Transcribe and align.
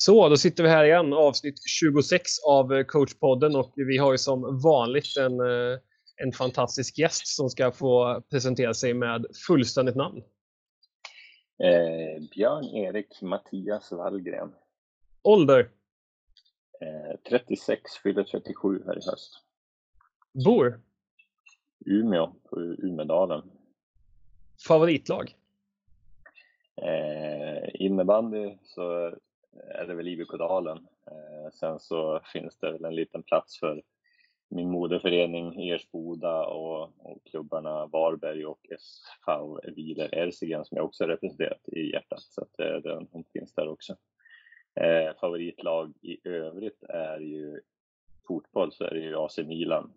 Så, 0.00 0.28
då 0.28 0.36
sitter 0.36 0.62
vi 0.62 0.68
här 0.68 0.84
igen, 0.84 1.12
avsnitt 1.12 1.62
26 1.66 2.22
av 2.46 2.82
coachpodden 2.82 3.56
och 3.56 3.72
vi 3.76 3.98
har 3.98 4.12
ju 4.12 4.18
som 4.18 4.60
vanligt 4.62 5.16
en, 5.16 5.40
eh, 5.40 5.78
en 6.16 6.32
fantastisk 6.32 6.98
gäst 6.98 7.26
som 7.26 7.50
ska 7.50 7.72
få 7.72 8.22
presentera 8.30 8.74
sig 8.74 8.94
med 8.94 9.26
fullständigt 9.46 9.96
namn. 9.96 10.22
Eh, 11.62 12.22
Björn-Erik 12.34 13.22
Mattias 13.22 13.92
Wallgren. 13.92 14.52
Ålder? 15.22 15.70
Eh, 16.80 17.20
36, 17.28 17.80
fyller 18.02 18.24
37 18.24 18.82
här 18.86 18.98
i 18.98 19.10
höst. 19.10 19.32
Bor? 20.44 20.80
Umeå, 21.86 22.32
på 22.50 22.60
Umedalen. 22.60 23.42
Favoritlag? 24.68 25.36
Eh, 26.82 27.68
innebandy 27.74 28.58
så 28.64 29.14
Eh, 29.58 29.80
är 29.80 29.86
det 29.86 29.94
väl 29.94 30.08
IBK-dalen. 30.08 30.78
Eh, 31.06 31.50
sen 31.52 31.80
så 31.80 32.20
finns 32.32 32.58
det 32.58 32.72
väl 32.72 32.84
en 32.84 32.94
liten 32.94 33.22
plats 33.22 33.58
för 33.58 33.82
min 34.50 34.70
moderförening 34.70 35.70
Ersboda 35.70 36.46
och, 36.46 36.82
och 36.82 37.24
klubbarna 37.24 37.86
Varberg 37.86 38.46
och 38.46 38.60
SV 38.78 39.70
Wieler 39.76 40.14
Erzigen 40.14 40.64
som 40.64 40.76
jag 40.76 40.86
också 40.86 41.04
representerat 41.04 41.68
i 41.68 41.92
hjärtat. 41.92 42.20
Så 42.20 42.42
att 42.42 42.60
eh, 42.60 42.76
det, 42.82 43.06
de 43.12 43.24
finns 43.32 43.54
där 43.54 43.68
också. 43.68 43.96
Eh, 44.80 45.16
favoritlag 45.20 45.94
i 46.02 46.28
övrigt 46.28 46.82
är 46.88 47.18
ju 47.18 47.60
fotboll 48.28 48.72
så 48.72 48.84
är 48.84 48.90
det 48.90 49.00
ju 49.00 49.16
AC 49.16 49.38
Milan. 49.38 49.92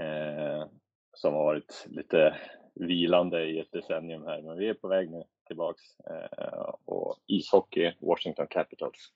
Eh, 0.00 0.66
som 1.14 1.34
har 1.34 1.44
varit 1.44 1.86
lite 1.90 2.36
vilande 2.74 3.44
i 3.44 3.58
ett 3.58 3.72
decennium 3.72 4.26
här, 4.26 4.42
men 4.42 4.58
vi 4.58 4.68
är 4.68 4.74
på 4.74 4.88
väg 4.88 5.10
nu 5.10 5.22
tillbaks. 5.46 5.82
Eh, 6.10 6.74
och 6.84 7.16
ishockey, 7.26 7.92
Washington 8.00 8.46
Capitals. 8.50 9.12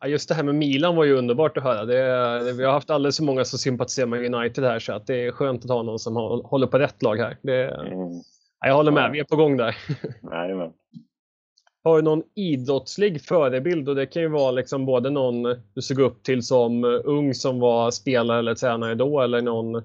Ja, 0.00 0.08
just 0.08 0.28
det 0.28 0.34
här 0.34 0.42
med 0.42 0.54
Milan 0.54 0.96
var 0.96 1.04
ju 1.04 1.16
underbart 1.16 1.56
att 1.56 1.62
höra. 1.62 1.84
Det, 1.84 2.44
det, 2.44 2.52
vi 2.52 2.64
har 2.64 2.72
haft 2.72 2.90
alldeles 2.90 3.16
för 3.16 3.24
många 3.24 3.44
som 3.44 3.58
sympatiserar 3.58 4.06
med 4.06 4.34
United 4.34 4.64
här 4.64 4.78
så 4.78 4.92
att 4.92 5.06
det 5.06 5.26
är 5.26 5.32
skönt 5.32 5.64
att 5.64 5.70
ha 5.70 5.82
någon 5.82 5.98
som 5.98 6.16
håller 6.44 6.66
på 6.66 6.78
rätt 6.78 7.02
lag 7.02 7.16
här. 7.16 7.36
Det, 7.42 7.64
mm. 7.64 8.12
ja, 8.60 8.68
jag 8.68 8.74
håller 8.74 8.92
med, 8.92 9.10
vi 9.12 9.18
är 9.18 9.24
på 9.24 9.36
gång 9.36 9.56
där. 9.56 9.76
Jajamän. 10.32 10.72
Har 11.84 11.96
du 11.96 12.02
någon 12.02 12.22
idrottslig 12.34 13.22
förebild? 13.22 13.88
Och 13.88 13.94
det 13.94 14.06
kan 14.06 14.22
ju 14.22 14.28
vara 14.28 14.50
liksom 14.50 14.86
både 14.86 15.10
någon 15.10 15.42
du 15.74 15.82
såg 15.82 15.98
upp 15.98 16.22
till 16.22 16.42
som 16.42 16.84
ung 16.84 17.34
som 17.34 17.60
var 17.60 17.90
spelare 17.90 18.38
eller 18.38 18.54
tränare 18.54 18.94
då 18.94 19.20
eller 19.20 19.42
någon 19.42 19.82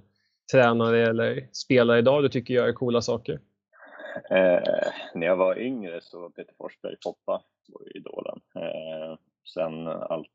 tränare 0.51 1.07
eller 1.07 1.49
spelare 1.51 1.99
idag 1.99 2.23
du 2.23 2.29
tycker 2.29 2.53
gör 2.53 2.73
coola 2.73 3.01
saker? 3.01 3.39
Eh, 4.29 4.91
när 5.13 5.27
jag 5.27 5.35
var 5.35 5.59
yngre 5.59 6.01
så 6.01 6.21
var 6.21 6.29
Peter 6.29 6.53
Forsberg 6.57 6.95
Poppa 7.03 7.43
var 7.67 7.97
idolen. 7.97 8.39
Eh, 8.55 9.17
sen 9.53 9.87
allt, 9.87 10.29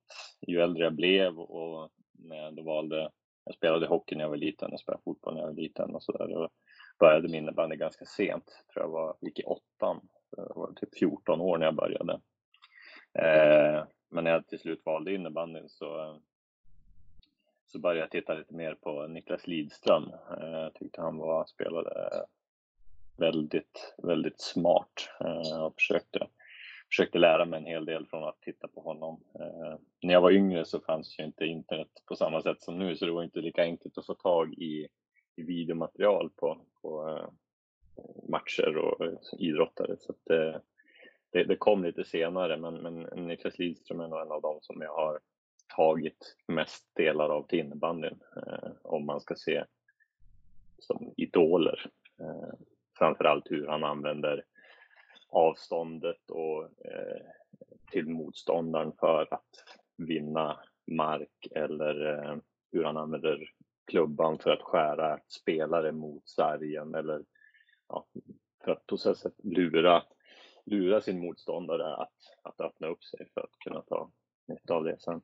ju 0.46 0.60
äldre 0.60 0.84
jag 0.84 0.94
blev 0.94 1.38
och 1.38 1.90
när 2.12 2.36
jag 2.36 2.54
då 2.54 2.62
valde, 2.62 3.10
jag 3.44 3.54
spelade 3.54 3.86
hockey 3.86 4.14
när 4.14 4.24
jag 4.24 4.28
var 4.28 4.36
liten, 4.36 4.68
jag 4.70 4.80
spelade 4.80 5.02
fotboll 5.02 5.34
när 5.34 5.40
jag 5.40 5.48
var 5.48 5.54
liten 5.54 5.94
och 5.94 6.02
sådär. 6.02 6.28
Då 6.28 6.48
började 6.98 7.28
min 7.28 7.42
innebandy 7.42 7.76
ganska 7.76 8.04
sent, 8.04 8.64
tror 8.72 8.84
jag 8.84 8.90
var, 8.90 9.16
gick 9.20 9.38
i 9.38 9.44
åttan. 9.44 10.08
Jag 10.36 10.52
var 10.54 10.72
typ 10.72 10.98
14 10.98 11.40
år 11.40 11.58
när 11.58 11.66
jag 11.66 11.74
började. 11.74 12.12
Eh, 13.14 13.84
men 14.10 14.24
när 14.24 14.30
jag 14.30 14.46
till 14.46 14.58
slut 14.58 14.82
valde 14.84 15.14
innebandyn 15.14 15.68
så 15.68 16.20
så 17.72 17.78
började 17.78 18.00
jag 18.00 18.10
titta 18.10 18.34
lite 18.34 18.54
mer 18.54 18.74
på 18.74 19.06
Niklas 19.06 19.46
Lidström. 19.46 20.12
Eh, 20.30 20.50
jag 20.50 20.74
tyckte 20.74 21.00
han 21.00 21.16
var, 21.16 21.44
spelade 21.44 22.10
väldigt, 23.16 23.94
väldigt 24.02 24.40
smart 24.40 25.08
eh, 25.20 25.64
och 25.64 25.74
försökte, 25.74 26.26
försökte 26.88 27.18
lära 27.18 27.44
mig 27.44 27.58
en 27.58 27.66
hel 27.66 27.84
del 27.84 28.06
från 28.06 28.24
att 28.24 28.40
titta 28.40 28.68
på 28.68 28.80
honom. 28.80 29.20
Eh, 29.40 29.78
när 30.02 30.12
jag 30.12 30.20
var 30.20 30.30
yngre 30.30 30.64
så 30.64 30.80
fanns 30.80 31.18
ju 31.18 31.24
inte 31.24 31.44
internet 31.44 31.88
på 32.06 32.16
samma 32.16 32.42
sätt 32.42 32.62
som 32.62 32.78
nu 32.78 32.96
så 32.96 33.06
det 33.06 33.12
var 33.12 33.22
inte 33.22 33.40
lika 33.40 33.62
enkelt 33.62 33.98
att 33.98 34.06
få 34.06 34.14
tag 34.14 34.54
i, 34.54 34.88
i 35.36 35.42
videomaterial 35.42 36.30
på, 36.36 36.60
på 36.82 37.08
eh, 37.08 37.28
matcher 38.28 38.76
och 38.76 39.06
idrottare. 39.38 39.96
Så 39.98 40.14
det, 40.24 40.60
det, 41.30 41.44
det, 41.44 41.56
kom 41.56 41.84
lite 41.84 42.04
senare 42.04 42.56
men, 42.56 42.74
men 42.74 43.26
Niklas 43.26 43.58
Lidström 43.58 44.00
är 44.00 44.08
nog 44.08 44.20
en 44.20 44.32
av 44.32 44.42
dem 44.42 44.58
som 44.62 44.82
jag 44.82 44.94
har 44.94 45.20
tagit 45.76 46.36
mest 46.46 46.94
delar 46.94 47.28
av 47.28 47.46
till 47.46 47.58
innebandyn 47.58 48.20
eh, 48.36 48.70
om 48.82 49.06
man 49.06 49.20
ska 49.20 49.34
se 49.34 49.64
som 50.78 51.14
idoler. 51.16 51.90
Eh, 52.20 52.54
framförallt 53.02 53.50
hur 53.50 53.66
han 53.66 53.84
använder 53.84 54.44
avståndet 55.28 56.30
och 56.30 56.64
eh, 56.64 57.22
till 57.90 58.08
motståndaren 58.08 58.92
för 59.00 59.34
att 59.34 59.64
vinna 59.96 60.58
mark 60.86 61.46
eller 61.50 62.06
eh, 62.06 62.36
hur 62.72 62.84
han 62.84 62.96
använder 62.96 63.50
klubban 63.86 64.38
för 64.38 64.50
att 64.50 64.62
skära 64.62 65.18
spelare 65.28 65.92
mot 65.92 66.28
sargen 66.28 66.94
eller 66.94 67.24
ja, 67.88 68.06
för 68.64 68.72
att 68.72 68.86
på 68.86 68.96
så 68.96 69.14
sätt 69.14 69.34
lura, 69.42 70.02
lura 70.64 71.00
sin 71.00 71.20
motståndare 71.20 71.96
att, 71.96 72.16
att 72.42 72.60
öppna 72.60 72.86
upp 72.86 73.04
sig 73.04 73.28
för 73.34 73.40
att 73.40 73.58
kunna 73.58 73.82
ta 73.82 74.10
nytta 74.48 74.74
av 74.74 74.84
det 74.84 75.00
sen 75.00 75.20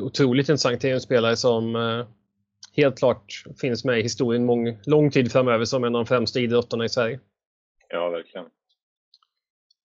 otroligt 0.00 0.48
intressant. 0.48 0.80
Det 0.80 0.90
är 0.90 0.94
en 0.94 1.00
spelare 1.00 1.36
som 1.36 1.76
eh, 1.76 2.06
helt 2.82 2.98
klart 2.98 3.44
finns 3.60 3.84
med 3.84 3.98
i 3.98 4.02
historien 4.02 4.44
mång, 4.44 4.78
lång 4.86 5.10
tid 5.10 5.32
framöver 5.32 5.64
som 5.64 5.84
en 5.84 5.94
av 5.94 6.04
de 6.04 6.06
främsta 6.06 6.40
idrottarna 6.40 6.84
i 6.84 6.88
Sverige. 6.88 7.20
Ja, 7.88 8.08
verkligen. 8.08 8.46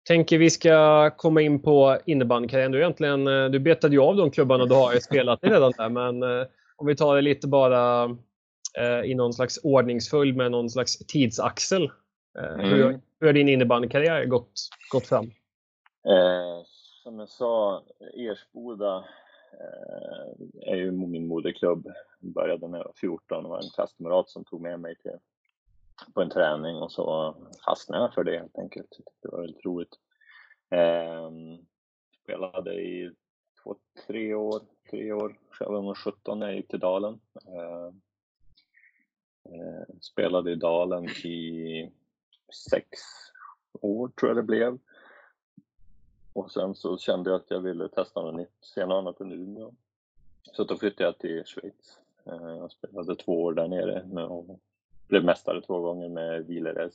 Tänker 0.08 0.38
vi 0.38 0.50
ska 0.50 1.10
komma 1.10 1.42
in 1.42 1.62
på 1.62 1.98
innebandykarriären. 2.06 2.72
Du, 2.72 2.80
egentligen, 2.80 3.28
eh, 3.28 3.46
du 3.46 3.60
betade 3.60 3.96
ju 3.96 4.02
av 4.02 4.16
de 4.16 4.32
klubbarna 4.32 4.66
du 4.66 4.76
har 4.76 5.00
spelat 5.00 5.44
i 5.44 5.48
redan 5.48 5.74
där, 5.78 5.90
men 5.90 6.24
eh, 6.24 6.48
om 6.76 6.88
vi 6.88 6.96
tar 6.96 7.16
det 7.16 7.22
lite 7.22 7.48
bara 7.48 8.16
i 9.06 9.16
någon 9.16 9.34
slags 9.34 9.60
ordningsföljd 9.64 10.38
med 10.38 10.52
någon 10.52 10.70
slags 10.70 10.98
tidsaxel. 10.98 11.92
Mm. 12.40 12.70
Hur, 12.70 13.00
hur 13.20 13.28
har 13.28 13.34
din 13.34 13.50
innebandykarriär 13.50 14.26
gått, 14.26 14.54
gått 14.92 15.08
fram? 15.08 15.26
Eh, 16.08 16.64
som 17.04 17.20
jag 17.20 17.30
sa, 17.30 17.84
Ersboda 18.18 18.98
Eh, 18.98 19.23
Eh, 19.60 20.72
är 20.72 20.76
ju 20.76 20.92
min 20.92 21.28
moderklubb. 21.28 21.88
Började 22.20 22.68
när 22.68 22.78
jag 22.78 22.86
var 22.86 22.94
14 22.94 23.46
och 23.46 23.52
var 23.52 23.58
en 23.58 23.70
klasskamrat 23.70 24.30
som 24.30 24.44
tog 24.44 24.62
med 24.62 24.80
mig 24.80 24.96
till, 24.96 25.18
på 26.14 26.22
en 26.22 26.30
träning 26.30 26.76
och 26.76 26.92
så 26.92 27.36
fastnade 27.66 28.04
jag 28.04 28.14
för 28.14 28.24
det 28.24 28.40
helt 28.40 28.58
enkelt. 28.58 28.98
Det 29.22 29.30
var 29.32 29.42
väldigt 29.42 29.66
roligt. 29.66 30.00
Eh, 30.70 31.32
spelade 32.24 32.74
i 32.74 33.12
två, 33.64 33.76
tre 34.08 34.34
år, 34.34 34.62
tre 34.90 35.14
år. 35.14 35.38
Jag 35.60 35.82
var 35.82 35.96
17 35.96 36.40
när 36.40 36.48
jag 36.48 36.56
gick 36.56 36.68
till 36.68 36.80
Dalen. 36.80 37.20
Ehm, 37.48 38.02
eh, 39.46 39.96
spelade 40.02 40.52
i 40.52 40.56
Dalen 40.56 41.06
i 41.06 41.92
sex 42.70 42.88
år 43.74 44.08
tror 44.08 44.30
jag 44.30 44.38
det 44.38 44.44
blev. 44.44 44.80
Och 46.34 46.52
sen 46.52 46.76
så 46.76 46.98
kände 46.98 47.30
jag 47.30 47.40
att 47.40 47.52
jag 47.52 47.60
ville 47.60 47.90
testa 47.90 48.22
något 48.22 48.36
nytt, 48.36 48.58
se 48.62 48.86
något 48.86 48.96
annat 48.96 49.22
än 49.22 49.32
Umeå. 49.32 49.72
Så 50.44 50.64
då 50.64 50.78
flyttade 50.78 51.04
jag 51.04 51.18
till 51.18 51.44
Schweiz. 51.46 52.00
Eh, 52.26 52.58
jag 52.58 52.72
spelade 52.72 53.16
två 53.16 53.44
år 53.44 53.54
där 53.54 53.68
nere 53.68 54.26
och 54.26 54.60
blev 55.08 55.24
mästare 55.24 55.62
två 55.62 55.80
gånger 55.80 56.10
med 56.10 56.46
Wieler 56.46 56.92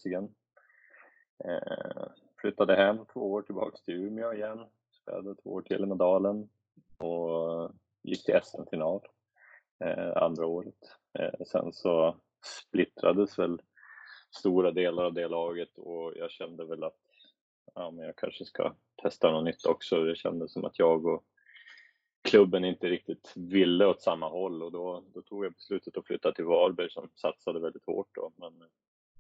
eh, 1.44 2.08
flyttade 2.40 2.76
hem 2.76 2.98
två 3.12 3.32
år 3.32 3.42
tillbaks 3.42 3.82
till 3.82 3.94
Umeå 3.94 4.32
igen. 4.32 4.64
Spelade 5.02 5.34
två 5.34 5.50
år 5.50 5.62
till 5.62 5.84
i 5.84 5.96
Dalen 5.96 6.48
och 6.98 7.70
gick 8.02 8.24
till 8.24 8.40
SM-final 8.42 9.00
eh, 9.84 10.22
andra 10.22 10.46
året. 10.46 10.96
Sen 11.46 11.72
så 11.72 12.16
splittrades 12.44 13.38
väl 13.38 13.62
stora 14.30 14.70
delar 14.70 15.04
av 15.04 15.12
det 15.12 15.28
laget 15.28 15.78
och 15.78 16.12
jag 16.16 16.30
kände 16.30 16.64
väl 16.64 16.84
att 16.84 17.00
ja, 17.74 17.90
men 17.90 18.06
jag 18.06 18.16
kanske 18.16 18.44
ska 18.44 18.74
testa 19.02 19.30
något 19.30 19.44
nytt 19.44 19.66
också. 19.66 20.04
Det 20.04 20.16
kändes 20.16 20.52
som 20.52 20.64
att 20.64 20.78
jag 20.78 21.06
och 21.06 21.24
klubben 22.22 22.64
inte 22.64 22.86
riktigt 22.86 23.32
ville 23.36 23.86
åt 23.86 24.02
samma 24.02 24.28
håll 24.28 24.62
och 24.62 24.72
då, 24.72 25.04
då 25.14 25.22
tog 25.22 25.44
jag 25.44 25.52
beslutet 25.52 25.96
att 25.96 26.06
flytta 26.06 26.32
till 26.32 26.44
Varberg 26.44 26.90
som 26.90 27.10
satsade 27.14 27.60
väldigt 27.60 27.86
hårt 27.86 28.08
då. 28.14 28.32
Men 28.36 28.52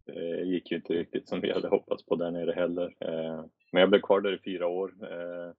det 0.04 0.44
gick 0.44 0.70
ju 0.70 0.76
inte 0.76 0.92
riktigt 0.92 1.28
som 1.28 1.40
vi 1.40 1.52
hade 1.52 1.68
hoppats 1.68 2.06
på 2.06 2.16
där 2.16 2.30
nere 2.30 2.52
heller. 2.52 2.96
Eh, 3.00 3.44
men 3.72 3.80
jag 3.80 3.90
blev 3.90 4.00
kvar 4.00 4.20
där 4.20 4.34
i 4.34 4.38
fyra 4.38 4.66
år. 4.66 4.94
Eh, 5.02 5.52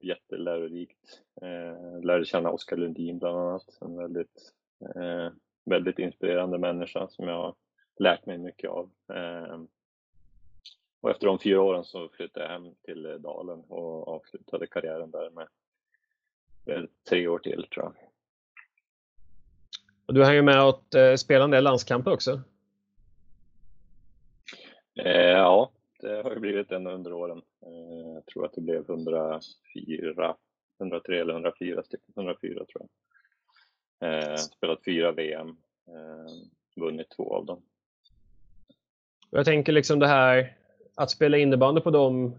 jättelärorikt. 0.00 1.20
Lärde 2.02 2.24
känna 2.24 2.50
Oskar 2.50 2.76
Lundin 2.76 3.18
bland 3.18 3.38
annat. 3.38 3.78
En 3.80 3.96
väldigt, 3.96 4.52
väldigt 5.64 5.98
inspirerande 5.98 6.58
människa 6.58 7.08
som 7.08 7.28
jag 7.28 7.34
har 7.34 7.54
lärt 7.98 8.26
mig 8.26 8.38
mycket 8.38 8.70
av. 8.70 8.90
Och 11.00 11.10
efter 11.10 11.26
de 11.26 11.38
fyra 11.38 11.60
åren 11.60 11.84
så 11.84 12.08
flyttade 12.08 12.46
jag 12.46 12.52
hem 12.52 12.74
till 12.84 13.02
Dalen 13.02 13.60
och 13.60 14.08
avslutade 14.08 14.66
karriären 14.66 15.10
där 15.10 15.30
med 15.30 15.48
tre 17.08 17.28
år 17.28 17.38
till 17.38 17.66
tror 17.70 17.84
jag. 17.84 17.94
Och 20.06 20.14
du 20.14 20.24
hänger 20.24 20.42
med 20.42 20.64
och 20.64 20.94
eh, 20.94 21.16
spelar 21.16 21.44
en 21.44 21.50
del 21.50 21.64
landskamper 21.64 22.12
också? 22.12 22.40
Eh, 24.98 25.30
ja, 25.30 25.72
det 26.00 26.22
har 26.22 26.30
ju 26.30 26.40
blivit 26.40 26.72
en 26.72 26.86
under 26.86 27.12
åren. 27.12 27.42
Eh, 27.62 28.12
jag 28.14 28.26
tror 28.26 28.38
tror 28.38 28.46
att 28.46 28.52
det 28.52 28.60
blev 28.60 28.90
104, 28.90 30.36
103 30.80 31.20
eller 31.20 31.32
104 31.32 31.82
stycken, 31.82 32.12
104 32.16 32.54
tror 32.54 32.86
jag. 33.98 34.30
Eh, 34.30 34.36
spelat 34.36 34.84
fyra 34.84 35.12
VM, 35.12 35.48
eh, 35.86 36.32
vunnit 36.76 37.10
två 37.16 37.34
av 37.34 37.46
dem. 37.46 37.62
Jag 39.30 39.44
tänker 39.44 39.72
liksom 39.72 39.98
det 39.98 40.06
här 40.06 40.57
att 40.98 41.10
spela 41.10 41.38
innebandy 41.38 41.80
på 41.80 41.90
de, 41.90 42.38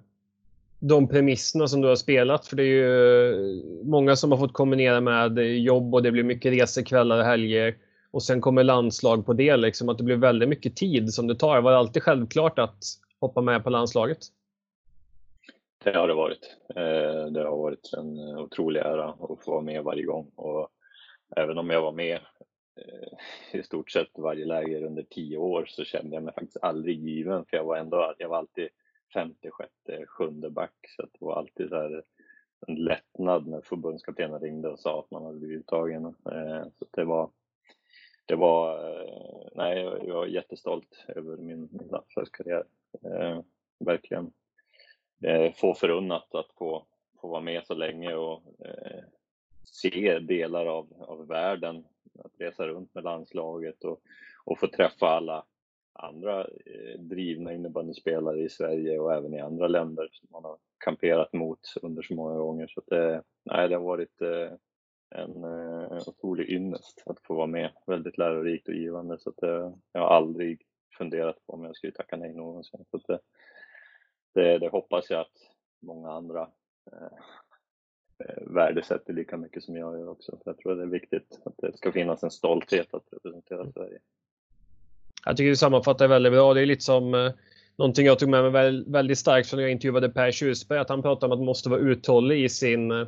de 0.80 1.08
premisserna 1.08 1.68
som 1.68 1.82
du 1.82 1.88
har 1.88 1.96
spelat. 1.96 2.48
För 2.48 2.56
det 2.56 2.64
är 2.64 2.66
ju 2.66 3.64
många 3.84 4.16
som 4.16 4.32
har 4.32 4.38
fått 4.38 4.54
kombinera 4.54 5.02
med 5.02 5.38
jobb 5.58 5.96
och 5.96 6.04
det 6.04 6.12
blir 6.12 6.24
mycket 6.24 6.54
resekvällar 6.54 7.18
och 7.18 7.26
helger. 7.26 7.76
Och 8.12 8.24
sen 8.24 8.42
kommer 8.42 8.64
landslag 8.64 9.26
på 9.26 9.34
det, 9.34 9.58
liksom, 9.58 9.90
att 9.90 9.98
det 9.98 10.04
blir 10.04 10.16
väldigt 10.16 10.50
mycket 10.50 10.76
tid 10.76 11.14
som 11.14 11.28
det 11.28 11.36
tar. 11.36 11.62
Var 11.62 11.72
det 11.72 11.78
alltid 11.78 12.04
självklart 12.04 12.60
att 12.60 12.84
hoppa 13.20 13.42
med 13.42 13.64
på 13.64 13.70
landslaget? 13.70 14.20
Det 15.84 15.98
har 15.98 16.08
det 16.08 16.14
varit. 16.14 16.56
Eh, 16.76 17.26
det 17.32 17.44
har 17.44 17.58
varit 17.58 17.94
en 17.98 18.20
otrolig 18.38 18.80
ära 18.80 19.10
att 19.10 19.44
få 19.46 19.52
vara 19.52 19.62
med 19.62 19.84
varje 19.84 20.04
gång. 20.04 20.32
Och 20.36 20.68
även 21.36 21.58
om 21.58 21.70
jag 21.70 21.82
var 21.82 21.92
med 21.92 22.20
Eh, 22.88 23.60
i 23.60 23.64
stort 23.64 23.92
sett 23.92 24.18
varje 24.18 24.46
läger 24.46 24.84
under 24.84 25.04
tio 25.04 25.38
år 25.38 25.66
så 25.66 25.84
kände 25.84 26.16
jag 26.16 26.24
mig 26.24 26.34
faktiskt 26.34 26.58
aldrig 26.62 27.00
given 27.00 27.46
för 27.46 27.58
jag 27.58 27.64
var 27.64 27.78
ändå, 27.78 28.14
jag 28.18 28.30
var 28.30 28.38
alltid 28.38 28.70
femte, 29.14 29.52
sjätte, 29.52 30.06
sjunde 30.06 30.50
back 30.50 30.76
så 30.96 31.02
det 31.02 31.26
var 31.26 31.36
alltid 31.36 31.70
så 31.70 32.02
en 32.68 32.76
lättnad 32.76 33.48
när 33.48 33.62
förbundskaptenen 33.62 34.40
ringde 34.40 34.70
och 34.70 34.80
sa 34.80 35.00
att 35.00 35.12
man 35.12 35.26
hade 35.26 35.40
blivit 35.40 35.60
uttagen. 35.60 36.06
Eh, 36.06 36.64
så 36.76 36.86
det 36.92 37.04
var, 37.04 37.30
det 38.26 38.36
var, 38.36 38.90
eh, 38.90 39.48
nej, 39.56 39.78
jag 40.08 40.16
var 40.16 40.26
jättestolt 40.26 41.06
över 41.08 41.38
min, 41.38 41.70
min 41.72 41.88
landslagskarriär. 41.88 42.64
Eh, 43.06 43.42
verkligen 43.80 44.32
eh, 45.24 45.54
få 45.54 45.74
förunnat 45.74 46.36
att 46.36 46.52
få, 46.58 46.86
få 47.22 47.28
vara 47.28 47.42
med 47.42 47.66
så 47.66 47.74
länge 47.74 48.16
och 48.16 48.42
eh, 48.66 49.04
se 49.66 50.20
delar 50.20 50.66
av, 50.66 50.94
av 51.08 51.28
världen, 51.28 51.86
att 52.26 52.42
resa 52.42 52.68
runt 52.68 52.96
med 52.96 53.04
landslaget 53.04 53.84
och, 53.84 54.02
och 54.46 54.60
få 54.60 54.68
träffa 54.68 55.08
alla 55.08 55.46
andra 55.94 56.42
eh, 56.42 57.00
drivna 57.00 57.54
innebandyspelare 57.54 58.40
i 58.40 58.50
Sverige 58.50 59.00
och 59.00 59.14
även 59.14 59.34
i 59.34 59.40
andra 59.40 59.68
länder 59.68 60.10
som 60.12 60.28
man 60.32 60.44
har 60.44 60.58
kamperat 60.78 61.34
mot 61.34 61.60
under 61.82 62.02
så 62.02 62.14
många 62.14 62.38
gånger. 62.38 62.68
Så 62.68 62.82
det, 62.88 63.14
eh, 63.14 63.22
nej, 63.46 63.70
det 63.70 63.76
har 63.76 63.84
varit 63.84 64.22
eh, 64.22 64.52
en 65.10 65.44
eh, 65.44 66.08
otrolig 66.08 66.50
ynnest 66.50 67.04
att 67.06 67.20
få 67.24 67.34
vara 67.34 67.48
med. 67.48 67.72
Väldigt 67.88 68.18
lärorikt 68.18 68.68
och 68.68 68.74
givande 68.74 69.20
så 69.20 69.30
att, 69.30 69.44
eh, 69.44 69.74
jag 69.92 70.02
har 70.02 70.16
aldrig 70.16 70.62
funderat 70.98 71.46
på 71.46 71.54
om 71.54 71.64
jag 71.64 71.76
skulle 71.76 71.94
tacka 71.94 72.18
nej 72.18 72.34
någonsin. 72.34 72.86
Så 72.92 72.98
att, 72.98 73.08
det, 73.08 73.20
det, 74.34 74.58
det 74.60 74.70
hoppas 74.70 75.10
jag 75.10 75.22
att 75.22 75.52
många 75.82 76.12
andra 76.12 76.42
eh, 76.92 77.18
värdesätter 78.42 79.14
lika 79.14 79.38
mycket 79.38 79.64
som 79.64 79.76
jag 79.76 80.00
gör 80.00 80.10
också. 80.10 80.32
För 80.32 80.52
jag 80.52 80.58
tror 80.58 80.76
det 80.76 80.82
är 80.82 80.88
viktigt 80.88 81.40
att 81.46 81.54
det 81.58 81.78
ska 81.78 81.92
finnas 81.92 82.24
en 82.24 82.32
stolthet 82.32 82.94
att 82.94 83.04
representera 83.12 83.72
Sverige. 83.72 84.00
Jag 85.26 85.38
tycker 85.38 85.50
du 85.50 85.56
sammanfattar 85.56 86.08
väldigt 86.08 86.32
bra. 86.32 86.54
Det 86.54 86.62
är 86.62 86.66
lite 86.66 86.84
som 86.84 87.14
eh, 87.14 87.32
någonting 87.76 88.06
jag 88.06 88.20
tog 88.20 88.30
med 88.30 88.52
mig 88.52 88.84
väldigt 88.88 89.20
starkt 89.20 89.50
från 89.50 89.58
när 89.58 89.64
jag 89.64 89.72
intervjuade 89.72 90.10
Per 90.10 90.32
Tjusberg, 90.32 90.80
att 90.80 90.90
han 90.90 91.02
pratade 91.02 91.26
om 91.26 91.32
att 91.32 91.40
man 91.40 91.46
måste 91.46 91.70
vara 91.70 91.80
uthållig 91.80 92.44
i 92.44 92.50
sin, 92.50 92.92
eh, 92.92 93.08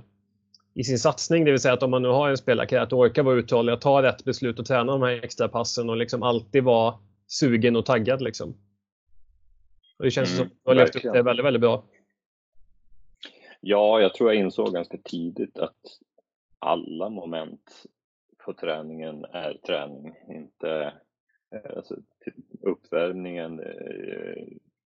i 0.74 0.84
sin 0.84 1.00
satsning. 1.00 1.46
Det 1.46 1.52
vill 1.52 1.60
säga 1.60 1.74
att 1.74 1.84
om 1.84 1.92
man 1.92 2.02
nu 2.02 2.08
har 2.08 2.30
en 2.30 2.38
spelarkarriär, 2.38 2.84
att 2.84 2.94
orka 2.94 3.24
vara 3.24 3.36
uthållig, 3.36 3.74
att 3.74 3.82
ta 3.82 4.04
rätt 4.04 4.26
beslut 4.26 4.60
och 4.60 4.66
träna 4.66 4.92
de 4.92 5.02
här 5.02 5.24
extra 5.24 5.48
passen 5.48 5.90
och 5.90 5.98
liksom 5.98 6.24
alltid 6.24 6.64
vara 6.64 6.96
sugen 7.28 7.76
och 7.76 7.86
taggad. 7.86 8.22
Liksom. 8.22 8.56
Och 9.98 10.06
det 10.06 10.12
känns 10.12 10.30
mm, 10.30 10.38
som 10.38 10.48
att 10.48 10.64
du 10.64 10.70
har 10.70 10.76
levt 10.76 10.96
upp 10.96 11.14
det 11.14 11.22
väldigt, 11.22 11.46
väldigt 11.46 11.62
bra. 11.62 11.84
Ja, 13.64 14.02
jag 14.02 14.14
tror 14.14 14.34
jag 14.34 14.40
insåg 14.40 14.74
ganska 14.74 14.98
tidigt 15.04 15.60
att 15.60 16.00
alla 16.60 17.10
moment 17.10 17.86
på 18.38 18.54
träningen 18.54 19.26
är 19.26 19.54
träning, 19.54 20.16
inte 20.28 20.94
eh, 21.52 21.78
alltså, 21.78 21.96
typ 22.26 22.36
uppvärmningen, 22.62 23.60
eh, 23.60 24.48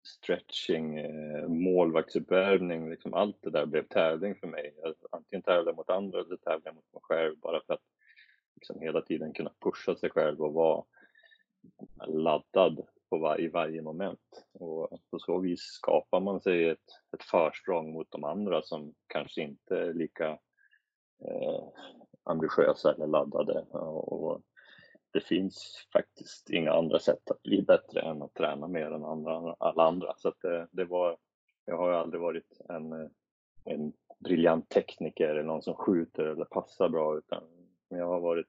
stretching, 0.04 0.98
eh, 0.98 1.48
målvaktsuppvärmning, 1.48 2.90
liksom 2.90 3.14
allt 3.14 3.38
det 3.42 3.50
där 3.50 3.66
blev 3.66 3.88
tävling 3.88 4.36
för 4.36 4.48
mig. 4.48 4.74
Antingen 5.12 5.42
tävla 5.42 5.74
mot 5.74 5.90
andra 5.90 6.20
eller 6.20 6.38
tävla 6.38 6.74
mot 6.74 6.94
mig 6.94 7.02
själv 7.02 7.38
bara 7.38 7.62
för 7.68 7.74
att 7.74 7.86
liksom 8.56 8.82
hela 8.82 9.02
tiden 9.02 9.34
kunna 9.34 9.52
pusha 9.60 9.96
sig 9.96 10.10
själv 10.10 10.42
och 10.42 10.54
vara 10.54 10.84
laddad 12.08 12.86
på 13.12 13.18
var, 13.18 13.42
i 13.42 13.48
varje 13.48 13.82
moment. 13.82 14.46
Och 14.54 14.90
på 15.12 15.20
så 15.20 15.40
vis 15.40 15.62
skapar 15.62 16.20
man 16.20 16.42
sig 16.42 16.70
ett, 16.70 16.90
ett 17.16 17.24
försprång 17.24 17.94
mot 17.94 18.12
de 18.12 18.24
andra 18.24 18.62
som 18.62 18.94
kanske 19.08 19.42
inte 19.42 19.78
är 19.78 19.94
lika 19.94 20.30
eh, 21.26 21.64
ambitiösa 22.24 22.94
eller 22.94 23.08
laddade. 23.08 23.62
Och 23.72 24.42
det 25.14 25.22
finns 25.22 25.88
faktiskt 25.94 26.50
inga 26.50 26.72
andra 26.72 27.00
sätt 27.00 27.32
att 27.32 27.44
bli 27.44 27.62
bättre 27.62 28.02
än 28.02 28.22
att 28.22 28.34
träna 28.34 28.68
mer 28.68 28.92
än 28.92 29.06
andra, 29.06 29.56
alla 29.60 29.84
andra. 29.84 30.14
Så 30.18 30.34
det, 30.42 30.68
det, 30.72 30.86
var, 30.86 31.18
jag 31.66 31.78
har 31.78 31.90
ju 31.90 31.96
aldrig 31.96 32.22
varit 32.22 32.62
en, 32.70 33.10
en 33.66 33.94
briljant 34.20 34.70
tekniker 34.70 35.28
eller 35.28 35.44
någon 35.44 35.62
som 35.62 35.76
skjuter 35.76 36.24
eller 36.24 36.46
passar 36.46 36.90
bra 36.90 37.18
utan 37.18 37.44
jag 37.90 38.08
har 38.08 38.20
varit 38.20 38.48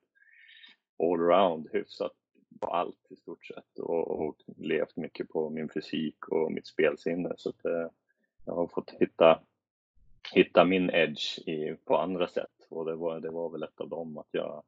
allround 1.02 1.68
hyfsat 1.72 2.12
på 2.60 2.66
allt 2.66 3.06
i 3.10 3.16
stort 3.16 3.46
sett 3.46 3.78
och, 3.78 4.10
och 4.10 4.36
levt 4.72 4.96
mycket 4.96 5.28
på 5.28 5.50
min 5.50 5.68
fysik 5.68 6.28
och 6.28 6.52
mitt 6.52 6.66
spelsinne. 6.66 7.32
Så 7.36 7.48
att, 7.48 7.64
eh, 7.64 7.86
jag 8.44 8.54
har 8.54 8.66
fått 8.66 8.90
hitta, 9.00 9.40
hitta 10.34 10.64
min 10.64 10.90
edge 10.90 11.38
i, 11.48 11.76
på 11.84 11.96
andra 11.96 12.28
sätt 12.28 12.66
och 12.68 12.84
det 12.84 12.94
var, 12.94 13.20
det 13.20 13.30
var 13.30 13.50
väl 13.50 13.62
ett 13.62 13.80
av 13.80 13.88
dem 13.88 14.18
att 14.18 14.28
jag 14.30 14.62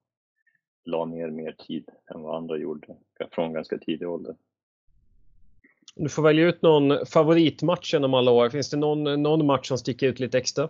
la 0.84 1.04
ner 1.04 1.30
mer 1.30 1.52
tid 1.52 1.88
än 2.14 2.22
vad 2.22 2.36
andra 2.36 2.56
gjorde 2.56 2.96
från 3.30 3.52
ganska 3.52 3.78
tidig 3.78 4.08
ålder. 4.08 4.36
Du 5.94 6.08
får 6.08 6.22
välja 6.22 6.46
ut 6.46 6.62
någon 6.62 7.06
favoritmatch 7.06 7.92
genom 7.94 8.14
alla 8.14 8.30
år. 8.30 8.50
Finns 8.50 8.70
det 8.70 8.76
någon, 8.76 9.22
någon 9.22 9.46
match 9.46 9.68
som 9.68 9.78
sticker 9.78 10.06
ut 10.06 10.20
lite 10.20 10.38
extra? 10.38 10.68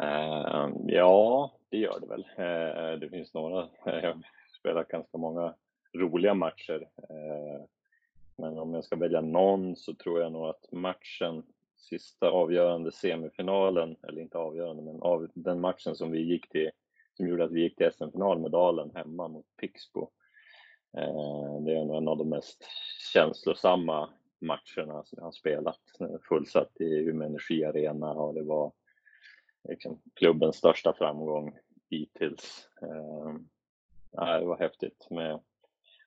Uh, 0.00 0.70
ja, 0.86 1.52
det 1.68 1.76
gör 1.76 2.00
det 2.00 2.06
väl. 2.06 2.20
Uh, 2.20 3.00
det 3.00 3.08
finns 3.10 3.34
några. 3.34 3.68
Jag 3.84 4.22
spelat 4.58 4.88
ganska 4.88 5.18
många 5.18 5.54
roliga 5.94 6.34
matcher. 6.34 6.88
Eh, 7.10 7.64
men 8.36 8.58
om 8.58 8.74
jag 8.74 8.84
ska 8.84 8.96
välja 8.96 9.20
någon 9.20 9.76
så 9.76 9.94
tror 9.94 10.20
jag 10.20 10.32
nog 10.32 10.46
att 10.46 10.72
matchen, 10.72 11.42
sista 11.76 12.30
avgörande 12.30 12.92
semifinalen, 12.92 13.96
eller 14.08 14.22
inte 14.22 14.38
avgörande, 14.38 14.82
men 14.82 15.02
av, 15.02 15.28
den 15.34 15.60
matchen 15.60 15.96
som 15.96 16.10
vi 16.10 16.20
gick 16.20 16.48
till, 16.48 16.70
som 17.16 17.28
gjorde 17.28 17.44
att 17.44 17.52
vi 17.52 17.60
gick 17.60 17.76
till 17.76 17.92
SM-final 17.92 18.40
med 18.40 18.50
Dalen 18.50 18.90
hemma 18.94 19.28
mot 19.28 19.46
Pixbo. 19.56 20.10
Eh, 20.96 21.60
det 21.60 21.72
är 21.72 21.84
nog 21.84 21.96
en 21.96 22.08
av 22.08 22.18
de 22.18 22.28
mest 22.28 22.64
känslosamma 23.12 24.10
matcherna 24.40 25.04
som 25.04 25.16
jag 25.16 25.24
har 25.24 25.32
spelat. 25.32 25.80
Fullsatt 26.28 26.80
i 26.80 26.84
Umeå 26.84 27.26
Energi 27.28 27.64
Arena 27.64 28.12
och 28.12 28.34
det 28.34 28.42
var 28.42 28.72
liksom 29.68 30.00
klubbens 30.14 30.56
största 30.56 30.92
framgång 30.92 31.58
hittills. 31.90 32.68
Eh, 32.82 33.34
det 34.12 34.46
var 34.46 34.58
häftigt. 34.58 35.06
Med, 35.10 35.40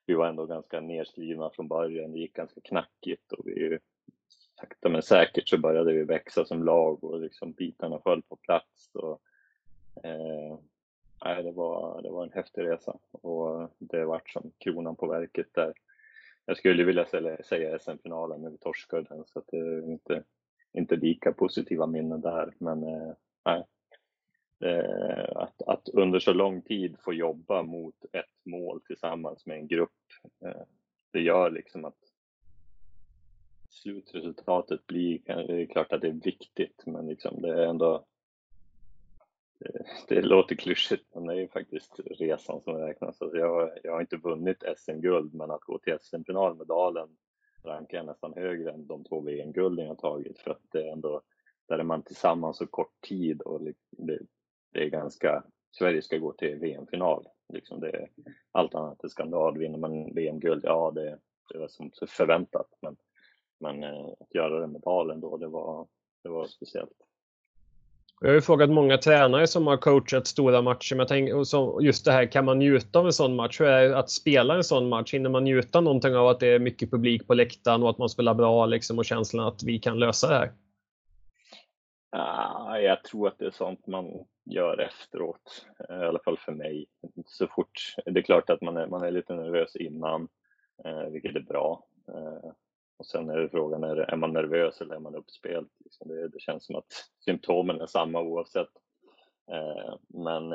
vi 0.06 0.14
var 0.14 0.26
ändå 0.26 0.46
ganska 0.46 0.80
nedskrivna 0.80 1.50
från 1.50 1.68
början. 1.68 2.12
Det 2.12 2.18
gick 2.18 2.32
ganska 2.32 2.60
knackigt 2.60 3.32
och 3.32 3.46
vi 3.46 3.78
sakta 4.60 4.88
men 4.88 5.02
säkert 5.02 5.48
så 5.48 5.58
började 5.58 5.92
vi 5.92 6.04
växa 6.04 6.44
som 6.44 6.64
lag 6.64 7.04
och 7.04 7.20
liksom 7.20 7.52
bitarna 7.52 7.98
föll 7.98 8.22
på 8.22 8.36
plats. 8.36 8.90
Och, 8.94 9.20
eh, 10.04 10.58
nej, 11.24 11.42
det, 11.42 11.52
var, 11.52 12.02
det 12.02 12.10
var 12.10 12.24
en 12.24 12.32
häftig 12.32 12.62
resa 12.62 12.98
och 13.10 13.70
det 13.78 14.04
vart 14.04 14.30
som 14.30 14.52
kronan 14.58 14.96
på 14.96 15.06
verket 15.06 15.54
där. 15.54 15.72
Jag 16.44 16.56
skulle 16.56 16.84
vilja 16.84 17.06
säga 17.44 17.78
SM-finalen 17.78 18.42
när 18.42 18.50
vi 18.50 18.58
torskade 18.58 19.06
den 19.08 19.24
så 19.26 19.38
att 19.38 19.46
det 19.46 19.58
är 19.58 19.90
inte, 19.90 20.22
inte 20.72 20.96
lika 20.96 21.32
positiva 21.32 21.86
minnen 21.86 22.20
där 22.20 22.54
men 22.58 22.82
eh, 22.82 23.12
nej, 23.44 23.64
Eh, 23.64 23.64
Eh, 24.60 25.36
att, 25.36 25.62
att, 25.62 25.88
under 25.88 26.18
så 26.18 26.32
lång 26.32 26.62
tid 26.62 26.96
få 27.04 27.12
jobba 27.12 27.62
mot 27.62 28.04
ett 28.12 28.44
mål 28.44 28.80
tillsammans 28.86 29.46
med 29.46 29.56
en 29.56 29.66
grupp, 29.66 29.90
eh, 30.44 30.62
det 31.12 31.20
gör 31.20 31.50
liksom 31.50 31.84
att 31.84 31.98
slutresultatet 33.70 34.86
blir, 34.86 35.20
det 35.26 35.62
är 35.62 35.66
klart 35.66 35.92
att 35.92 36.00
det 36.00 36.08
är 36.08 36.24
viktigt, 36.24 36.82
men 36.86 37.06
liksom 37.06 37.42
det 37.42 37.48
är 37.48 37.66
ändå 37.66 38.04
det, 39.58 39.84
det 40.08 40.22
låter 40.22 40.54
klyschigt, 40.54 41.14
men 41.14 41.26
det 41.26 41.32
är 41.32 41.38
ju 41.38 41.48
faktiskt 41.48 42.00
resan 42.06 42.60
som 42.60 42.76
räknas. 42.76 43.22
Alltså 43.22 43.38
jag, 43.38 43.70
jag 43.82 43.92
har 43.92 44.00
inte 44.00 44.16
vunnit 44.16 44.64
SM-guld, 44.76 45.34
men 45.34 45.50
att 45.50 45.60
gå 45.60 45.78
till 45.78 45.98
SM-final 46.00 46.56
med 46.56 46.66
Dalen 46.66 47.08
rankar 47.62 47.96
jag 47.96 48.06
nästan 48.06 48.34
högre 48.34 48.72
än 48.72 48.86
de 48.86 49.04
två 49.04 49.20
VM-gulden 49.20 49.86
jag 49.86 49.98
tagit, 49.98 50.38
för 50.38 50.50
att 50.50 50.62
det 50.72 50.88
är 50.88 50.92
ändå, 50.92 51.22
där 51.68 51.78
är 51.78 51.84
man 51.84 52.02
tillsammans 52.02 52.56
så 52.56 52.66
kort 52.66 53.00
tid 53.00 53.42
och 53.42 53.60
det, 53.90 54.18
det 54.72 54.84
är 54.84 54.88
ganska, 54.88 55.44
Sverige 55.78 56.02
ska 56.02 56.18
gå 56.18 56.32
till 56.32 56.58
VM-final. 56.58 57.26
Liksom 57.52 57.80
det 57.80 57.90
är, 57.90 58.08
allt 58.52 58.74
annat 58.74 59.04
är 59.04 59.08
skandal. 59.08 59.58
Vinner 59.58 59.78
man 59.78 60.14
VM-guld, 60.14 60.64
ja 60.64 60.92
det, 60.94 61.18
det 61.52 61.58
var 61.58 61.68
som 61.68 61.90
förväntat. 62.08 62.66
Men, 62.82 62.96
men 63.60 63.84
eh, 63.84 64.06
att 64.20 64.34
göra 64.34 64.60
det 64.60 64.66
med 64.66 64.80
Dalen 64.80 65.20
då, 65.20 65.36
det 65.36 65.48
var, 65.48 65.86
det 66.22 66.28
var 66.28 66.46
speciellt. 66.46 67.06
Jag 68.20 68.28
har 68.28 68.34
ju 68.34 68.40
frågat 68.40 68.70
många 68.70 68.98
tränare 68.98 69.46
som 69.46 69.66
har 69.66 69.76
coachat 69.76 70.26
stora 70.26 70.62
matcher, 70.62 70.94
men 70.94 70.98
jag 70.98 71.08
tänker, 71.08 71.82
just 71.82 72.04
det 72.04 72.12
här, 72.12 72.26
kan 72.26 72.44
man 72.44 72.58
njuta 72.58 72.98
av 72.98 73.06
en 73.06 73.12
sån 73.12 73.36
match? 73.36 73.60
Hur 73.60 73.66
är 73.66 73.88
det 73.88 73.98
att 73.98 74.10
spela 74.10 74.54
en 74.54 74.64
sån 74.64 74.88
match? 74.88 75.14
Hinner 75.14 75.30
man 75.30 75.44
njuta 75.44 75.80
någonting 75.80 76.16
av 76.16 76.28
att 76.28 76.40
det 76.40 76.46
är 76.46 76.58
mycket 76.58 76.90
publik 76.90 77.26
på 77.26 77.34
läktaren 77.34 77.82
och 77.82 77.90
att 77.90 77.98
man 77.98 78.08
spelar 78.08 78.34
bra 78.34 78.66
liksom, 78.66 78.98
och 78.98 79.04
känslan 79.04 79.46
att 79.46 79.62
vi 79.62 79.78
kan 79.78 79.98
lösa 79.98 80.28
det 80.28 80.34
här? 80.34 80.52
Ah, 82.10 82.78
jag 82.78 83.04
tror 83.04 83.28
att 83.28 83.38
det 83.38 83.46
är 83.46 83.50
sånt 83.50 83.86
man 83.86 84.26
gör 84.44 84.80
efteråt, 84.80 85.66
eh, 85.88 86.02
i 86.02 86.04
alla 86.04 86.18
fall 86.18 86.38
för 86.38 86.52
mig. 86.52 86.86
Så 87.26 87.46
fort, 87.46 87.94
det 88.04 88.20
är 88.20 88.22
klart 88.22 88.50
att 88.50 88.62
man 88.62 88.76
är, 88.76 88.86
man 88.86 89.02
är 89.02 89.10
lite 89.10 89.34
nervös 89.34 89.76
innan, 89.76 90.28
eh, 90.84 91.06
vilket 91.10 91.36
är 91.36 91.40
bra. 91.40 91.86
Eh, 92.08 92.50
och 92.98 93.06
sen 93.06 93.30
är 93.30 93.38
det 93.38 93.48
frågan, 93.48 93.84
är, 93.84 93.96
är 93.96 94.16
man 94.16 94.32
nervös 94.32 94.80
eller 94.80 94.94
är 94.94 95.00
man 95.00 95.14
uppspelt? 95.14 95.70
Liksom 95.84 96.08
det, 96.08 96.28
det, 96.28 96.40
känns 96.40 96.66
som 96.66 96.76
att 96.76 96.86
symptomen 97.24 97.80
är 97.80 97.86
samma 97.86 98.20
oavsett. 98.20 98.72
Eh, 99.50 99.94
men 100.08 100.50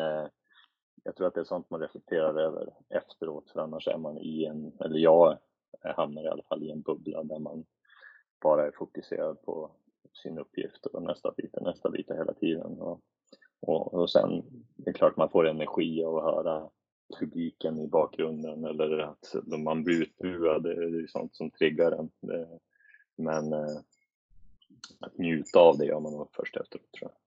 jag 1.04 1.16
tror 1.16 1.28
att 1.28 1.34
det 1.34 1.40
är 1.40 1.46
sånt 1.46 1.70
man 1.70 1.82
reflekterar 1.82 2.40
över 2.40 2.74
efteråt, 2.90 3.50
för 3.52 3.60
annars 3.60 3.88
är 3.88 3.98
man 3.98 4.18
i 4.18 4.46
en, 4.46 4.72
eller 4.80 5.00
jag 5.00 5.38
hamnar 5.96 6.24
i 6.24 6.28
alla 6.28 6.44
fall 6.44 6.64
i 6.64 6.72
en 6.72 6.82
bubbla 6.82 7.24
där 7.24 7.40
man 7.40 7.66
bara 8.42 8.68
är 8.68 8.72
fokuserad 8.72 9.42
på 9.42 9.72
sin 10.24 10.38
uppgift 10.38 10.86
och 10.86 11.04
nästa 11.04 11.34
bit 11.38 11.56
och 11.58 11.64
nästa 11.64 11.90
bit 11.90 12.12
hela 12.12 12.34
tiden. 12.34 12.82
Och, 12.82 13.02
och, 13.60 13.94
och 13.94 14.10
sen, 14.10 14.44
det 14.76 14.90
är 14.90 14.94
klart 14.94 15.18
man 15.18 15.30
får 15.30 15.48
energi 15.48 16.04
av 16.04 16.18
att 16.18 16.24
höra 16.24 16.70
publiken 17.20 17.80
i 17.80 17.88
bakgrunden 17.88 18.66
eller 18.66 18.98
att 18.98 19.36
man 19.64 19.84
blir 19.84 20.02
utbuad, 20.02 20.64
det 20.64 20.74
är 20.74 21.08
sånt 21.08 21.36
som 21.36 21.52
triggar 21.52 21.92
en. 21.92 22.10
Men 23.18 23.54
eh, 23.54 23.78
att 25.00 25.18
njuta 25.18 25.60
av 25.60 25.78
det 25.78 25.86
gör 25.86 26.00
man 26.00 26.14
nog 26.14 26.30
först 26.34 26.58
efteråt 26.58 26.92
tror 26.92 27.12
jag. 27.12 27.18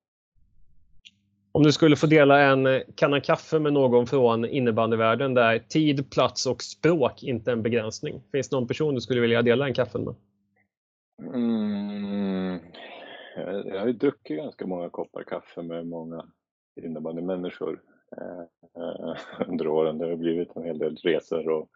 Om 1.52 1.62
du 1.62 1.73
skulle 1.73 1.97
få 1.97 2.07
dela 2.07 2.40
en 2.40 2.83
kanna 2.95 3.21
kaffe 3.21 3.59
med 3.59 3.73
någon 3.73 4.07
från 4.07 4.45
innebandyvärlden 4.45 5.35
där 5.35 5.59
tid, 5.59 6.11
plats 6.11 6.47
och 6.47 6.62
språk 6.62 7.23
inte 7.23 7.50
är 7.50 7.52
en 7.52 7.62
begränsning. 7.62 8.23
Finns 8.33 8.49
det 8.49 8.57
någon 8.57 8.69
person 8.69 8.95
du 8.95 9.00
skulle 9.00 9.21
vilja 9.21 9.43
dela 9.43 9.66
en 9.66 9.75
kaffe 9.75 9.99
med? 9.99 10.14
Mm, 11.35 12.13
Eh, 13.37 13.62
jag 13.64 13.81
har 13.81 13.87
ju 13.87 13.93
druckit 13.93 14.37
ganska 14.37 14.67
många 14.67 14.91
koppar 14.91 15.23
kaffe 15.23 15.62
med 15.62 15.87
många 15.87 16.26
innebandymänniskor. 16.83 17.83
Eh, 18.17 18.41
eh 18.83 19.17
under 19.49 19.69
åren. 19.69 19.99
Det 19.99 20.07
har 20.07 20.17
blivit 20.17 20.57
en 20.57 20.64
hel 20.64 20.79
del 20.79 20.97
resor 20.97 21.49
och, 21.49 21.71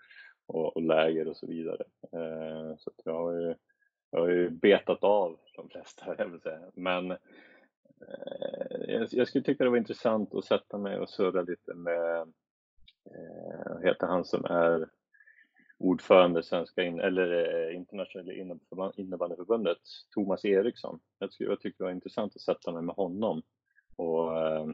och, 0.47 0.77
och 0.77 0.83
läger 0.83 1.29
och 1.29 1.37
så 1.37 1.47
vidare. 1.47 1.85
Eh, 2.13 2.77
så 2.79 2.91
jag 3.05 3.15
har, 3.15 3.33
ju, 3.33 3.55
jag 4.11 4.21
har 4.21 4.29
ju 4.29 4.51
betat 4.51 5.05
av 5.05 5.39
de 5.57 5.69
flesta, 5.69 6.15
jag 6.19 6.29
vill 6.29 6.41
säga. 6.41 6.71
Men 6.75 7.11
eh, 7.11 7.19
jag, 8.89 9.09
jag 9.11 9.29
skulle 9.29 9.45
tycka 9.45 9.65
det 9.65 9.71
var 9.71 9.77
intressant 9.77 10.35
att 10.35 10.45
sätta 10.45 10.79
mig 10.79 10.99
och 10.99 11.11
surra 11.11 11.43
lite 11.43 11.75
med, 11.75 12.21
eh, 13.05 13.73
vad 13.73 13.85
heter 13.85 14.07
han 14.07 14.25
som 14.25 14.45
är 14.45 14.89
ordförande 15.79 16.43
svenska 16.43 16.83
in, 16.83 17.01
eller 17.01 17.69
eh, 17.69 17.77
internationella 17.77 18.33
innebandyförbundet, 18.97 19.79
Thomas 20.15 20.45
Eriksson. 20.45 21.01
Jag, 21.19 21.31
tycker, 21.31 21.45
jag 21.45 21.61
tyckte 21.61 21.83
det 21.83 21.85
var 21.85 21.93
intressant 21.93 22.37
att 22.37 22.43
sätta 22.43 22.73
mig 22.73 22.83
med 22.83 22.95
honom 22.95 23.43
och 23.97 24.39
eh, 24.39 24.67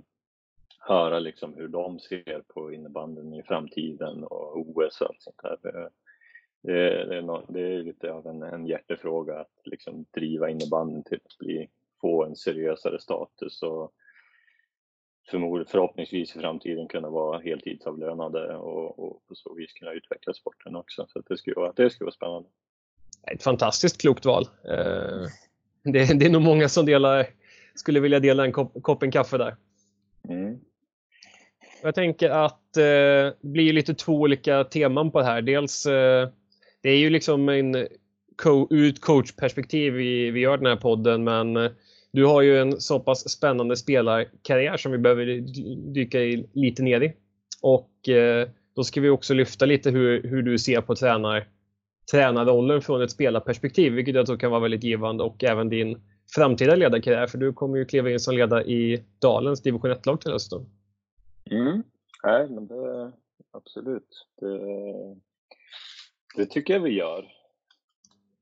höra 0.79 1.19
liksom 1.19 1.55
hur 1.55 1.69
de 1.69 2.01
ser 2.01 2.43
på 2.49 2.73
innebandyn 2.73 3.35
i 3.35 3.43
framtiden 3.43 4.25
och 4.25 4.57
OS 4.57 5.01
och 5.01 5.09
allt 5.09 5.23
sånt 5.23 5.43
där. 5.43 5.59
Det, 5.63 5.91
det, 6.63 7.17
är, 7.17 7.23
no, 7.23 7.47
det 7.49 7.61
är 7.61 7.83
lite 7.83 8.13
av 8.13 8.27
en, 8.27 8.43
en 8.43 8.67
hjärtefråga 8.67 9.41
att 9.41 9.61
liksom 9.65 10.05
driva 10.15 10.51
innebandyn 10.51 11.05
till 11.05 11.21
att 11.25 11.39
bli, 11.39 11.71
få 12.01 12.25
en 12.25 12.37
seriösare 12.37 13.01
status 13.01 13.63
och 13.63 13.93
förmodligen 15.31 15.71
förhoppningsvis 15.71 16.37
i 16.37 16.41
framtiden 16.41 16.89
kunna 16.89 17.11
vara 17.11 17.41
heltidsavlönade 17.41 18.57
och, 18.57 18.99
och 18.99 19.27
på 19.29 19.35
så 19.35 19.55
vis 19.55 19.73
kunna 19.73 19.93
utveckla 19.93 20.35
sporten 20.35 20.77
också. 20.77 21.07
Så 21.09 21.23
det 21.29 21.37
skulle 21.37 21.57
vara, 21.57 21.73
det 21.77 21.91
skulle 21.91 22.05
vara 22.05 22.15
spännande. 22.15 22.49
Ett 23.33 23.43
fantastiskt 23.43 24.01
klokt 24.01 24.25
val. 24.25 24.45
Eh, 24.69 25.27
det, 25.83 26.19
det 26.19 26.27
är 26.27 26.31
nog 26.31 26.43
många 26.43 26.69
som 26.69 26.87
delar, 26.87 27.27
skulle 27.75 28.01
vilja 28.01 28.21
dela 28.21 28.45
en 28.45 28.53
kopp, 28.53 28.83
koppen 28.83 29.11
kaffe 29.11 29.39
där. 29.39 29.57
Mm. 30.29 30.59
Jag 31.83 31.95
tänker 31.95 32.31
att 32.31 32.77
eh, 32.77 32.83
det 32.83 33.37
blir 33.41 33.73
lite 33.73 33.95
två 33.95 34.13
olika 34.13 34.65
teman 34.65 35.11
på 35.11 35.19
det 35.19 35.25
här. 35.25 35.43
Dels, 35.43 35.87
eh, 35.87 36.29
det 36.83 36.91
är 36.91 36.99
ju 36.99 37.11
liksom 37.11 37.49
en 37.49 37.75
ur 38.71 38.89
ett 38.89 39.01
coachperspektiv 39.01 39.93
vi, 39.93 40.31
vi 40.31 40.41
gör 40.41 40.57
den 40.57 40.67
här 40.67 40.77
podden, 40.77 41.25
men 41.25 41.57
du 42.15 42.25
har 42.25 42.43
ju 42.43 42.59
en 42.59 42.81
så 42.81 43.01
pass 43.01 43.31
spännande 43.31 43.77
spelarkarriär 43.77 44.77
som 44.77 44.93
vi 44.93 44.99
behöver 44.99 45.27
dyka 45.93 46.21
i, 46.21 46.49
lite 46.53 46.83
ner 46.83 47.01
i. 47.01 47.13
Och 47.63 48.09
eh, 48.09 48.49
då 48.75 48.85
ska 48.85 49.01
vi 49.01 49.09
också 49.09 49.35
lyfta 49.35 49.67
lite 49.67 49.91
hur, 49.91 50.23
hur 50.23 50.43
du 50.43 50.59
ser 50.59 50.81
på 50.81 50.95
tränar, 50.95 51.49
tränarrollen 52.11 52.83
från 52.83 53.03
ett 53.03 53.11
spelarperspektiv, 53.11 53.93
vilket 53.93 54.15
jag 54.15 54.27
tror 54.27 54.37
kan 54.37 54.51
vara 54.51 54.61
väldigt 54.61 54.85
givande 54.85 55.25
och 55.25 55.45
även 55.45 55.69
din 55.69 56.03
framtida 56.35 56.77
ledarkarriär, 56.77 57.27
för 57.27 57.39
du 57.39 57.53
kommer 57.53 57.79
ju 57.79 57.85
kliva 57.85 58.11
in 58.11 58.21
som 58.21 58.37
ledare 58.37 58.65
i 58.65 59.05
Dalens 59.19 59.63
division 59.63 59.91
1-lag 59.91 60.21
till 60.21 60.33
hösten. 60.33 60.67
Mm. 61.51 61.83
Nej, 62.25 62.49
men 62.51 62.67
det 62.67 63.13
absolut. 63.53 64.27
Det, 64.41 64.59
det 66.37 66.47
tycker 66.47 66.75
jag 66.75 66.81
vi 66.81 66.91
gör. 66.91 67.34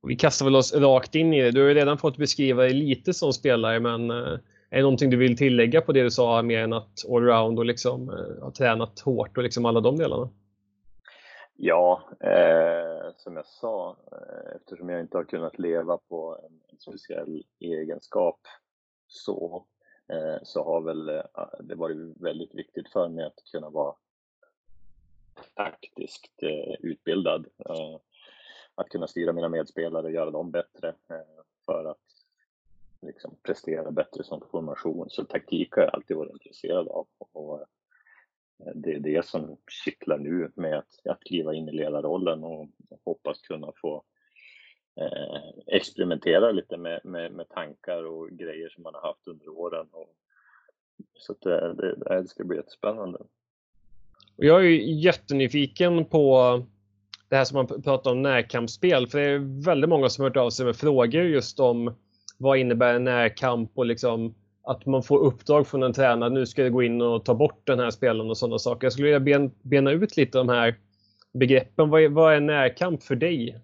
Vi 0.02 0.16
kastar 0.16 0.46
väl 0.46 0.56
oss 0.56 0.74
rakt 0.74 1.14
in 1.14 1.34
i 1.34 1.42
det. 1.42 1.50
Du 1.50 1.60
har 1.60 1.68
ju 1.68 1.74
redan 1.74 1.98
fått 1.98 2.16
beskriva 2.16 2.62
dig 2.62 2.72
lite 2.72 3.14
som 3.14 3.32
spelare, 3.32 3.80
men 3.80 4.10
eh, 4.10 4.38
är 4.70 4.76
det 4.76 4.82
någonting 4.82 5.10
du 5.10 5.16
vill 5.16 5.36
tillägga 5.36 5.80
på 5.80 5.92
det 5.92 6.02
du 6.02 6.10
sa 6.10 6.42
mer 6.42 6.58
än 6.58 6.72
att 6.72 7.10
allround 7.10 7.58
och 7.58 7.64
liksom 7.64 8.10
eh, 8.10 8.44
ha 8.44 8.50
tränat 8.50 9.00
hårt 9.00 9.36
och 9.36 9.42
liksom 9.42 9.66
alla 9.66 9.80
de 9.80 9.96
delarna? 9.96 10.28
Ja, 11.56 12.02
eh, 12.20 13.12
som 13.16 13.36
jag 13.36 13.46
sa, 13.46 13.96
eh, 14.12 14.56
eftersom 14.56 14.88
jag 14.88 15.00
inte 15.00 15.16
har 15.16 15.24
kunnat 15.24 15.58
leva 15.58 15.98
på 16.08 16.38
en, 16.44 16.78
speciell 16.78 17.44
egenskap 17.60 18.40
så 19.06 19.66
Eh, 20.12 20.38
så 20.42 20.64
har 20.64 20.80
väl 20.80 21.06
det 21.60 21.74
varit 21.74 22.16
väldigt 22.16 22.54
viktigt 22.54 22.88
för 22.88 23.08
mig 23.08 23.24
att 23.24 23.44
kunna 23.52 23.70
vara 23.70 23.94
taktiskt 25.54 26.42
eh, 26.42 26.74
utbildad. 26.80 27.46
Att 28.74 28.88
kunna 28.88 29.06
styra 29.06 29.32
mina 29.32 29.48
medspelare 29.48 30.02
och 30.02 30.12
göra 30.12 30.30
dem 30.30 30.50
bättre 30.50 30.88
eh, 30.88 31.42
för 31.66 31.84
att 31.84 31.98
liksom 33.02 33.36
prestera 33.42 33.90
bättre 33.90 34.24
som 34.24 34.42
formation. 34.50 35.10
Så 35.10 35.24
taktik 35.24 35.72
har 35.72 35.82
jag 35.82 35.94
alltid 35.94 36.16
varit 36.16 36.32
intresserad 36.32 36.88
av. 36.88 37.06
Och 37.18 37.60
eh, 37.60 37.66
det 38.74 38.92
är 38.92 39.00
det 39.00 39.26
som 39.26 39.56
kittlar 39.84 40.18
nu 40.18 40.50
med 40.54 40.78
att, 40.78 41.06
att 41.06 41.20
kliva 41.20 41.54
in 41.54 41.68
i 41.68 41.72
ledarrollen 41.72 42.44
och 42.44 42.68
hoppas 43.04 43.40
kunna 43.40 43.72
få 43.76 44.02
eh, 44.96 45.50
experimentera 45.66 46.50
lite 46.50 46.76
med, 46.76 47.00
med, 47.04 47.32
med, 47.32 47.48
tankar 47.48 48.04
och 48.04 48.30
grejer 48.30 48.68
som 48.68 48.82
man 48.82 48.94
har 48.94 49.02
haft 49.02 49.28
under 49.28 49.48
åren. 49.48 49.86
Och, 49.92 50.14
så 51.14 51.34
det, 51.40 51.74
det, 51.74 51.94
det 51.94 52.28
ska 52.28 52.44
bli 52.44 52.56
jättespännande. 52.56 53.18
jag 54.36 54.60
är 54.60 54.68
ju 54.68 54.92
jättenyfiken 54.92 56.04
på 56.04 56.62
det 57.32 57.38
här 57.38 57.44
som 57.44 57.56
man 57.56 57.82
pratar 57.82 58.10
om 58.10 58.22
närkampsspel. 58.22 59.06
För 59.06 59.18
det 59.18 59.24
är 59.24 59.64
väldigt 59.64 59.90
många 59.90 60.08
som 60.08 60.22
har 60.22 60.30
hört 60.30 60.36
av 60.36 60.50
sig 60.50 60.66
med 60.66 60.76
frågor 60.76 61.22
just 61.22 61.60
om 61.60 61.94
vad 62.38 62.58
innebär 62.58 62.98
närkamp 62.98 63.70
och 63.74 63.86
liksom 63.86 64.34
att 64.62 64.86
man 64.86 65.02
får 65.02 65.18
uppdrag 65.18 65.66
från 65.66 65.82
en 65.82 65.92
tränare. 65.92 66.30
Nu 66.30 66.46
ska 66.46 66.62
jag 66.62 66.72
gå 66.72 66.82
in 66.82 67.02
och 67.02 67.24
ta 67.24 67.34
bort 67.34 67.66
den 67.66 67.78
här 67.78 67.90
spelaren 67.90 68.30
och 68.30 68.38
sådana 68.38 68.58
saker. 68.58 68.84
Jag 68.86 68.92
skulle 68.92 69.18
vilja 69.18 69.50
bena 69.62 69.90
ut 69.90 70.16
lite 70.16 70.38
de 70.38 70.48
här 70.48 70.74
begreppen. 71.32 71.90
Vad 71.90 72.02
är, 72.02 72.08
vad 72.08 72.34
är 72.34 72.40
närkamp 72.40 73.02
för 73.02 73.16
dig? 73.16 73.60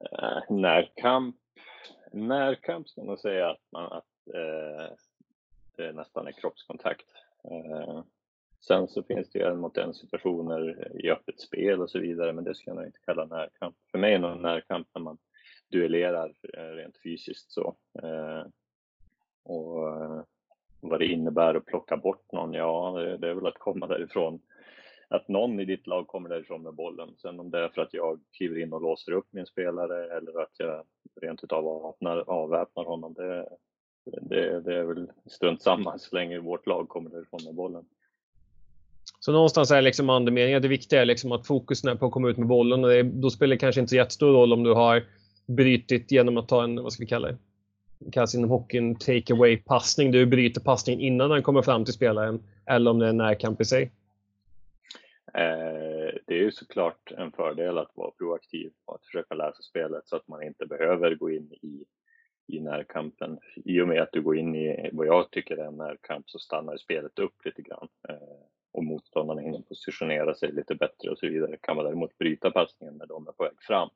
Eh, 0.00 0.56
närkamp, 0.56 1.36
närkamp 2.12 2.88
ska 2.88 3.04
man 3.04 3.18
säga 3.18 3.50
att, 3.50 3.62
man, 3.72 3.92
att 3.92 4.34
eh, 4.34 4.94
det 5.76 5.92
nästan 5.92 6.26
är 6.26 6.32
kroppskontakt. 6.32 7.06
Eh, 7.44 8.02
sen 8.60 8.88
så 8.88 9.02
finns 9.02 9.30
det 9.30 9.38
ju 9.38 9.44
en 9.44 9.60
mot 9.60 9.76
en 9.76 9.94
situationer 9.94 10.88
i 11.04 11.10
öppet 11.10 11.40
spel 11.40 11.80
och 11.80 11.90
så 11.90 11.98
vidare, 11.98 12.32
men 12.32 12.44
det 12.44 12.54
ska 12.54 12.70
jag 12.70 12.76
nog 12.76 12.86
inte 12.86 13.00
kalla 13.04 13.24
närkamp. 13.24 13.76
För 13.90 13.98
mig 13.98 14.14
är 14.14 14.18
nog 14.18 14.40
närkamp 14.40 14.88
när 14.94 15.02
man 15.02 15.18
duellerar 15.70 16.34
eh, 16.54 16.60
rent 16.60 17.02
fysiskt 17.02 17.52
så. 17.52 17.76
Eh, 18.02 18.46
och 19.44 19.88
eh, 19.88 20.22
vad 20.80 21.00
det 21.00 21.06
innebär 21.06 21.54
att 21.54 21.66
plocka 21.66 21.96
bort 21.96 22.32
någon, 22.32 22.54
ja, 22.54 22.92
det, 22.96 23.16
det 23.16 23.28
är 23.28 23.34
väl 23.34 23.46
att 23.46 23.58
komma 23.58 23.86
därifrån 23.86 24.40
att 25.10 25.28
någon 25.28 25.60
i 25.60 25.64
ditt 25.64 25.86
lag 25.86 26.06
kommer 26.06 26.28
därifrån 26.28 26.62
med 26.62 26.74
bollen. 26.74 27.16
Sen 27.16 27.40
om 27.40 27.50
det 27.50 27.64
är 27.64 27.68
för 27.68 27.82
att 27.82 27.94
jag 27.94 28.20
kliver 28.32 28.58
in 28.58 28.72
och 28.72 28.82
låser 28.82 29.12
upp 29.12 29.26
min 29.30 29.46
spelare 29.46 30.16
eller 30.16 30.42
att 30.42 30.52
jag 30.56 30.84
rent 31.20 31.44
utav 31.44 31.66
avväpnar, 31.66 32.16
avväpnar 32.16 32.84
honom, 32.84 33.14
det, 33.14 33.48
det, 34.04 34.60
det 34.60 34.76
är 34.76 34.84
väl 34.84 35.10
strunt 35.26 35.62
samma 35.62 35.98
så 35.98 36.16
länge 36.16 36.38
vårt 36.38 36.66
lag 36.66 36.88
kommer 36.88 37.10
därifrån 37.10 37.40
med 37.44 37.54
bollen. 37.54 37.84
Så 39.28 39.32
någonstans 39.32 39.70
är 39.70 39.82
liksom 39.82 40.10
andemeningen 40.10 40.62
det 40.62 40.68
viktiga 40.68 41.00
är 41.00 41.04
liksom 41.04 41.32
att 41.32 41.46
fokus 41.46 41.84
är 41.84 41.94
på 41.94 42.06
att 42.06 42.12
komma 42.12 42.28
ut 42.28 42.36
med 42.36 42.48
bollen 42.48 42.84
och 42.84 42.90
det, 42.90 43.02
då 43.02 43.30
spelar 43.30 43.50
det 43.50 43.58
kanske 43.58 43.80
inte 43.80 43.90
så 43.90 43.96
jättestor 43.96 44.32
roll 44.32 44.52
om 44.52 44.62
du 44.62 44.74
har 44.74 45.02
brytit 45.46 46.10
genom 46.10 46.36
att 46.36 46.48
ta 46.48 46.64
en, 46.64 46.82
vad 46.82 46.92
ska 46.92 47.02
vi 47.02 47.06
kalla 47.06 47.28
det, 47.28 47.36
kallas 48.12 48.34
inom 48.34 48.50
hockeyn 48.50 48.96
take 48.96 49.34
away 49.34 49.56
passning. 49.56 50.10
Du 50.10 50.26
bryter 50.26 50.60
passningen 50.60 51.00
innan 51.00 51.30
den 51.30 51.42
kommer 51.42 51.62
fram 51.62 51.84
till 51.84 51.94
spelaren. 51.94 52.42
Eller 52.66 52.90
om 52.90 52.98
det 52.98 53.06
är 53.06 53.10
en 53.10 53.16
närkamp 53.16 53.60
i 53.60 53.64
sig. 53.64 53.82
Eh, 55.34 56.14
det 56.26 56.34
är 56.34 56.42
ju 56.42 56.52
såklart 56.52 57.12
en 57.16 57.32
fördel 57.32 57.78
att 57.78 57.90
vara 57.94 58.10
proaktiv 58.10 58.72
och 58.84 58.94
att 58.94 59.04
försöka 59.04 59.34
läsa 59.34 59.62
spelet 59.62 60.08
så 60.08 60.16
att 60.16 60.28
man 60.28 60.42
inte 60.42 60.66
behöver 60.66 61.14
gå 61.14 61.30
in 61.30 61.52
i, 61.62 61.84
i 62.46 62.60
närkampen. 62.60 63.38
I 63.64 63.80
och 63.80 63.88
med 63.88 64.02
att 64.02 64.12
du 64.12 64.22
går 64.22 64.36
in 64.36 64.54
i 64.54 64.90
vad 64.92 65.06
jag 65.06 65.30
tycker 65.30 65.56
är 65.56 65.66
en 65.66 65.76
närkamp 65.76 66.30
så 66.30 66.38
stannar 66.38 66.76
spelet 66.76 67.18
upp 67.18 67.44
lite 67.44 67.62
grann 67.62 67.88
eh, 68.08 68.14
och 68.78 68.84
motståndarna 68.84 69.40
hinner 69.40 69.60
positionera 69.60 70.34
sig 70.34 70.52
lite 70.52 70.74
bättre 70.74 71.10
och 71.10 71.18
så 71.18 71.28
vidare. 71.28 71.56
Kan 71.56 71.76
man 71.76 71.84
däremot 71.84 72.18
bryta 72.18 72.50
passningen 72.50 72.96
när 72.96 73.06
de 73.06 73.28
är 73.28 73.32
på 73.32 73.44
väg 73.44 73.62
fram 73.62 73.88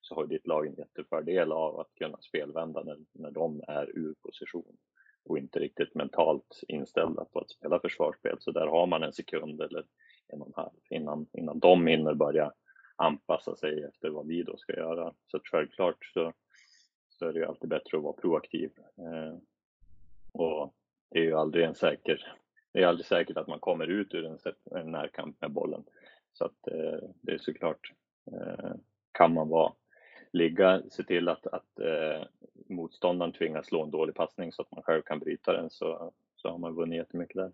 så 0.00 0.14
har 0.14 0.26
ditt 0.26 0.46
lag 0.46 0.66
en 0.66 0.74
jättefördel 0.74 1.52
av 1.52 1.80
att 1.80 1.94
kunna 1.94 2.18
spelvända 2.20 2.82
när, 2.82 2.98
när 3.12 3.30
de 3.30 3.62
är 3.68 3.98
ur 3.98 4.14
position 4.22 4.76
och 5.24 5.38
inte 5.38 5.58
riktigt 5.58 5.94
mentalt 5.94 6.60
inställda 6.68 7.24
på 7.24 7.40
att 7.40 7.50
spela 7.50 7.80
försvarsspel. 7.80 8.36
Så 8.40 8.50
där 8.50 8.66
har 8.66 8.86
man 8.86 9.02
en 9.02 9.12
sekund 9.12 9.60
eller 9.60 9.84
en 10.28 10.40
och 10.42 10.46
en 10.46 10.54
halv 10.56 10.80
innan, 10.90 11.26
innan 11.32 11.58
de 11.58 11.86
hinner 11.86 12.14
börja 12.14 12.52
anpassa 12.96 13.56
sig 13.56 13.84
efter 13.84 14.08
vad 14.08 14.26
vi 14.26 14.42
då 14.42 14.56
ska 14.56 14.72
göra. 14.72 15.14
Så 15.26 15.40
självklart 15.44 16.04
så, 16.14 16.32
så 17.08 17.26
är 17.26 17.32
det 17.32 17.38
ju 17.38 17.46
alltid 17.46 17.70
bättre 17.70 17.98
att 17.98 18.04
vara 18.04 18.12
proaktiv. 18.12 18.70
Eh, 18.98 19.38
och 20.32 20.74
det 21.10 21.18
är 21.18 21.22
ju 21.22 21.34
aldrig 21.34 21.64
en 21.64 21.74
säker, 21.74 22.34
det 22.72 22.82
är 22.82 22.86
aldrig 22.86 23.06
säkert 23.06 23.36
att 23.36 23.48
man 23.48 23.58
kommer 23.58 23.86
ut 23.86 24.14
ur 24.14 24.26
en, 24.26 24.38
en 24.80 24.92
närkamp 24.92 25.40
med 25.40 25.50
bollen. 25.50 25.84
Så 26.32 26.44
att 26.44 26.68
eh, 26.68 27.08
det 27.20 27.32
är 27.32 27.38
såklart, 27.38 27.92
eh, 28.32 28.70
kan 29.12 29.34
man 29.34 29.48
vara 29.48 29.72
ligga, 30.32 30.82
se 30.90 31.02
till 31.02 31.28
att, 31.28 31.46
att 31.46 31.78
eh, 31.80 32.26
motståndaren 32.68 33.32
tvingas 33.32 33.66
slå 33.66 33.82
en 33.82 33.90
dålig 33.90 34.14
passning 34.14 34.52
så 34.52 34.62
att 34.62 34.70
man 34.70 34.82
själv 34.82 35.02
kan 35.02 35.18
bryta 35.18 35.52
den 35.52 35.70
så, 35.70 36.12
så 36.36 36.48
har 36.48 36.58
man 36.58 36.74
vunnit 36.74 36.96
jättemycket 36.96 37.36
där. 37.36 37.52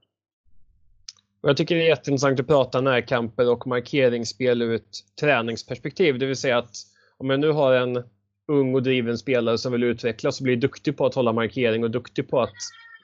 Jag 1.40 1.56
tycker 1.56 1.74
det 1.74 1.82
är 1.82 1.88
jätteintressant 1.88 2.40
att 2.40 2.46
prata 2.46 2.80
närkamper 2.80 3.50
och 3.50 3.66
markeringsspel 3.66 4.62
ur 4.62 4.74
ett 4.74 5.16
träningsperspektiv. 5.20 6.18
Det 6.18 6.26
vill 6.26 6.36
säga 6.36 6.58
att 6.58 6.74
om 7.16 7.30
jag 7.30 7.40
nu 7.40 7.50
har 7.50 7.72
en 7.74 8.02
ung 8.46 8.74
och 8.74 8.82
driven 8.82 9.18
spelare 9.18 9.58
som 9.58 9.72
vill 9.72 9.82
utvecklas 9.82 10.40
och 10.40 10.44
bli 10.44 10.56
duktig 10.56 10.96
på 10.96 11.06
att 11.06 11.14
hålla 11.14 11.32
markering 11.32 11.84
och 11.84 11.90
duktig 11.90 12.28
på 12.28 12.40
att 12.40 12.54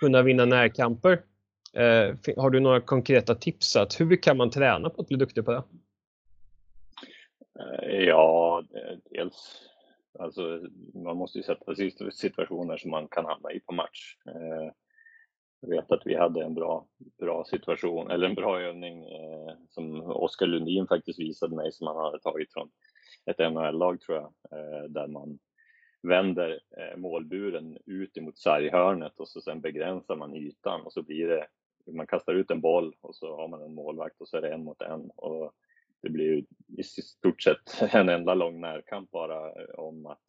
kunna 0.01 0.23
vinna 0.23 0.45
närkamper. 0.45 1.23
Eh, 1.73 2.17
har 2.37 2.51
du 2.51 2.61
några 2.61 2.81
konkreta 2.81 3.35
tips? 3.35 3.77
Att 3.77 4.01
hur 4.01 4.17
kan 4.17 4.37
man 4.37 4.51
träna 4.51 4.91
på 4.91 5.03
att 5.03 5.09
bli 5.09 5.17
duktig 5.17 5.45
på 5.45 5.53
det? 5.53 5.63
Eh, 7.61 7.99
ja, 8.01 8.65
eh, 8.75 8.99
dels 9.11 9.69
alltså 10.19 10.61
man 10.95 11.17
måste 11.17 11.39
ju 11.39 11.45
sätta 11.45 11.75
sig 11.75 11.87
i 11.87 12.11
situationer 12.13 12.77
som 12.77 12.91
man 12.91 13.09
kan 13.09 13.25
hamna 13.25 13.53
i 13.53 13.61
på 13.61 13.73
match. 13.73 14.17
Eh, 14.27 14.73
jag 15.61 15.69
vet 15.69 15.93
att 15.93 16.03
vi 16.07 16.15
hade 16.15 16.45
en 16.45 16.55
bra, 16.55 16.87
bra 17.19 17.45
situation, 17.45 18.11
eller 18.11 18.29
en 18.29 18.35
bra 18.35 18.61
övning 18.61 19.05
som 19.69 20.03
Oskar 20.03 20.47
Lundin 20.47 20.87
faktiskt 20.87 21.21
visade 21.21 21.57
mig 21.57 21.73
som 21.73 21.87
han 21.87 21.97
hade 21.97 22.21
tagit 22.21 22.53
från 22.53 22.71
ett 23.27 23.39
NHL-lag 23.39 24.01
tror 24.01 24.19
jag, 24.19 24.33
där 24.91 25.07
man 25.07 25.39
vänder 26.03 26.61
målburen 26.97 27.79
ut 27.87 28.17
emot 28.17 28.39
sarghörnet 28.39 29.21
och 29.21 29.29
så 29.29 29.41
sen 29.41 29.61
begränsar 29.61 30.17
man 30.17 30.35
ytan 30.35 30.81
och 30.81 30.93
så 30.93 31.03
blir 31.03 31.29
det, 31.29 31.47
man 31.87 32.07
kastar 32.07 32.35
ut 32.35 32.51
en 32.51 32.61
boll 32.61 32.95
och 33.01 33.15
så 33.15 33.37
har 33.37 33.49
man 33.49 33.63
en 33.63 33.75
målvakt 33.75 34.21
och 34.21 34.29
så 34.29 34.37
är 34.37 34.43
det 34.43 34.53
en 34.53 34.65
mot 34.65 34.83
en 34.83 35.11
och 35.17 35.53
det 36.03 36.11
blir 36.11 36.25
ju 36.25 36.45
i 36.79 36.83
stort 36.83 37.43
sett 37.43 37.83
en 37.95 38.09
enda 38.09 38.35
lång 38.35 38.61
närkamp 38.61 39.11
bara 39.11 39.47
eh, 39.47 39.75
om 39.75 40.07
att 40.07 40.23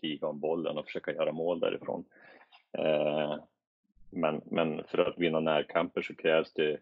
kriga 0.00 0.26
om 0.26 0.40
bollen 0.40 0.78
och 0.78 0.86
försöka 0.86 1.12
göra 1.12 1.32
mål 1.32 1.60
därifrån. 1.60 2.04
Eh, 2.78 3.36
men, 4.10 4.40
men 4.44 4.84
för 4.84 4.98
att 4.98 5.18
vinna 5.18 5.40
närkamper 5.40 6.02
så 6.02 6.14
krävs 6.14 6.52
det 6.52 6.78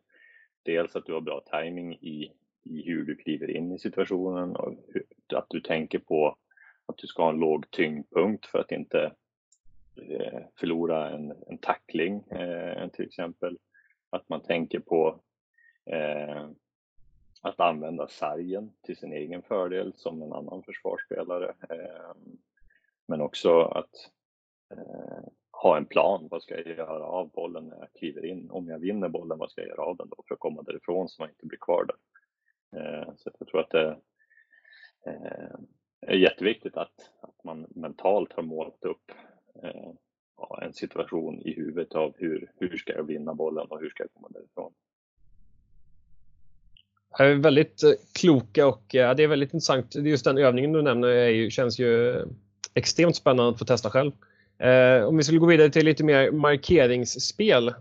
dels 0.63 0.97
att 0.97 1.07
du 1.07 1.13
har 1.13 1.21
bra 1.21 1.41
timing 1.41 1.95
i, 1.95 2.33
i 2.63 2.83
hur 2.83 3.05
du 3.05 3.17
kliver 3.17 3.51
in 3.51 3.73
i 3.73 3.79
situationen 3.79 4.57
och 4.57 4.75
att 5.35 5.47
du 5.49 5.61
tänker 5.61 5.99
på 5.99 6.37
att 6.87 6.97
du 6.97 7.07
ska 7.07 7.23
ha 7.23 7.31
en 7.31 7.41
låg 7.41 7.71
tyngdpunkt 7.71 8.47
för 8.47 8.59
att 8.59 8.73
inte 8.73 9.13
eh, 9.97 10.41
förlora 10.57 11.11
en, 11.11 11.35
en 11.47 11.59
tackling 11.59 12.25
till 12.93 13.05
exempel. 13.05 13.59
Att 14.15 14.29
man 14.29 14.43
tänker 14.43 14.81
på 14.81 15.21
eh, 15.87 16.49
att 17.41 17.61
använda 17.61 18.09
sargen 18.09 18.73
till 18.83 18.97
sin 18.97 19.13
egen 19.13 19.43
fördel 19.43 19.93
som 19.97 20.23
en 20.23 20.33
annan 20.33 20.63
försvarsspelare. 20.63 21.55
Eh, 21.71 22.13
men 23.07 23.21
också 23.21 23.61
att 23.61 24.11
eh, 24.71 25.25
ha 25.63 25.77
en 25.77 25.87
plan. 25.87 26.29
Vad 26.31 26.43
ska 26.43 26.55
jag 26.55 26.67
göra 26.67 27.05
av 27.05 27.31
bollen 27.31 27.65
när 27.65 27.77
jag 27.79 27.93
kliver 27.93 28.25
in? 28.25 28.51
Om 28.51 28.69
jag 28.69 28.79
vinner 28.79 29.09
bollen, 29.09 29.39
vad 29.39 29.51
ska 29.51 29.61
jag 29.61 29.69
göra 29.69 29.83
av 29.83 29.97
den 29.97 30.09
då 30.09 30.25
för 30.29 30.35
att 30.35 30.41
komma 30.41 30.63
därifrån 30.63 31.09
så 31.09 31.23
man 31.23 31.31
inte 31.31 31.47
blir 31.47 31.59
kvar 31.59 31.85
där? 31.85 31.97
Eh, 32.81 33.13
så 33.17 33.31
jag 33.39 33.49
tror 33.49 33.61
att 33.61 33.71
det 33.71 33.99
eh, 35.07 35.59
är 36.01 36.17
jätteviktigt 36.17 36.77
att, 36.77 37.11
att 37.21 37.45
man 37.45 37.67
mentalt 37.71 38.33
har 38.33 38.43
målat 38.43 38.85
upp 38.85 39.13
eh, 39.63 39.93
ja, 40.37 40.61
en 40.63 40.73
situation 40.73 41.43
i 41.43 41.55
huvudet 41.55 41.95
av 41.95 42.15
hur, 42.19 42.51
hur 42.57 42.77
ska 42.77 42.93
jag 42.93 43.05
vinna 43.05 43.35
bollen 43.35 43.67
och 43.71 43.81
hur 43.81 43.91
ska 43.91 44.03
jag 44.03 44.13
komma 44.13 44.29
därifrån? 44.31 44.73
är 47.19 47.35
väldigt 47.35 47.83
eh, 47.83 47.91
kloka 48.13 48.67
och 48.67 48.95
eh, 48.95 49.01
ja, 49.01 49.15
det 49.15 49.23
är 49.23 49.29
väldigt 49.29 49.55
intressant. 49.55 49.95
Just 49.95 50.25
den 50.25 50.39
övningen 50.39 50.73
du 50.73 50.83
nämner 50.83 51.09
är 51.09 51.29
ju, 51.29 51.51
känns 51.51 51.79
ju 51.79 52.11
eh, 52.11 52.27
extremt 52.75 53.17
spännande 53.17 53.51
att 53.51 53.59
få 53.59 53.65
testa 53.65 53.91
själv. 53.91 54.13
Eh, 54.59 55.05
om 55.05 55.17
vi 55.17 55.23
skulle 55.23 55.39
gå 55.39 55.47
vidare 55.47 55.71
till 55.71 55.85
lite 55.85 56.05
mer 56.05 56.31
markeringsspel. 56.31 57.75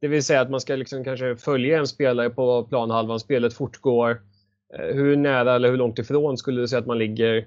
Det 0.00 0.08
vill 0.08 0.24
säga 0.24 0.40
att 0.40 0.50
man 0.50 0.60
ska 0.60 0.76
liksom 0.76 1.04
kanske 1.04 1.36
följa 1.36 1.78
en 1.78 1.86
spelare 1.86 2.30
på 2.30 2.64
planhalvan, 2.64 3.20
spelet 3.20 3.54
fortgår. 3.54 4.10
Eh, 4.74 4.94
hur 4.94 5.16
nära 5.16 5.54
eller 5.54 5.70
hur 5.70 5.76
långt 5.76 5.98
ifrån 5.98 6.36
skulle 6.36 6.60
du 6.60 6.68
säga 6.68 6.80
att 6.80 6.86
man 6.86 6.98
ligger 6.98 7.38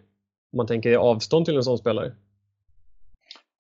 om 0.53 0.57
man 0.57 0.67
tänker 0.67 0.89
i 0.89 0.95
avstånd 0.95 1.45
till 1.45 1.55
en 1.55 1.63
sån 1.63 1.77
spelare? 1.77 2.11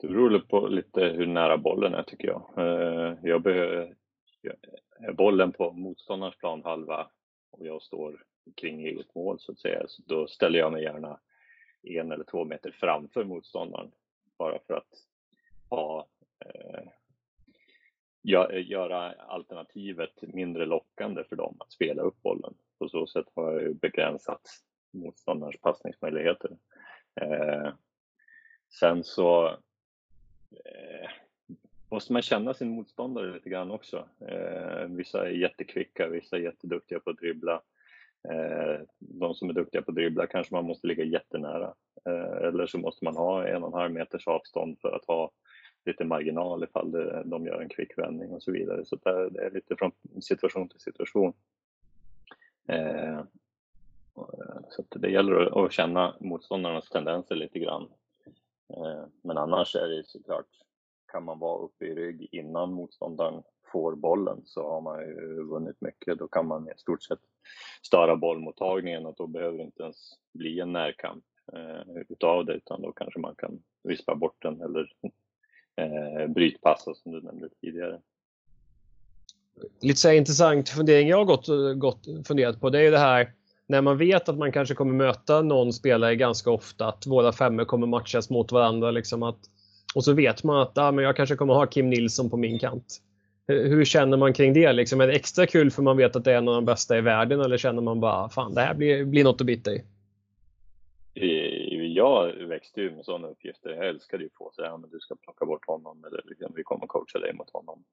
Det 0.01 0.07
beror 0.07 0.39
på 0.39 0.67
lite 0.67 1.01
hur 1.01 1.27
nära 1.27 1.57
bollen 1.57 1.93
är 1.93 2.03
tycker 2.03 2.27
jag. 2.27 2.43
Eh, 2.57 3.17
jag 3.23 3.41
behöver 3.41 3.95
bollen 5.13 5.51
på 5.51 5.71
motståndarens 5.71 6.37
planhalva 6.37 7.11
och 7.51 7.65
jag 7.65 7.81
står 7.81 8.23
kring 8.55 8.85
eget 8.85 9.15
mål 9.15 9.39
så 9.39 9.51
att 9.51 9.59
säga, 9.59 9.87
så 9.87 10.01
då 10.05 10.27
ställer 10.27 10.59
jag 10.59 10.71
mig 10.71 10.83
gärna 10.83 11.19
en 11.83 12.11
eller 12.11 12.23
två 12.23 12.45
meter 12.45 12.71
framför 12.71 13.23
motståndaren 13.23 13.91
bara 14.37 14.59
för 14.67 14.73
att 14.73 14.89
ha, 15.69 16.07
eh, 16.45 16.83
göra 18.69 19.11
alternativet 19.11 20.21
mindre 20.21 20.65
lockande 20.65 21.23
för 21.23 21.35
dem 21.35 21.57
att 21.59 21.71
spela 21.71 22.01
upp 22.01 22.21
bollen. 22.21 22.53
På 22.79 22.89
så 22.89 23.07
sätt 23.07 23.25
har 23.35 23.61
jag 23.61 23.75
begränsat 23.75 24.41
motståndarens 24.93 25.61
passningsmöjligheter. 25.61 26.57
Eh, 27.21 27.73
sen 28.79 29.03
så 29.03 29.57
eh, 30.51 31.09
måste 31.91 32.13
man 32.13 32.21
känna 32.21 32.53
sin 32.53 32.69
motståndare 32.69 33.33
lite 33.33 33.49
grann 33.49 33.71
också. 33.71 34.07
Eh, 34.27 34.85
vissa 34.87 35.27
är 35.27 35.31
jättekvicka, 35.31 36.07
vissa 36.07 36.35
är 36.35 36.41
jätteduktiga 36.41 36.99
på 36.99 37.09
att 37.09 37.17
dribbla. 37.17 37.61
Eh, 38.29 38.81
de 38.99 39.35
som 39.35 39.49
är 39.49 39.53
duktiga 39.53 39.81
på 39.81 39.91
att 39.91 39.95
dribbla 39.95 40.27
kanske 40.27 40.55
man 40.55 40.65
måste 40.65 40.87
ligga 40.87 41.03
jättenära. 41.03 41.73
Eh, 42.05 42.47
eller 42.47 42.67
så 42.67 42.77
måste 42.77 43.05
man 43.05 43.15
ha 43.15 43.47
en 43.47 43.63
och 43.63 43.73
en 43.73 43.79
halv 43.79 43.93
meters 43.93 44.27
avstånd 44.27 44.79
för 44.81 44.95
att 44.95 45.05
ha 45.05 45.31
lite 45.85 46.05
marginal 46.05 46.63
ifall 46.63 46.91
det, 46.91 47.23
de 47.25 47.45
gör 47.45 47.61
en 47.61 47.69
kvick 47.69 47.97
vändning 47.97 48.31
och 48.31 48.43
så 48.43 48.51
vidare. 48.51 48.85
Så 48.85 48.95
det, 48.95 49.29
det 49.29 49.45
är 49.45 49.51
lite 49.51 49.75
från 49.75 49.91
situation 50.21 50.69
till 50.69 50.79
situation. 50.79 51.33
Eh, 52.67 53.17
eh 53.17 53.23
så 54.69 54.83
det 54.89 55.09
gäller 55.09 55.65
att 55.65 55.71
känna 55.71 56.15
motståndarnas 56.19 56.89
tendenser 56.89 57.35
lite 57.35 57.59
grann. 57.59 57.89
Eh, 58.77 59.03
men 59.23 59.37
annars 59.37 59.75
är 59.75 59.87
det 59.87 60.07
såklart 60.07 60.47
kan 61.11 61.23
man 61.23 61.39
vara 61.39 61.61
uppe 61.61 61.85
i 61.85 61.95
rygg 61.95 62.27
innan 62.31 62.73
motståndaren 62.73 63.43
får 63.71 63.95
bollen 63.95 64.41
så 64.45 64.69
har 64.69 64.81
man 64.81 64.99
ju 64.99 65.43
vunnit 65.43 65.81
mycket. 65.81 66.19
Då 66.19 66.27
kan 66.27 66.47
man 66.47 66.69
i 66.69 66.73
stort 66.77 67.03
sett 67.03 67.19
störa 67.81 68.15
bollmottagningen 68.15 69.05
och 69.05 69.15
då 69.17 69.27
behöver 69.27 69.57
det 69.57 69.63
inte 69.63 69.83
ens 69.83 70.13
bli 70.33 70.59
en 70.59 70.73
närkamp 70.73 71.23
eh, 71.53 72.01
utav 72.09 72.45
det 72.45 72.53
utan 72.53 72.81
då 72.81 72.91
kanske 72.91 73.19
man 73.19 73.35
kan 73.35 73.63
vispa 73.83 74.15
bort 74.15 74.41
den 74.41 74.61
eller 74.61 74.93
eh, 75.75 76.27
brytpassa 76.27 76.93
som 76.93 77.11
du 77.11 77.21
nämnde 77.21 77.49
tidigare. 77.61 78.01
Lite 79.81 79.99
så 79.99 80.11
intressant 80.11 80.69
fundering 80.69 81.07
jag 81.07 81.17
har 81.17 81.25
gått, 81.25 81.47
gått 81.79 82.27
funderat 82.27 82.59
på 82.61 82.69
det 82.69 82.79
är 82.79 82.83
ju 82.83 82.91
det 82.91 82.97
här 82.97 83.33
när 83.71 83.81
man 83.81 83.97
vet 83.97 84.29
att 84.29 84.37
man 84.37 84.51
kanske 84.51 84.75
kommer 84.75 84.93
möta 84.93 85.41
någon 85.41 85.73
spelare 85.73 86.15
ganska 86.15 86.51
ofta, 86.51 86.87
att 86.87 87.07
våra 87.07 87.31
femmor 87.31 87.65
kommer 87.65 87.87
matchas 87.87 88.29
mot 88.29 88.51
varandra. 88.51 88.91
Liksom 88.91 89.23
att 89.23 89.39
och 89.95 90.03
så 90.03 90.13
vet 90.13 90.43
man 90.43 90.61
att 90.61 90.77
ah, 90.77 90.91
men 90.91 91.05
jag 91.05 91.15
kanske 91.15 91.35
kommer 91.35 91.53
ha 91.53 91.65
Kim 91.65 91.89
Nilsson 91.89 92.29
på 92.29 92.37
min 92.37 92.59
kant. 92.59 93.01
Hur 93.47 93.85
känner 93.85 94.17
man 94.17 94.33
kring 94.33 94.53
det? 94.53 94.73
Liksom, 94.73 95.01
är 95.01 95.07
det 95.07 95.13
extra 95.13 95.45
kul 95.45 95.71
för 95.71 95.81
man 95.81 95.97
vet 95.97 96.15
att 96.15 96.23
det 96.23 96.31
är 96.31 96.37
en 96.37 96.47
av 96.47 96.55
de 96.55 96.65
bästa 96.65 96.97
i 96.97 97.01
världen 97.01 97.41
eller 97.41 97.57
känner 97.57 97.81
man 97.81 97.99
bara 97.99 98.29
fan 98.29 98.53
det 98.53 98.61
här 98.61 98.73
blir, 98.73 99.05
blir 99.05 99.23
något 99.23 99.41
att 99.41 99.47
bita 99.47 99.71
i? 99.71 99.83
Jag 101.95 102.33
växte 102.33 102.81
ju 102.81 102.91
med 102.91 103.05
sådana 103.05 103.27
uppgifter. 103.27 103.69
Jag 103.69 103.87
älskade 103.87 104.23
ju 104.23 104.29
att 104.47 104.55
säga 104.55 104.73
att 104.73 104.91
du 104.91 104.99
ska 104.99 105.15
plocka 105.15 105.45
bort 105.45 105.67
honom 105.67 106.05
eller 106.07 106.21
liksom, 106.25 106.53
vi 106.55 106.63
kommer 106.63 106.87
coacha 106.87 107.19
dig 107.19 107.33
mot 107.33 107.49
honom. 107.49 107.83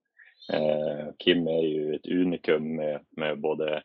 Eh, 0.52 1.06
Kim 1.18 1.48
är 1.48 1.62
ju 1.62 1.94
ett 1.94 2.06
unikum 2.06 2.76
med, 2.76 3.00
med 3.10 3.40
både 3.40 3.82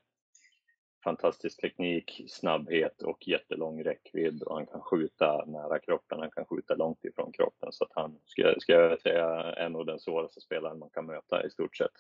fantastisk 1.04 1.62
teknik, 1.62 2.22
snabbhet 2.28 3.02
och 3.02 3.28
jättelång 3.28 3.84
räckvidd 3.84 4.44
och 4.44 4.56
han 4.56 4.66
kan 4.66 4.82
skjuta 4.82 5.46
nära 5.46 5.80
kroppen, 5.80 6.20
han 6.20 6.32
kan 6.32 6.46
skjuta 6.46 6.76
långt 6.76 7.06
ifrån 7.06 7.32
kroppen 7.32 7.72
så 7.72 7.84
att 7.84 7.92
han, 7.96 8.20
ska, 8.26 8.56
ska 8.60 8.74
jag 8.74 9.02
säga, 9.02 9.26
är 9.42 9.70
nog 9.70 9.88
den 9.88 10.00
svåraste 10.00 10.42
spelaren 10.42 10.80
man 10.80 10.90
kan 10.90 11.06
möta 11.06 11.46
i 11.46 11.50
stort 11.50 11.78
sett 11.78 11.92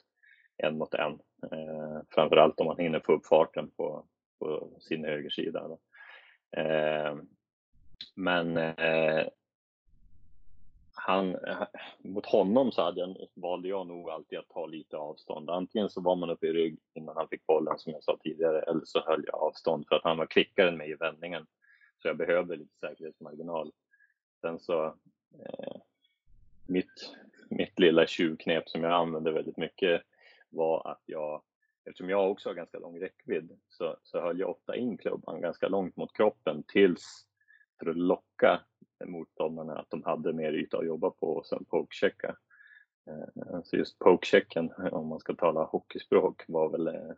en 0.57 0.77
mot 0.77 0.93
en. 0.93 1.19
Eh, 1.51 2.01
framförallt 2.09 2.59
om 2.59 2.65
man 2.65 2.79
hinner 2.79 2.99
få 2.99 3.13
upp 3.13 3.25
farten 3.25 3.71
på, 3.77 4.05
på 4.39 4.69
sin 4.79 5.05
högersida. 5.05 5.77
Eh, 6.57 7.15
men 8.15 8.57
eh, 8.57 9.27
han, 11.05 11.37
mot 11.97 12.25
honom 12.25 12.71
så 12.71 12.81
hade 12.81 12.99
jag, 12.99 13.15
valde 13.33 13.67
jag 13.67 13.87
nog 13.87 14.09
alltid 14.09 14.39
att 14.39 14.49
ta 14.49 14.65
lite 14.65 14.97
avstånd. 14.97 15.49
Antingen 15.49 15.89
så 15.89 16.01
var 16.01 16.15
man 16.15 16.29
uppe 16.29 16.47
i 16.47 16.53
rygg 16.53 16.79
innan 16.93 17.17
han 17.17 17.27
fick 17.27 17.45
bollen 17.45 17.79
som 17.79 17.93
jag 17.93 18.03
sa 18.03 18.17
tidigare, 18.23 18.61
eller 18.61 18.81
så 18.85 18.99
höll 18.99 19.23
jag 19.27 19.35
avstånd 19.35 19.85
för 19.87 19.95
att 19.95 20.03
han 20.03 20.17
var 20.17 20.25
kvickare 20.25 20.69
än 20.69 20.77
mig 20.77 20.91
i 20.91 20.95
vändningen. 20.95 21.47
Så 22.01 22.07
jag 22.07 22.17
behövde 22.17 22.55
lite 22.55 22.79
säkerhetsmarginal. 22.79 23.71
Sen 24.41 24.59
så, 24.59 24.85
eh, 25.45 25.75
mitt, 26.67 27.15
mitt 27.49 27.79
lilla 27.79 28.07
tjuvknep 28.07 28.69
som 28.69 28.83
jag 28.83 28.93
använde 28.93 29.31
väldigt 29.31 29.57
mycket 29.57 30.01
var 30.49 30.91
att 30.91 31.01
jag, 31.05 31.41
eftersom 31.85 32.09
jag 32.09 32.31
också 32.31 32.49
har 32.49 32.53
ganska 32.53 32.79
lång 32.79 33.01
räckvidd, 33.01 33.59
så, 33.69 33.97
så 34.03 34.21
höll 34.21 34.39
jag 34.39 34.49
ofta 34.49 34.75
in 34.75 34.97
klubban 34.97 35.41
ganska 35.41 35.67
långt 35.67 35.95
mot 35.95 36.13
kroppen 36.13 36.63
tills 36.67 37.25
för 37.79 37.89
att 37.89 37.97
locka 37.97 38.61
motståndarna 39.05 39.77
att 39.77 39.89
de 39.89 40.03
hade 40.03 40.33
mer 40.33 40.53
yta 40.53 40.77
att 40.77 40.85
jobba 40.85 41.09
på 41.09 41.27
och 41.27 41.45
sen 41.45 41.65
pokechecka. 41.65 42.35
Eh, 43.07 43.43
så 43.49 43.55
alltså 43.55 43.77
just 43.77 43.99
pokechecken, 43.99 44.73
om 44.91 45.07
man 45.07 45.19
ska 45.19 45.33
tala 45.33 45.63
hockeyspråk, 45.63 46.43
var 46.47 46.69
väl 46.69 46.87
eh, 46.87 47.11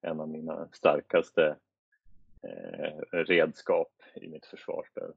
en 0.00 0.20
av 0.20 0.28
mina 0.28 0.68
starkaste 0.72 1.56
eh, 2.42 3.00
redskap 3.10 3.92
i 4.14 4.28
mitt 4.28 4.46
försvarsspel. 4.46 5.12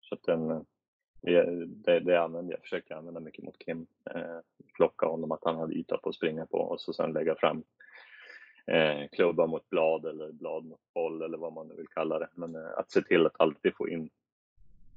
Så 0.00 0.14
att 0.14 0.22
den, 0.22 0.66
det, 1.20 2.00
det 2.00 2.22
använde 2.22 2.52
jag, 2.52 2.60
försökte 2.60 2.96
använda 2.96 3.20
mycket 3.20 3.44
mot 3.44 3.58
Kim. 3.58 3.86
Plocka 4.76 5.06
honom 5.06 5.32
att 5.32 5.44
han 5.44 5.56
hade 5.56 5.74
yta 5.74 5.98
på 5.98 6.08
att 6.08 6.14
springa 6.14 6.46
på 6.46 6.58
och 6.58 6.80
så 6.80 6.92
sen 6.92 7.12
lägga 7.12 7.34
fram 7.34 7.62
klubba 9.12 9.46
mot 9.46 9.70
blad 9.70 10.06
eller 10.06 10.32
blad 10.32 10.64
mot 10.64 10.80
boll 10.94 11.22
eller 11.22 11.38
vad 11.38 11.52
man 11.52 11.68
nu 11.68 11.74
vill 11.74 11.88
kalla 11.88 12.18
det. 12.18 12.28
Men 12.34 12.56
att 12.56 12.90
se 12.90 13.02
till 13.02 13.26
att 13.26 13.40
alltid 13.40 13.74
få 13.74 13.88
in 13.88 14.10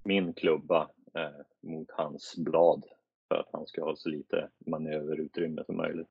min 0.06 0.34
klubba 0.34 0.90
eh, 1.16 1.70
mot 1.70 1.92
hans 1.92 2.36
blad 2.38 2.86
för 3.28 3.36
att 3.36 3.50
han 3.54 3.68
ska 3.68 3.84
ha 3.84 3.96
så 3.96 4.10
lite 4.10 4.50
manöverutrymme 4.66 5.64
som 5.66 5.78
möjligt. 5.78 6.08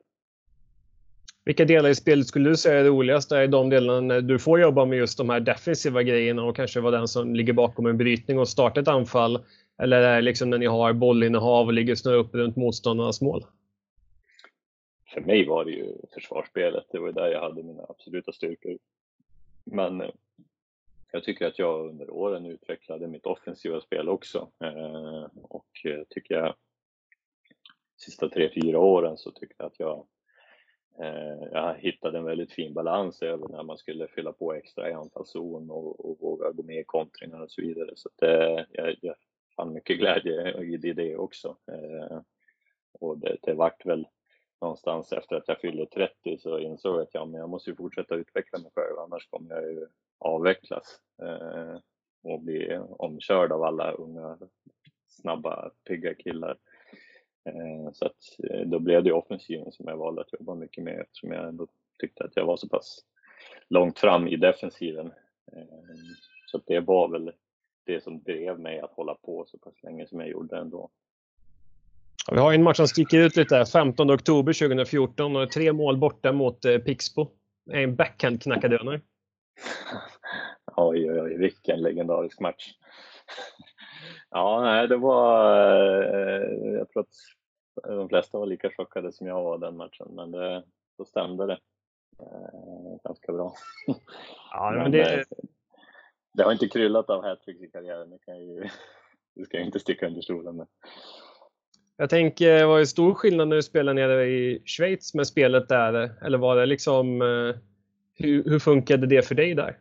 Vilka 1.45 1.65
delar 1.65 1.91
i 1.91 1.95
spelet 1.95 2.27
skulle 2.27 2.51
du 2.51 2.57
säga 2.57 2.81
är 2.81 2.85
roligast? 2.85 3.33
Är 3.33 3.49
de 3.49 3.71
delarna 3.71 4.21
du 4.21 4.39
får 4.39 4.61
jobba 4.61 4.85
med 4.85 4.99
just 4.99 5.19
de 5.19 5.31
här 5.31 5.41
defensiva 5.41 6.03
grejerna 6.03 6.43
och 6.43 6.57
kanske 6.57 6.81
vara 6.81 6.99
den 6.99 7.09
som 7.09 7.35
ligger 7.35 7.53
bakom 7.53 7.87
en 7.87 7.97
brytning 7.97 8.39
och 8.39 8.49
starta 8.49 8.81
ett 8.81 8.89
anfall? 8.89 9.45
Eller 9.79 10.01
är 10.01 10.17
det 10.17 10.23
liksom 10.23 10.51
när 10.51 10.59
ni 10.59 10.67
har 10.67 10.93
bollinnehav 10.93 11.67
och 11.67 11.73
ligger 11.73 11.93
och 11.93 11.99
snurrar 11.99 12.19
upp 12.19 12.35
runt 12.35 12.57
motståndarnas 12.57 13.21
mål? 13.21 13.45
För 15.15 15.21
mig 15.21 15.47
var 15.47 15.65
det 15.65 15.71
ju 15.71 15.93
försvarsspelet. 16.15 16.85
Det 16.91 16.99
var 16.99 17.13
där 17.13 17.27
jag 17.27 17.41
hade 17.41 17.63
mina 17.63 17.83
absoluta 17.89 18.33
styrkor. 18.33 18.79
Men 19.65 20.03
jag 21.15 21.25
tycker 21.25 21.47
att 21.47 21.59
jag 21.59 21.87
under 21.87 22.11
åren 22.11 22.47
utvecklade 22.47 23.07
mitt 23.07 23.27
offensiva 23.27 23.81
spel 23.81 24.09
också 24.09 24.51
eh, 24.65 25.27
och 25.43 25.69
eh, 25.85 26.03
tycker 26.09 26.35
jag 26.35 26.55
sista 27.97 28.29
tre, 28.29 28.51
fyra 28.55 28.79
åren 28.79 29.19
så 29.19 29.31
tyckte 29.31 29.55
jag 29.59 29.67
att 29.67 29.81
jag, 29.81 30.07
eh, 31.01 31.49
jag 31.53 31.75
hittade 31.79 32.19
en 32.19 32.25
väldigt 32.25 32.53
fin 32.53 32.75
balans 32.75 33.23
över 33.23 33.49
när 33.49 33.63
man 33.63 33.79
skulle 33.79 34.09
fylla 34.09 34.33
på 34.33 34.55
extra 34.55 34.91
i 34.91 34.93
anfallszon 34.93 35.71
och, 35.71 36.11
och 36.11 36.19
våga 36.21 36.51
gå 36.51 36.63
med 36.63 36.81
i 36.81 36.85
kontringar 36.85 37.41
och 37.41 37.51
så 37.51 37.63
vidare. 37.63 37.91
Så 37.95 38.09
att, 38.09 38.23
eh, 38.23 38.65
jag, 38.71 38.97
jag 39.01 39.15
fann 39.57 39.73
mycket 39.73 39.99
glädje 39.99 40.63
i 40.63 40.77
det 40.77 41.17
också. 41.17 41.57
Eh, 41.73 42.21
och 43.01 43.19
det, 43.19 43.37
det 43.43 43.55
vart 43.55 43.87
väl 43.87 44.07
någonstans 44.61 45.13
efter 45.13 45.37
att 45.37 45.49
jag 45.49 45.61
fyllde 45.61 45.87
30 45.87 46.39
så 46.39 46.59
insåg 46.59 46.95
jag 46.95 47.03
att 47.03 47.15
ja, 47.15 47.25
men 47.25 47.41
jag 47.41 47.51
måste 47.51 47.71
ju 47.71 47.77
fortsätta 47.77 48.15
utveckla 48.15 48.59
mig 48.59 48.71
själv 48.75 48.99
annars 48.99 49.27
kommer 49.27 49.55
jag 49.55 49.73
ju 49.73 49.87
avvecklas 50.19 51.01
eh, 51.23 51.79
och 52.23 52.41
bli 52.41 52.79
omkörd 52.99 53.53
av 53.53 53.63
alla 53.63 53.93
unga, 53.93 54.39
snabba, 55.07 55.71
pigga 55.89 56.15
killar. 56.15 56.59
Eh, 57.45 57.93
så 57.93 58.07
att, 58.07 58.51
eh, 58.51 58.61
då 58.67 58.79
blev 58.79 59.05
det 59.05 59.13
offensiven 59.13 59.73
som 59.73 59.89
jag 59.89 59.97
valde 59.97 60.21
att 60.21 60.33
jobba 60.33 60.55
mycket 60.55 60.85
med 60.85 61.01
eftersom 61.01 61.33
jag 61.33 61.49
ändå 61.49 61.67
tyckte 61.99 62.25
att 62.25 62.37
jag 62.37 62.47
var 62.47 62.57
så 62.57 62.69
pass 62.69 63.05
långt 63.69 63.99
fram 63.99 64.29
i 64.29 64.37
defensiven. 64.37 65.13
Eh, 65.53 65.65
så 66.47 66.61
det 66.67 66.81
var 66.81 67.09
väl 67.09 67.33
det 67.85 68.01
som 68.01 68.23
drev 68.23 68.59
mig 68.59 68.81
att 68.81 68.93
hålla 68.93 69.15
på 69.15 69.45
så 69.47 69.59
pass 69.59 69.83
länge 69.83 70.07
som 70.07 70.21
jag 70.21 70.29
gjorde 70.29 70.57
ändå. 70.57 70.91
Vi 72.33 72.39
har 72.39 72.53
en 72.53 72.63
match 72.63 72.77
som 72.77 72.89
sticker 72.89 73.19
ut 73.19 73.37
lite. 73.37 73.67
15 73.67 74.11
oktober 74.11 74.53
2014 74.53 75.37
och 75.37 75.51
tre 75.51 75.73
mål 75.73 75.97
borta 75.97 76.33
mot 76.33 76.65
eh, 76.65 76.79
Pixbo. 76.79 77.29
En 77.71 77.97
backhand-knackadönare. 77.97 79.01
oj, 80.77 81.11
oj, 81.11 81.21
oj, 81.21 81.39
vilken 81.39 81.83
legendarisk 81.83 82.41
match. 82.41 82.73
ja, 84.31 84.61
nej, 84.61 84.89
det 84.89 84.97
var... 84.97 85.57
Eh, 86.03 86.73
jag 86.73 86.89
tror 86.89 87.03
att 87.03 87.15
de 87.83 88.09
flesta 88.09 88.39
var 88.39 88.47
lika 88.47 88.71
chockade 88.71 89.13
som 89.13 89.27
jag 89.27 89.43
var 89.43 89.59
den 89.59 89.77
matchen, 89.77 90.07
men 90.11 90.31
det, 90.31 90.65
då 90.99 91.05
stämde 91.05 91.47
det 91.47 91.59
eh, 92.21 92.99
ganska 93.05 93.33
bra. 93.33 93.55
ja, 94.51 94.71
men 94.71 94.93
det... 94.93 95.25
det 96.35 96.43
har 96.43 96.53
inte 96.53 96.69
kryllat 96.69 97.11
av 97.11 97.25
hattricks 97.25 97.63
i 97.63 97.71
karriären, 97.71 98.11
det, 98.11 98.19
kan 98.19 98.39
ju, 98.39 98.69
det 99.35 99.45
ska 99.45 99.57
jag 99.57 99.67
inte 99.67 99.81
sticka 99.81 100.07
under 100.07 100.21
stolen 100.21 100.57
med. 100.57 100.67
Jag 101.97 102.11
tänker, 102.11 102.61
eh, 102.61 102.69
var 102.69 102.79
det 102.79 102.87
stor 102.87 103.15
skillnad 103.15 103.49
när 103.49 103.57
du 103.57 103.63
spelade 103.63 104.01
nere 104.01 104.27
i 104.27 104.63
Schweiz 104.67 105.15
med 105.15 105.27
spelet 105.27 105.69
där? 105.69 106.25
Eller 106.25 106.39
var 106.39 106.57
det 106.57 106.67
liksom, 106.67 107.23
eh, 107.23 107.55
hur, 108.15 108.45
hur 108.45 108.59
funkade 108.59 109.07
det 109.07 109.23
för 109.23 109.35
dig 109.35 109.55
där? 109.55 109.79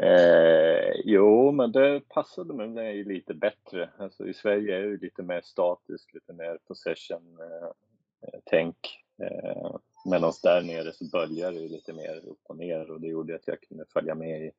Eh, 0.00 0.92
jo, 1.04 1.52
men 1.52 1.72
det 1.72 2.00
passade 2.08 2.66
mig 2.66 3.04
lite 3.04 3.34
bättre. 3.34 3.90
Alltså, 3.98 4.28
I 4.28 4.34
Sverige 4.34 4.76
är 4.76 4.82
det 4.82 5.02
lite 5.02 5.22
mer 5.22 5.40
statiskt, 5.44 6.14
lite 6.14 6.32
mer 6.32 6.58
possession-tänk. 6.68 8.76
Eh, 9.22 9.26
eh, 9.26 9.76
Medan 10.04 10.32
där 10.42 10.62
nere 10.62 10.92
så 10.92 11.04
böljar 11.04 11.52
det 11.52 11.58
lite 11.58 11.92
mer 11.92 12.16
upp 12.16 12.40
och 12.42 12.56
ner 12.56 12.90
och 12.90 13.00
det 13.00 13.06
gjorde 13.06 13.34
att 13.34 13.48
jag 13.48 13.60
kunde 13.60 13.84
följa 13.92 14.14
med 14.14 14.42
i 14.42 14.50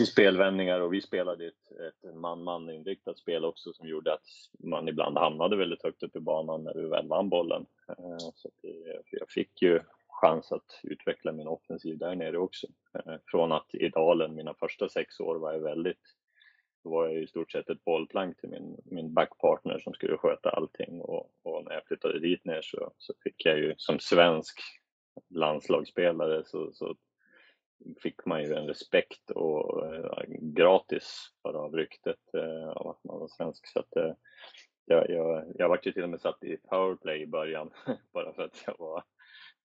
i 0.00 0.06
spelvändningar 0.06 0.80
och 0.80 0.92
vi 0.92 1.00
spelade 1.00 1.46
ett, 1.46 1.72
ett 1.88 2.14
man-man 2.14 2.70
inriktat 2.70 3.18
spel 3.18 3.44
också 3.44 3.72
som 3.72 3.88
gjorde 3.88 4.12
att 4.12 4.26
man 4.58 4.88
ibland 4.88 5.18
hamnade 5.18 5.56
väldigt 5.56 5.82
högt 5.82 6.02
upp 6.02 6.16
i 6.16 6.20
banan 6.20 6.64
när 6.64 6.74
vi 6.74 6.88
väl 6.88 7.08
vann 7.08 7.28
bollen. 7.28 7.66
Eh, 7.88 8.18
så 8.34 8.50
jag 9.10 9.28
fick 9.28 9.62
ju 9.62 9.80
chans 10.08 10.52
att 10.52 10.80
utveckla 10.82 11.32
min 11.32 11.48
offensiv 11.48 11.98
där 11.98 12.14
nere 12.14 12.38
också. 12.38 12.66
Eh, 12.94 13.14
från 13.26 13.52
att 13.52 13.74
i 13.74 13.88
dalen, 13.88 14.34
mina 14.34 14.54
första 14.54 14.88
sex 14.88 15.20
år, 15.20 15.36
var 15.36 15.52
jag 15.52 15.60
väldigt 15.60 16.16
då 16.84 16.90
var 16.90 17.08
jag 17.08 17.22
i 17.22 17.26
stort 17.26 17.52
sett 17.52 17.70
ett 17.70 17.84
bollplank 17.84 18.40
till 18.40 18.48
min, 18.48 18.76
min 18.84 19.14
backpartner 19.14 19.78
som 19.78 19.92
skulle 19.94 20.16
sköta 20.16 20.50
allting 20.50 21.00
och, 21.00 21.30
och 21.42 21.64
när 21.64 21.72
jag 21.72 21.86
flyttade 21.86 22.20
dit 22.20 22.44
ner 22.44 22.60
så, 22.62 22.92
så 22.98 23.14
fick 23.22 23.46
jag 23.46 23.58
ju 23.58 23.74
som 23.76 23.98
svensk 23.98 24.60
landslagsspelare 25.28 26.42
så, 26.46 26.72
så 26.72 26.96
fick 28.02 28.26
man 28.26 28.42
ju 28.42 28.54
en 28.54 28.66
respekt 28.66 29.30
och 29.30 29.86
eh, 29.94 30.22
gratis 30.40 31.30
bara 31.42 31.58
av 31.58 31.74
ryktet 31.74 32.34
eh, 32.34 32.68
av 32.68 32.88
att 32.88 33.04
man 33.04 33.20
var 33.20 33.28
svensk. 33.28 33.66
Så 33.66 33.78
att, 33.78 33.96
eh, 33.96 34.12
jag, 34.84 35.10
jag, 35.10 35.44
jag 35.54 35.68
var 35.68 35.80
ju 35.82 35.92
till 35.92 36.02
och 36.02 36.10
med 36.10 36.20
satt 36.20 36.44
i 36.44 36.56
powerplay 36.56 37.22
i 37.22 37.26
början 37.26 37.70
bara 38.12 38.32
för 38.32 38.42
att 38.42 38.62
jag 38.66 38.74
var 38.78 39.04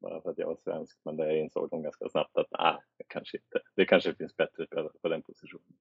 bara 0.02 0.22
för 0.22 0.30
att 0.30 0.38
jag 0.38 0.48
var 0.48 0.58
svensk. 0.64 0.98
Men 1.06 1.18
det 1.18 1.38
insåg 1.38 1.70
de 1.70 1.84
ganska 1.84 2.10
snabbt 2.10 2.38
att 2.38 2.48
nej, 2.60 2.76
det 2.98 3.04
kanske 3.08 3.38
inte. 3.38 3.60
Det 3.76 3.86
kanske 3.86 4.16
finns 4.16 4.38
bättre 4.38 4.66
spelare 4.66 4.92
på 5.02 5.10
den 5.10 5.22
positionen. 5.22 5.76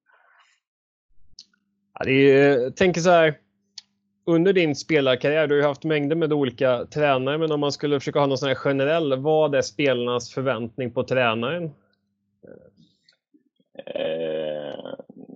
Ja, 1.95 2.05
det 2.05 2.13
är, 2.13 2.59
jag 2.63 2.77
tänker 2.77 3.01
så 3.01 3.11
här. 3.11 3.41
Under 4.27 4.53
din 4.53 4.77
spelarkarriär, 4.77 5.47
du 5.47 5.55
har 5.55 5.63
ju 5.63 5.67
haft 5.69 5.85
mängder 5.85 6.17
med 6.17 6.33
olika 6.33 6.87
tränare, 6.87 7.39
men 7.39 7.53
om 7.53 7.61
man 7.61 7.73
skulle 7.73 8.01
försöka 8.01 8.19
ha 8.19 8.27
någon 8.27 8.39
sån 8.39 8.49
här 8.49 8.55
generell, 8.55 9.23
vad 9.23 9.55
är 9.55 9.63
spelarnas 9.63 10.35
förväntning 10.35 10.93
på 10.93 11.05
tränaren? 11.05 11.71
Eh, 13.79 14.95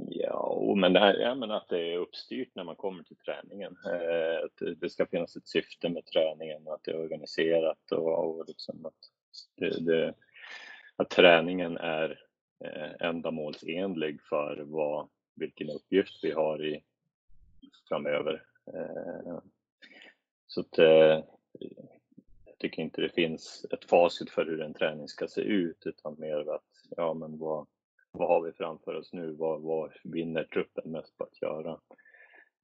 ja, 0.09 0.75
men 0.77 0.93
det 0.93 1.01
här, 1.01 1.15
ja, 1.15 1.35
men 1.35 1.51
att 1.51 1.69
det 1.69 1.93
är 1.93 1.99
uppstyrt 1.99 2.55
när 2.55 2.65
man 2.65 2.77
kommer 2.77 3.03
till 3.03 3.17
träningen. 3.17 3.77
Eh, 3.87 4.45
att 4.45 4.81
det 4.81 4.91
ska 4.91 5.07
finnas 5.07 5.37
ett 5.37 5.49
syfte 5.49 5.89
med 5.89 6.07
träningen, 6.07 6.69
att 6.69 6.85
det 6.85 6.91
är 6.91 7.01
organiserat 7.01 7.93
och, 7.93 8.39
och 8.39 8.45
liksom 8.49 8.87
att, 8.87 8.95
det, 9.57 9.85
det, 9.85 10.15
att 10.97 11.11
träningen 11.11 11.77
är 11.77 12.21
eh, 12.65 13.09
ändamålsenlig 13.09 14.23
för 14.23 14.63
vad, 14.67 15.09
vilken 15.35 15.71
uppgift 15.71 16.25
vi 16.25 16.31
har 16.31 16.65
i 16.65 16.83
framöver. 17.89 18.43
Eh, 18.75 19.39
så 20.47 20.61
att, 20.61 20.79
eh, 20.79 21.25
jag 22.45 22.59
tycker 22.59 22.83
inte 22.83 23.01
det 23.01 23.15
finns 23.15 23.67
ett 23.71 23.85
facit 23.85 24.31
för 24.31 24.45
hur 24.45 24.61
en 24.61 24.75
träning 24.75 25.09
ska 25.09 25.29
se 25.29 25.41
ut, 25.41 25.87
utan 25.87 26.17
mer 26.19 26.55
att, 26.55 26.68
ja 26.97 27.15
men 27.15 27.39
vad, 27.39 27.67
vad 28.11 28.29
har 28.29 28.41
vi 28.41 28.53
framför 28.53 28.95
oss 28.95 29.13
nu? 29.13 29.33
Vad, 29.33 29.63
vad 29.63 29.93
vinner 30.05 30.45
truppen 30.45 30.93
mest 30.93 31.19
på 31.19 31.25
att 31.25 31.43
göra? 31.43 31.79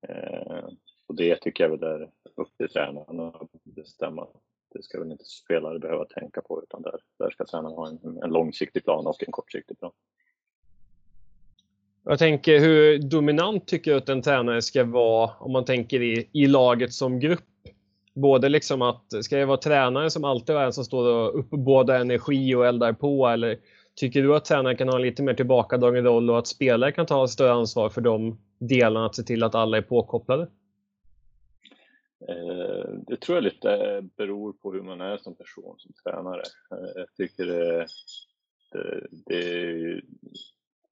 Eh, 0.09 0.69
och 1.07 1.15
det 1.15 1.37
tycker 1.37 1.65
jag 1.65 1.71
väl 1.71 1.83
är 1.83 2.11
upp 2.35 2.57
till 2.57 2.69
tränarna 2.69 3.29
att 3.29 3.65
bestämma. 3.65 4.27
Det 4.73 4.83
ska 4.83 4.99
väl 5.01 5.13
inte 5.13 5.25
spelare 5.25 5.79
behöva 5.79 6.05
tänka 6.05 6.41
på, 6.41 6.63
utan 6.63 6.83
där, 6.83 7.01
där 7.19 7.31
ska 7.31 7.45
tränaren 7.45 7.77
ha 7.77 7.89
en, 7.89 8.23
en 8.23 8.31
långsiktig 8.31 8.85
plan 8.85 9.07
och 9.07 9.23
en 9.23 9.33
kortsiktig 9.33 9.79
plan. 9.79 9.93
Jag 12.05 12.19
tänker 12.19 12.61
hur 12.61 12.99
dominant 12.99 13.67
tycker 13.67 13.91
du 13.91 13.97
att 13.97 14.09
en 14.09 14.23
tränare 14.23 14.63
ska 14.63 14.85
vara 14.85 15.31
om 15.39 15.53
man 15.53 15.65
tänker 15.65 16.03
i, 16.03 16.29
i 16.33 16.47
laget 16.47 16.93
som 16.93 17.21
grupp? 17.21 17.45
Både 18.15 18.49
liksom 18.49 18.83
att, 18.83 19.05
ska 19.25 19.37
det 19.37 19.47
vara 19.47 19.57
tränare 19.57 20.11
som 20.11 20.25
alltid 20.25 20.57
är 20.57 20.65
en 20.65 20.73
som 20.73 20.85
står 20.85 21.13
och 21.13 21.39
uppbådar 21.39 22.01
energi 22.01 22.55
och 22.55 22.67
eldar 22.67 22.93
på 22.93 23.27
eller 23.27 23.59
tycker 23.97 24.23
du 24.23 24.37
att 24.37 24.45
tränare 24.45 24.77
kan 24.77 24.89
ha 24.89 24.97
en 24.97 25.03
lite 25.03 25.23
mer 25.23 25.35
tillbakadragen 25.35 26.05
roll 26.05 26.31
och 26.31 26.39
att 26.39 26.47
spelare 26.47 26.93
kan 26.93 27.07
ta 27.07 27.29
större 27.29 27.53
ansvar 27.53 27.89
för 27.89 28.01
de 28.01 28.39
delarna 28.59 29.07
att 29.07 29.15
se 29.15 29.23
till 29.23 29.43
att 29.43 29.55
alla 29.55 29.77
är 29.77 29.83
påkopplade? 29.83 30.43
Eh, 32.29 32.91
det 33.07 33.17
tror 33.17 33.37
jag 33.37 33.45
lite 33.45 34.03
beror 34.17 34.53
på 34.53 34.73
hur 34.73 34.83
man 34.83 35.01
är 35.01 35.17
som 35.17 35.35
person, 35.35 35.75
som 35.79 35.93
tränare. 36.05 36.43
Eh, 36.71 36.93
jag 36.95 37.15
tycker 37.17 37.49
eh, 37.49 37.85
det, 38.73 39.07
det, 39.27 39.43
det 39.85 40.01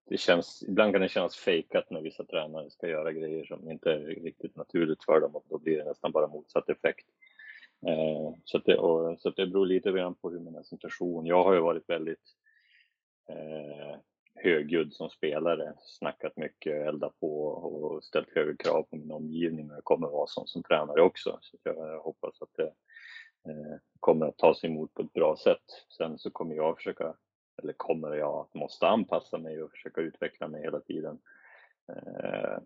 det 0.04 0.18
känns, 0.18 0.64
ibland 0.68 0.92
kan 0.92 1.00
det 1.00 1.08
kännas 1.08 1.36
fejkat 1.36 1.90
när 1.90 2.00
vissa 2.00 2.24
tränare 2.24 2.70
ska 2.70 2.88
göra 2.88 3.12
grejer 3.12 3.44
som 3.44 3.70
inte 3.70 3.92
är 3.92 3.98
riktigt 3.98 4.56
naturligt 4.56 5.04
för 5.04 5.20
dem 5.20 5.36
och 5.36 5.44
då 5.48 5.58
blir 5.58 5.76
det 5.76 5.84
nästan 5.84 6.12
bara 6.12 6.26
motsatt 6.26 6.68
effekt. 6.68 7.06
Så, 8.44 8.56
att 8.56 8.64
det, 8.64 8.76
och, 8.76 9.20
så 9.20 9.28
att 9.28 9.36
det 9.36 9.46
beror 9.46 9.66
lite 9.66 9.92
grann 9.92 10.14
på 10.14 10.30
hur 10.30 10.40
man 10.40 10.56
är 10.56 10.62
som 10.62 10.78
person. 10.78 11.26
Jag 11.26 11.44
har 11.44 11.54
ju 11.54 11.60
varit 11.60 11.88
väldigt 11.88 12.36
eh, 13.28 13.96
högljudd 14.34 14.92
som 14.92 15.10
spelare, 15.10 15.74
snackat 15.78 16.36
mycket, 16.36 16.86
eldat 16.86 17.20
på 17.20 17.46
och 17.46 18.04
ställt 18.04 18.34
högre 18.34 18.56
krav 18.56 18.82
på 18.82 18.96
min 18.96 19.10
omgivning 19.10 19.70
och 19.70 19.76
jag 19.76 19.84
kommer 19.84 20.08
vara 20.08 20.26
sån 20.26 20.46
som 20.46 20.62
tränare 20.62 21.02
också. 21.02 21.38
Så 21.42 21.56
jag 21.62 22.00
hoppas 22.00 22.42
att 22.42 22.54
det 22.56 22.72
eh, 23.50 23.76
kommer 24.00 24.26
att 24.26 24.38
tas 24.38 24.64
emot 24.64 24.94
på 24.94 25.02
ett 25.02 25.12
bra 25.12 25.36
sätt. 25.36 25.64
Sen 25.98 26.18
så 26.18 26.30
kommer 26.30 26.54
jag 26.54 26.76
försöka 26.76 27.14
eller 27.62 27.72
kommer 27.72 28.14
jag 28.16 28.34
att 28.40 28.54
måste 28.54 28.86
anpassa 28.86 29.38
mig 29.38 29.62
och 29.62 29.70
försöka 29.70 30.00
utveckla 30.00 30.48
mig 30.48 30.62
hela 30.62 30.80
tiden. 30.80 31.18
Eh, 31.92 32.58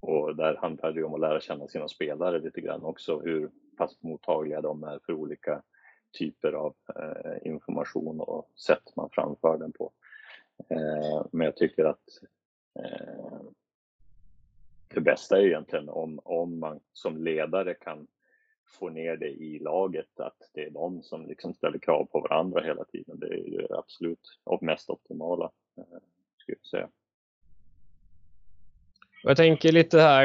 och 0.00 0.36
där 0.36 0.56
handlar 0.56 0.92
det 0.92 1.04
om 1.04 1.14
att 1.14 1.20
lära 1.20 1.40
känna 1.40 1.68
sina 1.68 1.88
spelare 1.88 2.38
lite 2.38 2.60
grann 2.60 2.82
också, 2.82 3.20
hur 3.20 3.50
pass 3.76 4.02
mottagliga 4.02 4.60
de 4.60 4.84
är 4.84 4.98
för 5.06 5.12
olika 5.12 5.62
typer 6.12 6.52
av 6.52 6.74
eh, 6.96 7.46
information 7.46 8.20
och 8.20 8.50
sätt 8.56 8.96
man 8.96 9.10
framför 9.12 9.58
den 9.58 9.72
på. 9.72 9.92
Eh, 10.68 11.26
men 11.32 11.44
jag 11.44 11.56
tycker 11.56 11.84
att 11.84 12.20
eh, 12.74 13.40
det 14.88 15.00
bästa 15.00 15.38
är 15.38 15.46
egentligen 15.46 15.88
om, 15.88 16.20
om 16.24 16.58
man 16.58 16.80
som 16.92 17.16
ledare 17.16 17.74
kan 17.74 18.06
få 18.68 18.88
ner 18.88 19.16
det 19.16 19.28
i 19.28 19.58
laget, 19.58 20.20
att 20.20 20.50
det 20.54 20.64
är 20.64 20.70
de 20.70 21.02
som 21.02 21.26
liksom 21.26 21.54
ställer 21.54 21.78
krav 21.78 22.04
på 22.04 22.20
varandra 22.20 22.62
hela 22.62 22.84
tiden. 22.84 23.18
Det 23.18 23.26
är 23.26 23.48
ju 23.48 23.66
absolut 23.70 24.38
och 24.44 24.62
mest 24.62 24.90
optimala, 24.90 25.50
eh, 25.76 25.84
skulle 26.36 26.58
jag 26.62 26.66
säga. 26.66 26.88
Jag 29.22 29.36
tänker 29.36 29.72
lite 29.72 30.00
här, 30.00 30.24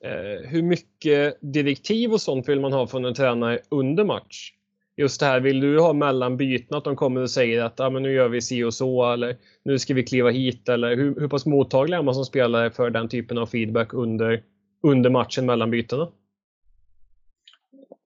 eh, 0.00 0.48
hur 0.48 0.62
mycket 0.62 1.38
direktiv 1.40 2.12
och 2.12 2.20
sånt 2.20 2.48
vill 2.48 2.60
man 2.60 2.72
ha 2.72 2.86
från 2.86 3.04
en 3.04 3.14
tränare 3.14 3.60
under 3.68 4.04
match? 4.04 4.54
Just 4.96 5.20
det 5.20 5.26
här, 5.26 5.40
vill 5.40 5.60
du 5.60 5.80
ha 5.80 5.92
mellanbyten? 5.92 6.76
att 6.76 6.84
de 6.84 6.96
kommer 6.96 7.20
och 7.20 7.30
säger 7.30 7.62
att 7.62 7.80
ah, 7.80 7.90
men 7.90 8.02
nu 8.02 8.12
gör 8.12 8.28
vi 8.28 8.40
si 8.40 8.64
och 8.64 8.74
så 8.74 9.12
eller 9.12 9.36
nu 9.62 9.78
ska 9.78 9.94
vi 9.94 10.02
kliva 10.02 10.30
hit 10.30 10.68
eller 10.68 10.96
hur, 10.96 11.20
hur 11.20 11.28
pass 11.28 11.46
mottaglig 11.46 11.96
är 11.96 12.02
man 12.02 12.14
som 12.14 12.24
spelare 12.24 12.70
för 12.70 12.90
den 12.90 13.08
typen 13.08 13.38
av 13.38 13.46
feedback 13.46 13.94
under, 13.94 14.42
under 14.82 15.10
matchen 15.10 15.46
mellan 15.46 15.70
bytena? 15.70 16.12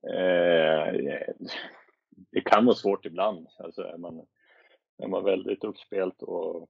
Eh, 0.09 0.93
det 2.33 2.41
kan 2.41 2.67
vara 2.67 2.77
svårt 2.77 3.07
ibland. 3.07 3.47
Alltså 3.59 3.83
är 3.83 3.99
man, 3.99 4.27
är 4.99 5.09
man 5.09 5.25
väldigt 5.25 5.65
uppspelt 5.65 6.23
och 6.23 6.69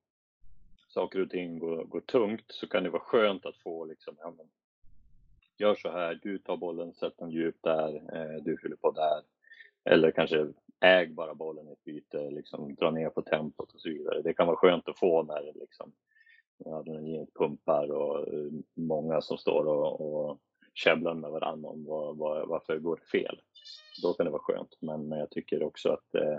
saker 0.89 1.21
och 1.21 1.31
ting 1.31 1.59
går, 1.59 1.85
går 1.85 2.01
tungt 2.01 2.45
så 2.49 2.69
kan 2.69 2.83
det 2.83 2.91
vara 2.91 3.03
skönt 3.03 3.47
att 3.47 3.57
få 3.57 3.85
liksom, 3.85 4.17
ja, 4.19 4.35
men, 4.37 4.47
gör 5.59 5.75
så 5.75 5.91
här, 5.91 6.21
du 6.23 6.39
tar 6.39 6.57
bollen, 6.57 6.93
sätt 6.93 7.15
den 7.19 7.31
djupt 7.31 7.63
där, 7.63 7.95
eh, 7.95 8.43
du 8.43 8.57
fyller 8.63 8.77
på 8.77 8.91
där. 8.91 9.23
Eller 9.87 10.11
kanske 10.11 10.53
äg 10.81 11.07
bara 11.09 11.35
bollen 11.35 11.69
i 11.69 11.73
ett 11.73 11.85
byte, 11.85 12.31
liksom, 12.31 12.75
dra 12.75 12.91
ner 12.91 13.09
på 13.09 13.23
tempot 13.23 13.73
och 13.75 13.81
så 13.81 13.89
vidare. 13.89 14.23
Det 14.23 14.35
kan 14.35 14.47
vara 14.47 14.57
skönt 14.57 14.89
att 14.89 14.99
få 14.99 15.23
när 15.23 15.43
det 15.43 15.53
liksom, 15.61 15.93
adrenalinet 16.65 17.35
pumpar 17.35 17.91
och 17.91 18.35
eh, 18.35 18.51
många 18.75 19.21
som 19.21 19.39
står 19.39 19.67
och, 19.67 20.01
och 20.01 20.39
käbblar 20.75 21.15
med 21.15 21.31
varandra 21.31 21.69
om 21.69 21.85
var, 21.85 22.15
var, 22.15 22.47
varför 22.47 22.79
det 22.79 23.07
fel. 23.11 23.41
Då 24.03 24.13
kan 24.13 24.27
det 24.27 24.33
vara 24.33 24.43
skönt, 24.43 24.77
men, 24.81 25.09
men 25.09 25.19
jag 25.19 25.31
tycker 25.31 25.63
också 25.63 25.89
att 25.89 26.15
eh, 26.15 26.39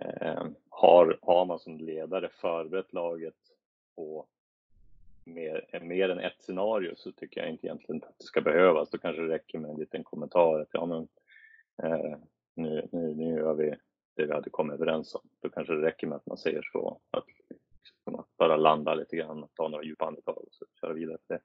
eh, 0.00 0.44
har, 0.68 1.18
har 1.22 1.46
man 1.46 1.58
som 1.58 1.78
ledare 1.78 2.28
förberett 2.28 2.92
laget 2.92 3.36
på 3.96 4.26
mer, 5.24 5.80
mer 5.82 6.08
än 6.08 6.18
ett 6.18 6.42
scenario 6.42 6.94
så 6.96 7.12
tycker 7.12 7.40
jag 7.40 7.50
inte 7.50 7.66
egentligen 7.66 8.02
att 8.02 8.18
det 8.18 8.24
ska 8.24 8.40
behövas. 8.40 8.90
Då 8.90 8.98
kanske 8.98 9.22
det 9.22 9.34
räcker 9.34 9.58
med 9.58 9.70
en 9.70 9.78
liten 9.78 10.04
kommentar 10.04 10.60
att 10.60 10.68
ja, 10.72 10.86
men, 10.86 11.08
eh, 11.82 12.18
nu, 12.58 12.88
nu, 12.92 13.14
nu 13.14 13.36
gör 13.36 13.54
vi 13.54 13.74
det 14.16 14.26
vi 14.26 14.32
hade 14.32 14.50
kommit 14.50 14.74
överens 14.74 15.14
om. 15.14 15.20
Då 15.42 15.48
kanske 15.48 15.74
det 15.74 15.86
räcker 15.86 16.06
med 16.06 16.16
att 16.16 16.26
man 16.26 16.38
säger 16.38 16.62
så. 16.72 17.00
Att, 17.10 17.24
liksom 17.84 18.20
att 18.20 18.36
bara 18.38 18.56
landa 18.56 18.94
lite 18.94 19.16
grann, 19.16 19.48
ta 19.54 19.68
några 19.68 19.84
djupa 19.84 20.06
andetag 20.06 20.38
och 20.38 20.48
så 20.50 20.66
köra 20.80 20.92
vidare. 20.92 21.18
Det. 21.28 21.40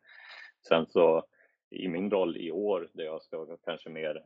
Sen 0.67 0.86
så 0.89 1.26
i 1.69 1.88
min 1.88 2.12
roll 2.12 2.38
i 2.38 2.52
år 2.52 2.89
där 2.93 3.04
jag 3.04 3.21
ska 3.21 3.58
kanske 3.65 3.89
mer 3.89 4.26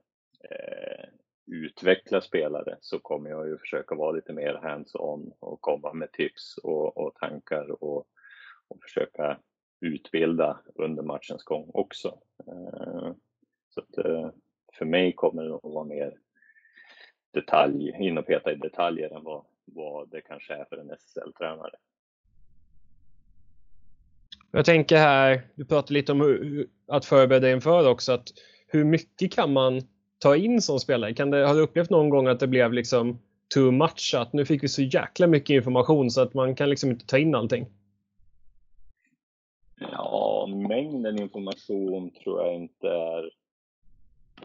eh, 0.50 1.10
utveckla 1.52 2.22
spelare 2.22 2.78
så 2.82 3.00
kommer 3.00 3.30
jag 3.30 3.48
ju 3.48 3.58
försöka 3.58 3.96
vara 3.96 4.12
lite 4.12 4.34
mer 4.34 4.54
hands-on 4.54 5.34
och 5.40 5.62
komma 5.62 5.94
med 5.94 6.12
tips 6.12 6.58
och, 6.58 6.98
och 6.98 7.16
tankar 7.16 7.84
och, 7.84 8.08
och, 8.68 8.82
försöka 8.82 9.40
utbilda 9.82 10.60
under 10.76 11.04
matchens 11.04 11.44
gång 11.44 11.72
också. 11.74 12.20
Eh, 12.48 13.12
så 13.70 13.82
att, 13.82 13.98
eh, 14.06 14.30
för 14.74 14.86
mig 14.86 15.14
kommer 15.14 15.44
det 15.44 15.56
att 15.56 15.64
vara 15.64 15.86
mer 15.86 16.18
detalj, 17.34 17.96
in 18.00 18.18
och 18.18 18.28
peta 18.28 18.52
i 18.52 18.56
detaljer 18.56 19.16
än 19.18 19.24
vad, 19.24 19.46
vad 19.66 20.10
det 20.10 20.22
kanske 20.22 20.54
är 20.54 20.66
för 20.66 20.78
en 20.78 20.92
SSL-tränare. 20.92 21.76
Jag 24.52 24.66
tänker 24.66 24.98
här, 24.98 25.42
du 25.56 25.66
pratade 25.66 25.94
lite 25.94 26.12
om 26.12 26.22
hur, 26.22 26.68
att 26.88 27.06
förbereda 27.06 27.52
inför 27.52 27.90
också, 27.90 28.12
att 28.12 28.28
hur 28.68 28.84
mycket 28.84 29.34
kan 29.34 29.54
man 29.54 29.82
ta 30.20 30.36
in 30.36 30.62
som 30.62 30.80
spelare? 30.80 31.14
Kan 31.14 31.32
det, 31.32 31.48
har 31.48 31.56
du 31.56 31.62
upplevt 31.62 31.90
någon 31.90 32.10
gång 32.10 32.28
att 32.28 32.40
det 32.40 32.48
blev 32.48 32.74
liksom 32.74 33.20
too 33.54 33.72
much? 33.72 34.16
Att 34.18 34.34
nu 34.34 34.46
fick 34.46 34.64
vi 34.64 34.68
så 34.68 34.82
jäkla 34.82 35.28
mycket 35.28 35.50
information 35.50 36.12
så 36.12 36.22
att 36.22 36.34
man 36.34 36.56
kan 36.56 36.70
liksom 36.70 36.90
inte 36.90 37.06
ta 37.06 37.18
in 37.18 37.36
allting? 37.36 37.68
Ja, 39.80 40.48
mängden 40.70 41.22
information 41.22 42.12
tror 42.12 42.46
jag 42.46 42.56
inte 42.56 42.88
är... 42.88 43.30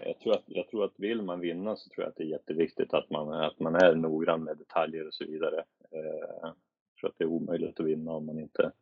Jag 0.00 0.18
tror, 0.18 0.34
att, 0.34 0.44
jag 0.46 0.68
tror 0.68 0.84
att 0.84 0.92
vill 0.96 1.22
man 1.22 1.40
vinna 1.40 1.76
så 1.76 1.88
tror 1.88 2.04
jag 2.04 2.10
att 2.10 2.16
det 2.16 2.24
är 2.24 2.28
jätteviktigt 2.28 2.94
att 2.94 3.10
man, 3.10 3.32
att 3.32 3.60
man 3.60 3.74
är 3.74 3.94
noggrann 3.94 4.44
med 4.44 4.58
detaljer 4.58 5.06
och 5.06 5.14
så 5.14 5.24
vidare. 5.24 5.64
Eh, 5.90 6.40
jag 6.42 6.96
tror 7.00 7.10
att 7.10 7.18
det 7.18 7.24
är 7.24 7.28
omöjligt 7.28 7.80
att 7.80 7.86
vinna 7.86 8.12
om 8.12 8.26
man 8.26 8.38
inte 8.38 8.72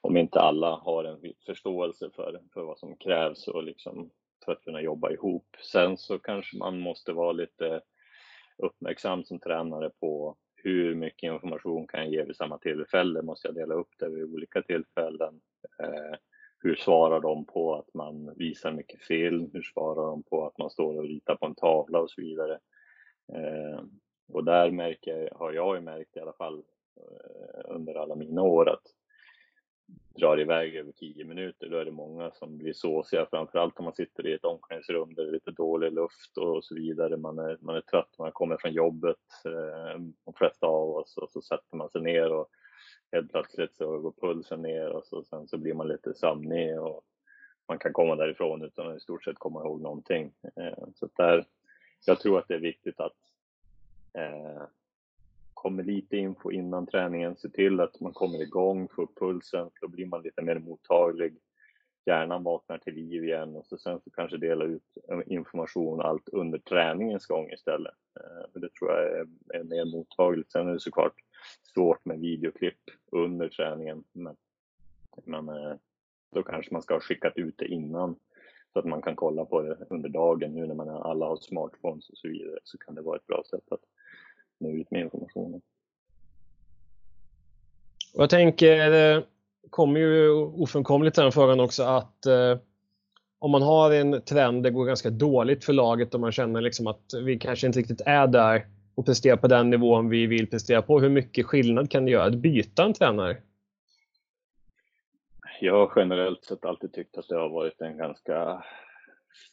om 0.00 0.16
inte 0.16 0.40
alla 0.40 0.76
har 0.76 1.04
en 1.04 1.32
förståelse 1.46 2.10
för, 2.14 2.40
för 2.54 2.64
vad 2.64 2.78
som 2.78 2.96
krävs 2.96 3.48
och 3.48 3.62
liksom 3.62 4.10
för 4.44 4.52
att 4.52 4.64
kunna 4.64 4.80
jobba 4.80 5.10
ihop. 5.10 5.56
Sen 5.72 5.96
så 5.96 6.18
kanske 6.18 6.56
man 6.56 6.78
måste 6.78 7.12
vara 7.12 7.32
lite 7.32 7.80
uppmärksam 8.56 9.24
som 9.24 9.38
tränare 9.38 9.90
på 10.00 10.36
hur 10.56 10.94
mycket 10.94 11.32
information 11.32 11.86
kan 11.86 12.00
jag 12.00 12.12
ge 12.12 12.24
vid 12.24 12.36
samma 12.36 12.58
tillfälle? 12.58 13.22
Måste 13.22 13.48
jag 13.48 13.54
dela 13.54 13.74
upp 13.74 13.90
det 13.98 14.08
vid 14.08 14.24
olika 14.24 14.62
tillfällen? 14.62 15.40
Eh, 15.82 16.18
hur 16.60 16.76
svarar 16.76 17.20
de 17.20 17.44
på 17.44 17.74
att 17.74 17.94
man 17.94 18.34
visar 18.36 18.72
mycket 18.72 19.00
film? 19.00 19.50
Hur 19.52 19.62
svarar 19.62 20.06
de 20.06 20.22
på 20.22 20.46
att 20.46 20.58
man 20.58 20.70
står 20.70 20.96
och 20.96 21.04
ritar 21.04 21.36
på 21.36 21.46
en 21.46 21.54
tavla 21.54 22.00
och 22.00 22.10
så 22.10 22.20
vidare? 22.20 22.58
Eh, 23.32 23.80
och 24.32 24.44
där 24.44 24.70
märker, 24.70 25.30
har 25.34 25.52
jag 25.52 25.76
ju 25.76 25.80
märkt 25.80 26.16
i 26.16 26.20
alla 26.20 26.32
fall 26.32 26.62
eh, 26.96 27.74
under 27.74 27.94
alla 27.94 28.14
mina 28.14 28.42
år 28.42 28.68
att 28.68 28.82
drar 30.18 30.40
iväg 30.40 30.76
över 30.76 30.92
tio 30.92 31.24
minuter, 31.24 31.68
då 31.68 31.76
är 31.76 31.84
det 31.84 31.90
många 31.90 32.30
som 32.30 32.58
blir 32.58 32.72
såsiga, 32.72 33.26
framförallt 33.30 33.78
om 33.78 33.84
man 33.84 33.94
sitter 33.94 34.26
i 34.26 34.32
ett 34.32 34.44
omklädningsrum 34.44 35.14
där 35.14 35.22
det 35.22 35.30
är 35.30 35.32
lite 35.32 35.50
dålig 35.50 35.92
luft 35.92 36.38
och 36.38 36.64
så 36.64 36.74
vidare. 36.74 37.16
Man 37.16 37.38
är, 37.38 37.58
man 37.60 37.76
är 37.76 37.80
trött, 37.80 38.18
man 38.18 38.32
kommer 38.32 38.56
från 38.56 38.72
jobbet, 38.72 39.16
eh, 39.44 40.00
de 40.24 40.34
flesta 40.36 40.66
av 40.66 40.90
oss, 40.90 41.16
och 41.16 41.30
så 41.30 41.40
sätter 41.40 41.76
man 41.76 41.90
sig 41.90 42.00
ner 42.02 42.32
och 42.32 42.48
helt 43.12 43.30
plötsligt 43.30 43.74
så 43.74 43.98
går 43.98 44.12
pulsen 44.20 44.62
ner 44.62 44.88
och 44.88 45.06
så, 45.06 45.24
sen 45.24 45.48
så 45.48 45.58
blir 45.58 45.74
man 45.74 45.88
lite 45.88 46.14
sömnig 46.14 46.80
och, 46.80 47.04
man 47.68 47.78
kan 47.78 47.92
komma 47.92 48.16
därifrån 48.16 48.62
utan 48.62 48.90
att 48.90 48.96
i 48.96 49.00
stort 49.00 49.24
sett 49.24 49.38
komma 49.38 49.60
ihåg 49.60 49.80
någonting. 49.80 50.32
Eh, 50.56 50.88
så 50.94 51.08
där, 51.16 51.46
jag 52.06 52.20
tror 52.20 52.38
att 52.38 52.48
det 52.48 52.54
är 52.54 52.58
viktigt 52.58 53.00
att 53.00 53.16
eh, 54.12 54.62
kommer 55.54 55.82
lite 55.82 56.16
info 56.16 56.50
innan 56.50 56.86
träningen, 56.86 57.36
se 57.36 57.48
till 57.48 57.80
att 57.80 58.00
man 58.00 58.12
kommer 58.12 58.42
igång, 58.42 58.88
får 58.88 59.02
upp 59.02 59.18
pulsen, 59.18 59.70
då 59.80 59.88
blir 59.88 60.06
man 60.06 60.22
lite 60.22 60.42
mer 60.42 60.58
mottaglig. 60.58 61.36
Hjärnan 62.06 62.42
vaknar 62.42 62.78
till 62.78 62.94
liv 62.94 63.24
igen 63.24 63.56
och 63.56 63.66
så 63.66 63.78
sen 63.78 64.00
så 64.00 64.10
kanske 64.10 64.36
dela 64.36 64.64
ut 64.64 64.96
eh, 65.08 65.20
information 65.26 66.00
allt 66.00 66.28
under 66.28 66.58
träningens 66.58 67.26
gång 67.26 67.50
istället. 67.50 67.94
Eh, 68.20 68.52
för 68.52 68.60
det 68.60 68.72
tror 68.72 68.90
jag 68.90 69.06
är, 69.06 69.26
är 69.54 69.64
mer 69.64 69.84
mottagligt. 69.84 70.52
Sen 70.52 70.68
är 70.68 70.72
det 70.72 70.80
såklart 70.80 71.14
svårt 71.74 72.04
med 72.04 72.20
videoklipp 72.20 72.80
under 73.12 73.48
träningen, 73.48 74.04
men, 74.12 74.36
men 75.24 75.48
eh, 75.48 75.76
då 76.34 76.42
kanske 76.42 76.72
man 76.72 76.82
ska 76.82 76.94
ha 76.94 77.00
skickat 77.00 77.36
ut 77.36 77.54
det 77.58 77.66
innan 77.66 78.16
så 78.72 78.78
att 78.78 78.84
man 78.84 79.02
kan 79.02 79.16
kolla 79.16 79.44
på 79.44 79.62
det 79.62 79.76
under 79.90 80.08
dagen. 80.08 80.54
Nu 80.54 80.66
när 80.66 80.74
man 80.74 80.88
alla 80.88 81.26
har 81.26 81.36
smartphones 81.36 82.10
och 82.10 82.18
så 82.18 82.28
vidare 82.28 82.58
så 82.64 82.78
kan 82.78 82.94
det 82.94 83.02
vara 83.02 83.16
ett 83.16 83.26
bra 83.26 83.42
sätt 83.50 83.72
att 83.72 83.80
nå 84.58 84.70
ut 84.70 84.90
med 84.90 85.00
informationen. 85.00 85.60
Jag 88.14 88.30
tänker, 88.30 88.90
det 88.90 89.24
kommer 89.70 90.00
ju 90.00 90.30
ofrånkomligt 90.30 91.16
den 91.16 91.32
frågan 91.32 91.60
också 91.60 91.82
att 91.82 92.26
eh, 92.26 92.58
om 93.38 93.50
man 93.50 93.62
har 93.62 93.90
en 93.90 94.22
trend 94.22 94.62
det 94.62 94.70
går 94.70 94.84
ganska 94.84 95.10
dåligt 95.10 95.64
för 95.64 95.72
laget 95.72 96.14
och 96.14 96.20
man 96.20 96.32
känner 96.32 96.60
liksom 96.60 96.86
att 96.86 97.14
vi 97.24 97.38
kanske 97.38 97.66
inte 97.66 97.78
riktigt 97.78 98.00
är 98.00 98.26
där 98.26 98.66
och 98.98 99.06
prestera 99.06 99.36
på 99.36 99.48
den 99.48 99.70
nivån 99.70 100.08
vi 100.08 100.26
vill 100.26 100.50
prestera 100.50 100.82
på. 100.82 101.00
Hur 101.00 101.08
mycket 101.08 101.46
skillnad 101.46 101.90
kan 101.90 102.04
det 102.04 102.10
göra 102.10 102.24
att 102.24 102.34
byta 102.34 102.84
en 102.84 102.92
tränare? 102.92 103.36
jag 105.60 105.74
har 105.74 105.92
generellt 105.96 106.44
sett 106.44 106.64
alltid 106.64 106.92
tyckt 106.92 107.18
att 107.18 107.28
det 107.28 107.36
har 107.36 107.48
varit 107.48 107.80
en 107.80 107.96
ganska 107.96 108.64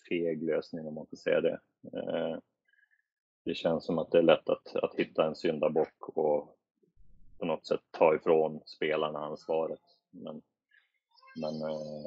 feg 0.10 0.44
lösning 0.44 0.88
om 0.88 0.94
man 0.94 1.06
får 1.08 1.18
säga 1.18 1.42
det. 1.42 1.60
Eh, 1.94 2.38
det 3.46 3.56
känns 3.56 3.86
som 3.86 3.98
att 3.98 4.12
det 4.12 4.18
är 4.18 4.22
lätt 4.22 4.50
att, 4.50 4.76
att 4.76 4.96
hitta 4.96 5.26
en 5.26 5.36
syndabock 5.36 6.10
och 6.18 6.58
på 7.40 7.46
något 7.46 7.66
sätt 7.66 7.82
ta 7.92 8.16
ifrån 8.16 8.62
spelarna 8.66 9.20
ansvaret. 9.20 9.82
Men, 10.12 10.42
men 11.36 11.62
eh, 11.62 12.06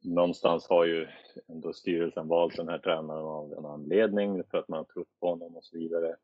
någonstans 0.00 0.68
har 0.68 0.84
ju 0.84 1.06
ändå 1.48 1.72
styrelsen 1.72 2.28
valt 2.28 2.56
den 2.56 2.68
här 2.68 2.78
tränaren 2.78 3.24
av 3.24 3.52
en 3.52 3.66
anledning 3.66 4.44
för 4.50 4.58
att 4.58 4.68
man 4.68 4.78
har 4.78 4.84
trott 4.84 5.20
på 5.20 5.28
honom 5.28 5.56
och 5.56 5.64
så 5.64 5.78
vidare. 5.78 6.16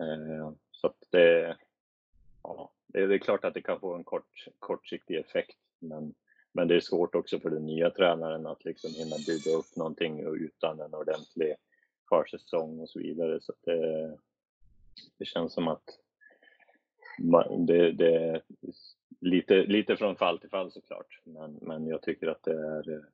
Eh, 0.00 0.52
så 0.70 0.86
att 0.86 1.04
det, 1.10 1.56
ja, 2.42 2.72
det, 2.86 3.00
är 3.00 3.18
klart 3.18 3.44
att 3.44 3.54
det 3.54 3.62
kan 3.62 3.80
få 3.80 3.94
en 3.94 4.04
kort, 4.04 4.46
kortsiktig 4.58 5.16
effekt, 5.16 5.58
men 5.78 6.14
men 6.52 6.68
det 6.68 6.76
är 6.76 6.80
svårt 6.80 7.14
också 7.14 7.40
för 7.40 7.50
den 7.50 7.66
nya 7.66 7.90
tränaren 7.90 8.46
att 8.46 8.64
liksom 8.64 8.90
hinna 8.94 9.16
bygga 9.26 9.56
upp 9.56 9.76
någonting 9.76 10.20
utan 10.20 10.80
en 10.80 10.94
ordentlig 10.94 11.54
försäsong 12.08 12.80
och 12.80 12.90
så 12.90 12.98
vidare. 12.98 13.40
Så 13.40 13.52
det, 13.64 14.16
det 15.18 15.24
känns 15.24 15.52
som 15.52 15.68
att 15.68 15.98
man, 17.18 17.66
det, 17.66 17.92
det 17.92 18.14
är 18.14 18.42
lite, 19.20 19.54
lite 19.54 19.96
från 19.96 20.16
fall 20.16 20.38
till 20.38 20.50
fall 20.50 20.72
såklart. 20.72 21.20
Men, 21.24 21.58
men 21.62 21.86
jag 21.86 22.02
tycker 22.02 22.26
att 22.26 22.42
det 22.42 22.52
är 22.52 23.04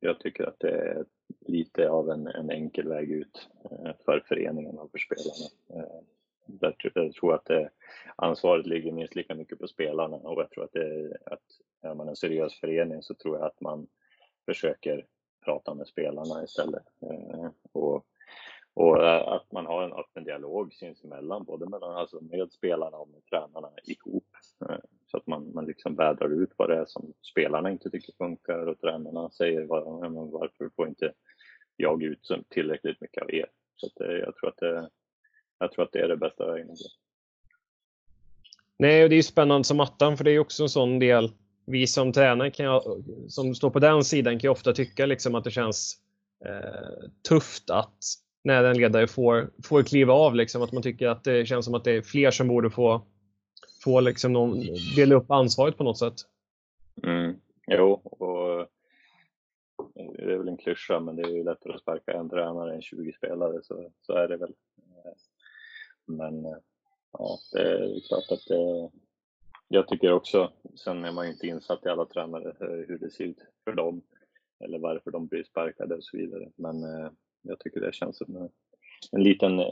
jag 0.00 0.20
tycker 0.20 0.44
att 0.44 0.60
det 0.60 0.70
är 0.70 1.04
lite 1.40 1.88
av 1.90 2.10
en, 2.10 2.26
en 2.26 2.50
enkel 2.50 2.88
väg 2.88 3.10
ut 3.10 3.48
eh, 3.70 3.92
för 4.04 4.20
föreningen 4.28 4.78
och 4.78 4.90
för 4.90 4.98
spelarna. 4.98 5.50
Eh, 5.74 6.00
där, 6.46 6.76
jag 6.94 7.14
tror 7.14 7.34
att 7.34 7.44
det, 7.44 7.70
ansvaret 8.16 8.66
ligger 8.66 8.92
minst 8.92 9.14
lika 9.14 9.34
mycket 9.34 9.58
på 9.58 9.68
spelarna 9.68 10.16
och 10.16 10.40
jag 10.40 10.50
tror 10.50 10.64
att, 10.64 10.72
det, 10.72 11.16
att 11.26 11.42
är 11.82 11.94
man 11.94 12.08
en 12.08 12.16
seriös 12.16 12.60
förening 12.60 13.02
så 13.02 13.14
tror 13.14 13.36
jag 13.36 13.46
att 13.46 13.60
man 13.60 13.86
försöker 14.44 15.06
prata 15.44 15.74
med 15.74 15.86
spelarna 15.86 16.44
istället. 16.44 16.84
Eh, 17.02 17.50
och, 17.72 18.06
och 18.78 19.04
eh, 19.04 19.28
att 19.28 19.52
man 19.52 19.66
har 19.66 19.82
en 19.82 19.92
öppen 19.92 20.24
dialog 20.24 20.74
sinsemellan, 20.74 21.44
både 21.44 21.66
mellan, 21.66 21.96
alltså 21.96 22.20
med 22.20 22.52
spelarna 22.52 22.96
och 22.96 23.08
med 23.08 23.24
tränarna 23.30 23.70
ihop. 23.84 24.26
Eh, 24.60 24.76
så 25.06 25.16
att 25.16 25.26
man, 25.26 25.52
man 25.54 25.66
liksom 25.66 25.94
vädrar 25.94 26.42
ut 26.42 26.50
vad 26.56 26.70
det 26.70 26.76
är 26.76 26.84
som 26.86 27.12
spelarna 27.32 27.70
inte 27.70 27.90
tycker 27.90 28.12
funkar 28.18 28.66
och 28.66 28.80
tränarna 28.80 29.30
säger 29.30 29.64
var, 29.64 30.30
varför 30.30 30.70
får 30.76 30.88
inte 30.88 31.12
jag 31.76 32.02
ut 32.02 32.28
tillräckligt 32.48 33.00
mycket 33.00 33.22
av 33.22 33.34
er? 33.34 33.46
Så 33.76 33.86
att, 33.86 34.00
eh, 34.00 34.16
jag 34.16 34.36
tror 34.36 34.48
att 34.48 34.56
det, 34.56 34.90
jag 35.58 35.72
tror 35.72 35.84
att 35.84 35.92
det 35.92 36.00
är 36.00 36.08
det 36.08 36.16
bästa 36.16 36.52
vägen 36.52 36.70
att 36.70 36.78
gå. 36.78 36.88
Nej, 38.76 39.04
och 39.04 39.10
det 39.10 39.16
är 39.16 39.22
spännande 39.22 39.64
som 39.64 39.80
attan, 39.80 40.16
för 40.16 40.24
det 40.24 40.30
är 40.30 40.38
också 40.38 40.62
en 40.62 40.68
sån 40.68 40.98
del. 40.98 41.32
Vi 41.64 41.86
som 41.86 42.12
tränare 42.12 42.50
kan 42.50 42.80
som 43.28 43.54
står 43.54 43.70
på 43.70 43.78
den 43.78 44.04
sidan 44.04 44.32
kan 44.32 44.48
ju 44.48 44.52
ofta 44.52 44.72
tycka 44.72 45.06
liksom 45.06 45.34
att 45.34 45.44
det 45.44 45.50
känns 45.50 45.98
eh, 46.44 47.08
tufft 47.28 47.70
att 47.70 48.27
när 48.48 48.64
en 48.64 48.78
ledare 48.78 49.06
får, 49.06 49.50
får 49.64 49.82
kliva 49.82 50.12
av, 50.12 50.34
liksom, 50.34 50.62
att 50.62 50.72
man 50.72 50.82
tycker 50.82 51.08
att 51.08 51.24
det 51.24 51.46
känns 51.46 51.64
som 51.64 51.74
att 51.74 51.84
det 51.84 51.92
är 51.92 52.02
fler 52.02 52.30
som 52.30 52.48
borde 52.48 52.70
få, 52.70 53.02
få 53.84 54.00
liksom 54.00 54.32
någon, 54.32 54.60
dela 54.96 55.14
upp 55.14 55.30
ansvaret 55.30 55.76
på 55.76 55.84
något 55.84 55.98
sätt. 55.98 56.14
Mm. 57.02 57.36
Jo, 57.66 57.92
och 57.92 58.60
eh, 58.60 58.66
det 60.16 60.32
är 60.32 60.38
väl 60.38 60.48
en 60.48 60.56
klyscha, 60.56 61.00
men 61.00 61.16
det 61.16 61.22
är 61.22 61.32
ju 61.32 61.44
lättare 61.44 61.72
att 61.72 61.80
sparka 61.80 62.12
en 62.12 62.30
tränare 62.30 62.74
än 62.74 62.82
20 62.82 63.12
spelare, 63.12 63.62
så, 63.62 63.92
så 64.00 64.12
är 64.12 64.28
det 64.28 64.36
väl. 64.36 64.54
Men 66.06 66.44
eh, 66.44 66.58
ja, 67.12 67.38
det 67.52 67.60
är 67.60 68.00
klart 68.08 68.30
att 68.30 68.46
det, 68.48 68.90
jag 69.68 69.88
tycker 69.88 70.12
också, 70.12 70.52
sen 70.74 71.04
är 71.04 71.12
man 71.12 71.26
ju 71.26 71.32
inte 71.32 71.46
insatt 71.46 71.86
i 71.86 71.88
alla 71.88 72.04
tränare 72.04 72.48
eh, 72.48 72.86
hur 72.88 72.98
det 72.98 73.10
ser 73.10 73.24
ut 73.24 73.38
för 73.64 73.72
dem 73.72 74.02
eller 74.64 74.78
varför 74.78 75.10
de 75.10 75.26
blir 75.26 75.44
sparkade 75.44 75.94
och 75.94 76.04
så 76.04 76.16
vidare. 76.16 76.50
Men 76.56 76.84
eh, 76.84 77.10
jag 77.42 77.58
tycker 77.58 77.80
det 77.80 77.94
känns 77.94 78.18
som 78.18 78.36
en, 78.36 78.48
en 79.12 79.22
liten 79.22 79.62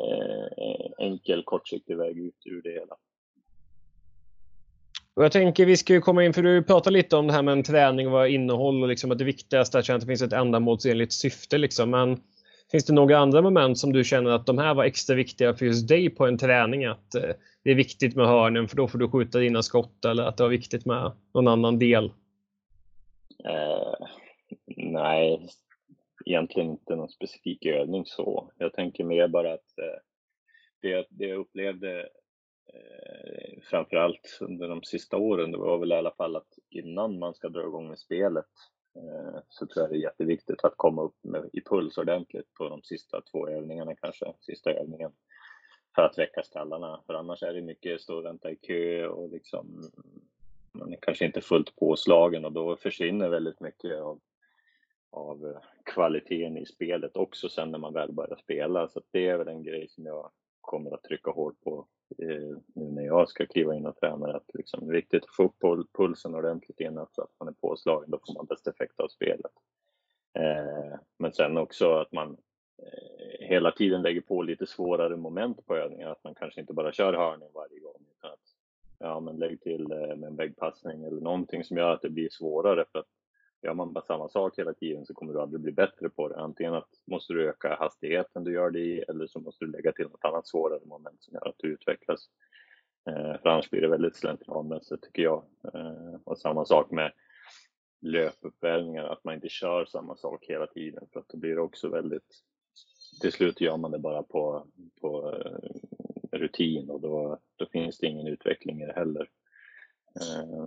enkel 0.98 1.42
kortsiktig 1.44 1.96
väg 1.96 2.18
ut 2.18 2.42
ur 2.44 2.62
det 2.62 2.70
hela. 2.70 2.96
Och 5.14 5.24
jag 5.24 5.32
tänker 5.32 5.66
vi 5.66 5.76
ska 5.76 6.00
komma 6.00 6.24
in, 6.24 6.32
för 6.32 6.42
du 6.42 6.62
pratar 6.62 6.90
lite 6.90 7.16
om 7.16 7.26
det 7.26 7.32
här 7.32 7.42
med 7.42 7.52
en 7.52 7.62
träning 7.62 8.06
och 8.06 8.12
vad 8.12 8.30
innehåll 8.30 8.82
och 8.82 8.88
liksom 8.88 9.10
att 9.10 9.18
det 9.18 9.24
viktigaste 9.24 9.78
är 9.78 9.94
att 9.94 10.00
det 10.00 10.06
finns 10.06 10.22
ett 10.22 10.32
ändamålsenligt 10.32 11.12
syfte. 11.12 11.58
Liksom. 11.58 11.90
Men 11.90 12.20
Finns 12.70 12.84
det 12.84 12.92
några 12.92 13.18
andra 13.18 13.42
moment 13.42 13.78
som 13.78 13.92
du 13.92 14.04
känner 14.04 14.30
att 14.30 14.46
de 14.46 14.58
här 14.58 14.74
var 14.74 14.84
extra 14.84 15.16
viktiga 15.16 15.54
för 15.54 15.66
just 15.66 15.88
dig 15.88 16.10
på 16.10 16.26
en 16.26 16.38
träning? 16.38 16.84
Att 16.84 17.14
eh, 17.14 17.30
det 17.62 17.70
är 17.70 17.74
viktigt 17.74 18.16
med 18.16 18.26
hörnen 18.26 18.68
för 18.68 18.76
då 18.76 18.88
får 18.88 18.98
du 18.98 19.08
skjuta 19.08 19.38
dina 19.38 19.62
skott 19.62 20.04
eller 20.04 20.22
att 20.22 20.36
det 20.36 20.42
var 20.42 20.50
viktigt 20.50 20.86
med 20.86 21.12
någon 21.34 21.48
annan 21.48 21.78
del? 21.78 22.04
Eh, 23.44 24.06
nej, 24.76 25.48
egentligen 26.26 26.70
inte 26.70 26.96
någon 26.96 27.08
specifik 27.08 27.66
övning 27.66 28.06
så. 28.06 28.50
Jag 28.58 28.72
tänker 28.72 29.04
mer 29.04 29.28
bara 29.28 29.52
att 29.52 29.78
eh, 29.78 30.00
det, 30.80 31.06
det 31.10 31.26
jag 31.26 31.38
upplevde 31.38 32.00
eh, 32.74 33.60
framförallt 33.62 34.38
under 34.40 34.68
de 34.68 34.82
sista 34.82 35.16
åren, 35.16 35.52
det 35.52 35.58
var 35.58 35.78
väl 35.78 35.92
i 35.92 35.96
alla 35.96 36.14
fall 36.14 36.36
att 36.36 36.58
innan 36.70 37.18
man 37.18 37.34
ska 37.34 37.48
dra 37.48 37.62
igång 37.62 37.88
med 37.88 37.98
spelet 37.98 38.46
Eh, 38.96 39.40
så 39.48 39.66
tror 39.66 39.82
jag 39.82 39.90
det 39.90 39.96
är 39.96 40.02
jätteviktigt 40.02 40.64
att 40.64 40.76
komma 40.76 41.02
upp 41.02 41.16
med, 41.22 41.50
i 41.52 41.60
puls 41.60 41.98
ordentligt 41.98 42.54
på 42.54 42.68
de 42.68 42.82
sista 42.82 43.20
två 43.20 43.48
övningarna 43.48 43.94
kanske, 43.94 44.32
sista 44.40 44.70
övningen. 44.70 45.12
För 45.94 46.02
att 46.02 46.18
väcka 46.18 46.42
skallarna, 46.42 47.00
för 47.06 47.14
annars 47.14 47.42
är 47.42 47.54
det 47.54 47.62
mycket 47.62 48.00
stå 48.00 48.16
och 48.16 48.24
vänta 48.24 48.50
i 48.50 48.56
kö 48.56 49.06
och 49.06 49.30
liksom 49.30 49.90
man 50.72 50.92
är 50.92 50.98
kanske 51.02 51.24
inte 51.24 51.40
fullt 51.40 51.76
påslagen 51.76 52.44
och 52.44 52.52
då 52.52 52.76
försvinner 52.76 53.28
väldigt 53.28 53.60
mycket 53.60 54.00
av, 54.00 54.20
av 55.16 55.46
eh, 55.46 55.60
kvaliteten 55.84 56.56
i 56.56 56.66
spelet 56.66 57.16
också 57.16 57.48
sen 57.48 57.70
när 57.70 57.78
man 57.78 57.92
väl 57.92 58.12
börjar 58.12 58.36
spela. 58.36 58.88
Så 58.88 59.00
det 59.10 59.28
är 59.28 59.38
väl 59.38 59.48
en 59.48 59.62
grej 59.62 59.88
som 59.88 60.06
jag 60.06 60.30
kommer 60.60 60.94
att 60.94 61.02
trycka 61.02 61.30
hårt 61.30 61.60
på 61.60 61.86
eh, 62.18 62.56
nu 62.74 62.90
när 62.90 63.02
jag 63.02 63.28
ska 63.28 63.46
kliva 63.46 63.74
in 63.74 63.86
och 63.86 63.96
träna. 63.96 64.36
Att 64.36 64.50
liksom, 64.54 64.88
viktigt 64.88 65.24
att 65.24 65.36
få 65.36 65.44
upp 65.44 65.92
pulsen 65.92 66.34
ordentligt 66.34 66.80
innan 66.80 66.94
så 66.94 67.00
alltså 67.00 67.22
att 67.22 67.30
man 67.40 67.48
är 67.48 67.52
påslagen. 67.52 68.10
Då 68.10 68.18
får 68.26 68.34
man 68.34 68.46
bäst 68.46 68.66
effekt 68.66 69.00
av 69.00 69.08
spelet. 69.08 69.52
Eh, 70.38 70.98
men 71.18 71.32
sen 71.32 71.56
också 71.56 71.92
att 71.92 72.12
man 72.12 72.36
eh, 72.82 73.46
hela 73.46 73.72
tiden 73.72 74.02
lägger 74.02 74.20
på 74.20 74.42
lite 74.42 74.66
svårare 74.66 75.16
moment 75.16 75.66
på 75.66 75.76
övningar. 75.76 76.10
Att 76.10 76.24
man 76.24 76.34
kanske 76.34 76.60
inte 76.60 76.72
bara 76.72 76.92
kör 76.92 77.12
hörning 77.12 77.48
varje 77.54 77.80
gång 77.80 78.04
utan 78.16 78.32
att 78.32 78.54
ja, 78.98 79.20
men 79.20 79.36
lägg 79.36 79.60
till 79.60 79.92
eh, 79.92 80.16
med 80.16 80.24
en 80.24 80.36
väggpassning 80.36 81.04
eller 81.04 81.20
någonting 81.20 81.64
som 81.64 81.76
gör 81.76 81.90
att 81.90 82.02
det 82.02 82.10
blir 82.10 82.28
svårare. 82.28 82.84
För 82.92 82.98
att 82.98 83.15
gör 83.66 83.74
man 83.74 83.92
bara 83.92 84.04
samma 84.04 84.28
sak 84.28 84.58
hela 84.58 84.72
tiden 84.74 85.06
så 85.06 85.14
kommer 85.14 85.32
du 85.32 85.40
aldrig 85.40 85.60
bli 85.60 85.72
bättre 85.72 86.08
på 86.08 86.28
det. 86.28 86.36
Antingen 86.36 86.74
att 86.74 86.88
måste 87.04 87.32
du 87.32 87.48
öka 87.48 87.76
hastigheten 87.80 88.44
du 88.44 88.52
gör 88.52 88.70
det 88.70 88.78
i 88.78 88.98
eller 89.08 89.26
så 89.26 89.40
måste 89.40 89.64
du 89.64 89.70
lägga 89.70 89.92
till 89.92 90.04
något 90.04 90.24
annat 90.24 90.46
svårare 90.46 90.80
moment 90.84 91.22
som 91.22 91.34
gör 91.34 91.48
att 91.48 91.58
du 91.58 91.68
utvecklas. 91.68 92.28
Eh, 93.08 93.40
för 93.42 93.48
annars 93.48 93.70
blir 93.70 93.80
det 93.80 93.88
väldigt 93.88 94.16
slentrianmässigt 94.16 95.04
tycker 95.04 95.22
jag. 95.22 95.42
Eh, 95.74 96.14
och 96.24 96.38
samma 96.38 96.64
sak 96.64 96.90
med 96.90 97.12
löpuppvärmningar, 98.00 99.04
att 99.04 99.24
man 99.24 99.34
inte 99.34 99.48
kör 99.48 99.84
samma 99.84 100.16
sak 100.16 100.44
hela 100.44 100.66
tiden 100.66 101.06
för 101.12 101.20
att 101.20 101.28
då 101.28 101.38
blir 101.38 101.54
det 101.54 101.60
också 101.60 101.88
väldigt 101.88 102.42
till 103.20 103.32
slut 103.32 103.60
gör 103.60 103.76
man 103.76 103.90
det 103.90 103.98
bara 103.98 104.22
på, 104.22 104.66
på 105.00 105.32
eh, 105.32 106.38
rutin 106.38 106.90
och 106.90 107.00
då, 107.00 107.38
då 107.56 107.66
finns 107.66 107.98
det 107.98 108.06
ingen 108.06 108.26
utveckling 108.26 108.82
i 108.82 108.86
det 108.86 108.92
heller. 108.92 109.30
Eh, 110.20 110.64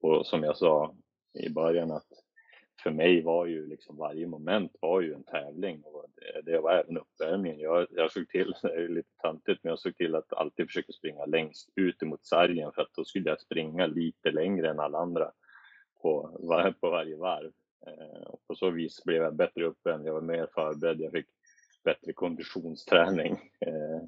och 0.00 0.26
som 0.26 0.42
jag 0.42 0.56
sa, 0.56 0.94
i 1.32 1.50
början 1.50 1.90
att 1.90 2.06
för 2.82 2.90
mig 2.90 3.22
var 3.22 3.46
ju 3.46 3.66
liksom 3.66 3.96
varje 3.96 4.26
moment 4.26 4.76
var 4.80 5.00
ju 5.00 5.14
en 5.14 5.24
tävling 5.24 5.82
och 5.84 6.06
det, 6.16 6.52
det 6.52 6.60
var 6.60 6.72
även 6.72 6.98
uppvärmningen. 6.98 7.60
Jag, 7.60 7.86
jag 7.90 8.12
såg 8.12 8.28
till, 8.28 8.54
det 8.62 8.74
är 8.74 8.88
lite 8.88 9.16
tantigt, 9.22 9.58
men 9.62 9.70
jag 9.70 9.78
såg 9.78 9.96
till 9.96 10.14
att 10.14 10.32
alltid 10.32 10.66
försöka 10.66 10.92
springa 10.92 11.26
längst 11.26 11.70
ut 11.76 12.02
emot 12.02 12.26
sargen 12.26 12.72
för 12.72 12.82
att 12.82 12.94
då 12.94 13.04
skulle 13.04 13.30
jag 13.30 13.40
springa 13.40 13.86
lite 13.86 14.30
längre 14.30 14.70
än 14.70 14.80
alla 14.80 14.98
andra 14.98 15.32
på, 16.02 16.38
på 16.80 16.90
varje 16.90 17.16
varv. 17.16 17.52
Eh, 17.86 18.22
och 18.22 18.46
på 18.46 18.54
så 18.54 18.70
vis 18.70 19.04
blev 19.04 19.22
jag 19.22 19.36
bättre 19.36 19.64
uppvärmd, 19.64 20.06
jag 20.06 20.14
var 20.14 20.20
mer 20.20 20.48
förberedd, 20.54 21.00
jag 21.00 21.12
fick 21.12 21.26
bättre 21.84 22.12
konditionsträning. 22.12 23.32
Eh, 23.60 24.02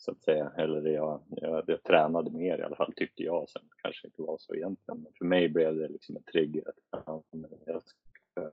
så 0.00 0.10
att 0.10 0.22
säga. 0.22 0.52
Eller 0.56 0.90
jag, 0.90 1.22
jag, 1.28 1.64
jag, 1.66 1.82
tränade 1.82 2.30
mer 2.30 2.58
i 2.58 2.62
alla 2.62 2.76
fall 2.76 2.92
tyckte 2.96 3.22
jag. 3.22 3.48
Sen 3.48 3.62
kanske 3.82 4.06
inte 4.06 4.22
var 4.22 4.38
så 4.38 4.54
egentligen. 4.54 5.02
Men 5.02 5.12
för 5.18 5.24
mig 5.24 5.48
blev 5.48 5.76
det 5.76 5.88
liksom 5.88 6.16
en 6.16 6.22
trigger. 6.22 6.68
Att 6.68 7.24
jag 7.66 7.82
ska, 7.82 8.50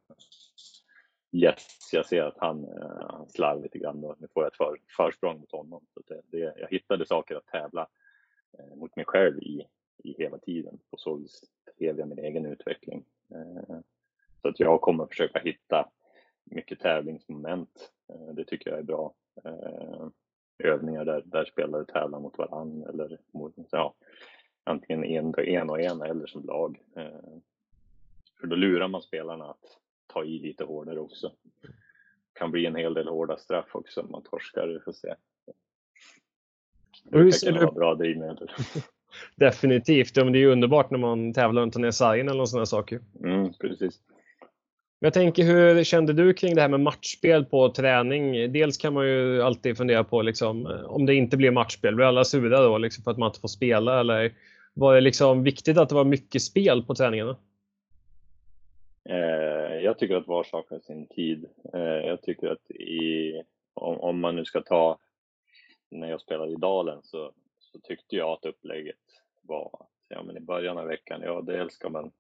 yes, 1.32 1.90
jag 1.94 2.06
ser 2.06 2.24
att 2.24 2.38
han, 2.38 2.64
eh, 2.64 3.08
han 3.10 3.30
slarvar 3.30 3.62
lite 3.62 3.78
grann. 3.78 4.02
Då. 4.02 4.16
Nu 4.20 4.28
får 4.34 4.44
jag 4.44 4.52
ett 4.52 4.58
för, 4.58 4.78
försprång 4.98 5.40
mot 5.40 5.52
honom. 5.52 5.86
Så 5.94 6.02
det, 6.08 6.22
det, 6.32 6.38
jag 6.38 6.70
hittade 6.70 7.06
saker 7.06 7.36
att 7.36 7.48
tävla 7.48 7.88
eh, 8.60 8.76
mot 8.76 8.96
mig 8.96 9.06
själv 9.06 9.40
i, 9.40 9.68
i 10.04 10.16
hela 10.18 10.38
tiden. 10.38 10.80
På 10.92 10.98
så 10.98 11.16
vis 11.16 11.42
drev 11.80 12.00
jag 12.00 12.08
min 12.08 12.20
egen 12.20 12.46
utveckling. 12.46 13.06
Eh, 13.32 13.80
så 14.42 14.48
att 14.48 14.60
jag 14.60 14.82
kommer 14.82 15.06
försöka 15.06 15.40
hitta 15.40 15.90
mycket 16.44 16.80
tävlingsmoment. 16.80 17.92
Eh, 18.14 18.34
det 18.34 18.46
tycker 18.46 18.70
jag 18.70 18.80
är 18.80 18.84
bra. 18.84 19.14
Eh, 19.46 20.08
Övningar 20.64 21.06
där, 21.06 21.24
där 21.26 21.46
spelare 21.46 21.86
tävlar 21.86 22.20
mot 22.20 22.38
varandra 22.38 22.90
eller 22.90 23.18
mot, 23.32 23.54
ja, 23.72 23.94
antingen 24.64 25.04
en, 25.04 25.40
en 25.40 25.70
och 25.70 25.82
en 25.82 26.02
eller 26.02 26.28
som 26.28 26.46
lag. 26.46 26.82
Eh, 26.96 27.38
för 28.40 28.48
då 28.48 28.56
lurar 28.56 28.88
man 28.88 29.02
spelarna 29.02 29.46
att 29.46 29.78
ta 30.08 30.24
i 30.24 30.40
lite 30.40 30.64
hårdare 30.64 31.00
också. 31.00 31.32
kan 32.34 32.52
bli 32.52 32.66
en 32.66 32.76
hel 32.76 32.94
del 32.94 33.08
hårda 33.08 33.38
straff 33.38 33.70
också 33.72 34.02
om 34.02 34.12
man 34.12 34.24
torskar, 34.24 34.68
vi 34.68 34.80
får 34.80 34.92
se. 34.92 35.16
Det 37.04 37.46
kan 37.46 37.56
vara 37.56 37.72
bra 37.72 37.96
drivmedel. 37.96 38.52
Definitivt, 39.36 40.18
ja, 40.18 40.24
men 40.24 40.34
det 40.34 40.40
är 40.40 40.48
underbart 40.48 40.92
när 40.92 41.00
man 41.00 41.34
tävlar 41.34 41.70
tar 41.70 41.80
ner 41.80 41.92
sargen 41.92 42.30
eller 42.30 42.46
sådana 42.46 42.66
saker. 42.66 43.00
Mm, 43.24 43.54
precis. 43.54 44.02
Jag 45.00 45.14
tänker, 45.14 45.44
hur 45.44 45.84
kände 45.84 46.14
du 46.14 46.34
kring 46.34 46.56
det 46.56 46.62
här 46.62 46.70
med 46.70 46.80
matchspel 46.80 47.46
på 47.46 47.70
träning? 47.70 48.54
Dels 48.54 48.78
kan 48.78 48.94
man 48.94 49.08
ju 49.08 49.42
alltid 49.42 49.78
fundera 49.78 50.04
på 50.04 50.22
liksom, 50.22 50.82
om 50.88 51.06
det 51.06 51.16
inte 51.16 51.38
blir 51.38 51.52
matchspel, 51.52 51.96
blir 51.96 52.06
alla 52.06 52.24
sura 52.24 52.62
då 52.62 52.78
liksom, 52.78 53.04
för 53.04 53.12
att 53.12 53.18
man 53.18 53.28
inte 53.28 53.40
får 53.40 53.48
spela? 53.48 54.00
Eller 54.00 54.34
var 54.74 54.96
det 54.96 55.02
liksom 55.02 55.44
viktigt 55.44 55.78
att 55.78 55.90
det 55.90 55.96
var 55.96 56.04
mycket 56.04 56.42
spel 56.42 56.84
på 56.84 56.96
träningarna? 56.96 57.38
Eh, 59.10 59.84
jag 59.84 60.00
tycker 60.00 60.16
att 60.16 60.28
var 60.28 60.44
sak 60.44 60.70
har 60.70 60.80
sin 60.80 61.08
tid. 61.08 61.46
Eh, 61.74 61.82
jag 61.82 62.22
tycker 62.22 62.48
att 62.48 62.72
i, 62.72 63.34
om, 63.74 64.00
om, 64.00 64.20
man 64.20 64.36
nu 64.36 64.46
ska 64.46 64.62
ta, 64.62 64.98
när 65.90 66.10
jag 66.10 66.22
spelade 66.22 66.52
i 66.52 66.56
Dalen 66.56 67.00
så, 67.04 67.32
så 67.60 67.80
tyckte 67.80 68.16
jag 68.16 68.30
att 68.30 68.46
upplägget 68.46 68.96
var 69.42 69.70
att 69.74 69.90
ja, 70.08 70.24
men 70.24 70.38
i 70.38 70.40
början 70.40 70.78
av 70.78 70.88
veckan, 70.88 71.22
ja 71.24 71.42
dels 71.42 71.74
ska 71.74 71.90
man 71.90 72.12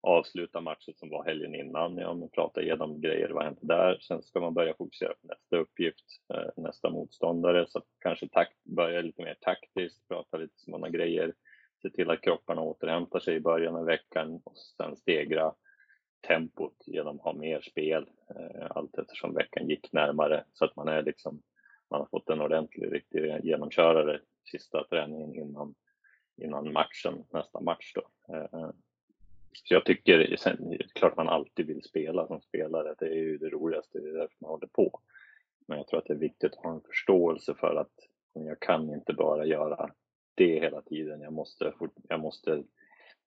avsluta 0.00 0.60
matchen 0.60 0.94
som 0.94 1.10
var 1.10 1.24
helgen 1.24 1.54
innan, 1.54 1.98
ja, 1.98 2.14
men 2.14 2.28
prata 2.28 2.62
igenom 2.62 3.00
grejer, 3.00 3.28
vad 3.28 3.44
hände 3.44 3.60
där? 3.62 3.98
Sen 4.00 4.22
ska 4.22 4.40
man 4.40 4.54
börja 4.54 4.74
fokusera 4.74 5.14
på 5.14 5.26
nästa 5.26 5.56
uppgift, 5.56 6.04
eh, 6.34 6.62
nästa 6.62 6.90
motståndare, 6.90 7.66
så 7.68 7.82
kanske 7.98 8.28
takt, 8.28 8.64
börja 8.64 9.00
lite 9.00 9.22
mer 9.22 9.36
taktiskt, 9.40 10.08
prata 10.08 10.36
lite 10.36 10.54
sådana 10.56 10.88
grejer, 10.88 11.34
se 11.82 11.90
till 11.90 12.10
att 12.10 12.20
kropparna 12.20 12.62
återhämtar 12.62 13.20
sig 13.20 13.36
i 13.36 13.40
början 13.40 13.76
av 13.76 13.84
veckan 13.84 14.40
och 14.44 14.56
sen 14.56 14.96
stegra 14.96 15.54
tempot 16.26 16.76
genom 16.86 17.16
att 17.16 17.24
ha 17.24 17.32
mer 17.32 17.60
spel 17.60 18.10
eh, 18.30 18.66
allt 18.70 18.98
eftersom 18.98 19.34
veckan 19.34 19.68
gick 19.68 19.92
närmare. 19.92 20.44
Så 20.52 20.64
att 20.64 20.76
man 20.76 20.88
är 20.88 21.02
liksom, 21.02 21.42
man 21.90 22.00
har 22.00 22.06
fått 22.06 22.30
en 22.30 22.40
ordentlig, 22.40 22.92
riktig 22.92 23.40
genomkörare 23.42 24.20
sista 24.50 24.84
träningen 24.84 25.34
innan, 25.34 25.74
innan 26.36 26.72
matchen, 26.72 27.24
nästa 27.30 27.60
match 27.60 27.92
då. 27.94 28.34
Eh, 28.34 28.70
så 29.64 29.74
jag 29.74 29.84
tycker, 29.84 30.36
sen, 30.36 30.78
klart 30.94 31.16
man 31.16 31.28
alltid 31.28 31.66
vill 31.66 31.82
spela 31.82 32.26
som 32.26 32.40
spelare, 32.40 32.94
det 32.98 33.06
är 33.06 33.14
ju 33.14 33.38
det 33.38 33.48
roligaste, 33.48 33.98
det 33.98 34.08
är 34.08 34.12
därför 34.12 34.36
man 34.40 34.50
håller 34.50 34.66
på. 34.66 35.00
Men 35.68 35.78
jag 35.78 35.86
tror 35.86 35.98
att 35.98 36.06
det 36.06 36.12
är 36.12 36.18
viktigt 36.18 36.52
att 36.52 36.64
ha 36.64 36.72
en 36.72 36.80
förståelse 36.80 37.54
för 37.54 37.76
att 37.76 37.92
jag 38.32 38.60
kan 38.60 38.94
inte 38.94 39.12
bara 39.12 39.46
göra 39.46 39.90
det 40.34 40.60
hela 40.60 40.82
tiden. 40.82 41.20
Jag 41.20 41.32
måste, 41.32 41.72
jag 42.08 42.20
måste 42.20 42.62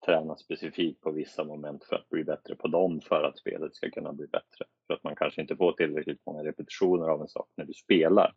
träna 0.05 0.35
specifikt 0.35 1.01
på 1.01 1.11
vissa 1.11 1.43
moment 1.43 1.85
för 1.85 1.95
att 1.95 2.09
bli 2.09 2.23
bättre 2.23 2.55
på 2.55 2.67
dem 2.67 3.01
för 3.01 3.23
att 3.23 3.37
spelet 3.37 3.75
ska 3.75 3.89
kunna 3.89 4.13
bli 4.13 4.27
bättre. 4.27 4.65
För 4.87 4.93
att 4.93 5.03
man 5.03 5.15
kanske 5.15 5.41
inte 5.41 5.55
får 5.55 5.73
tillräckligt 5.73 6.25
många 6.25 6.43
repetitioner 6.43 7.07
av 7.07 7.21
en 7.21 7.27
sak 7.27 7.49
när 7.55 7.65
du 7.65 7.73
spelar. 7.73 8.35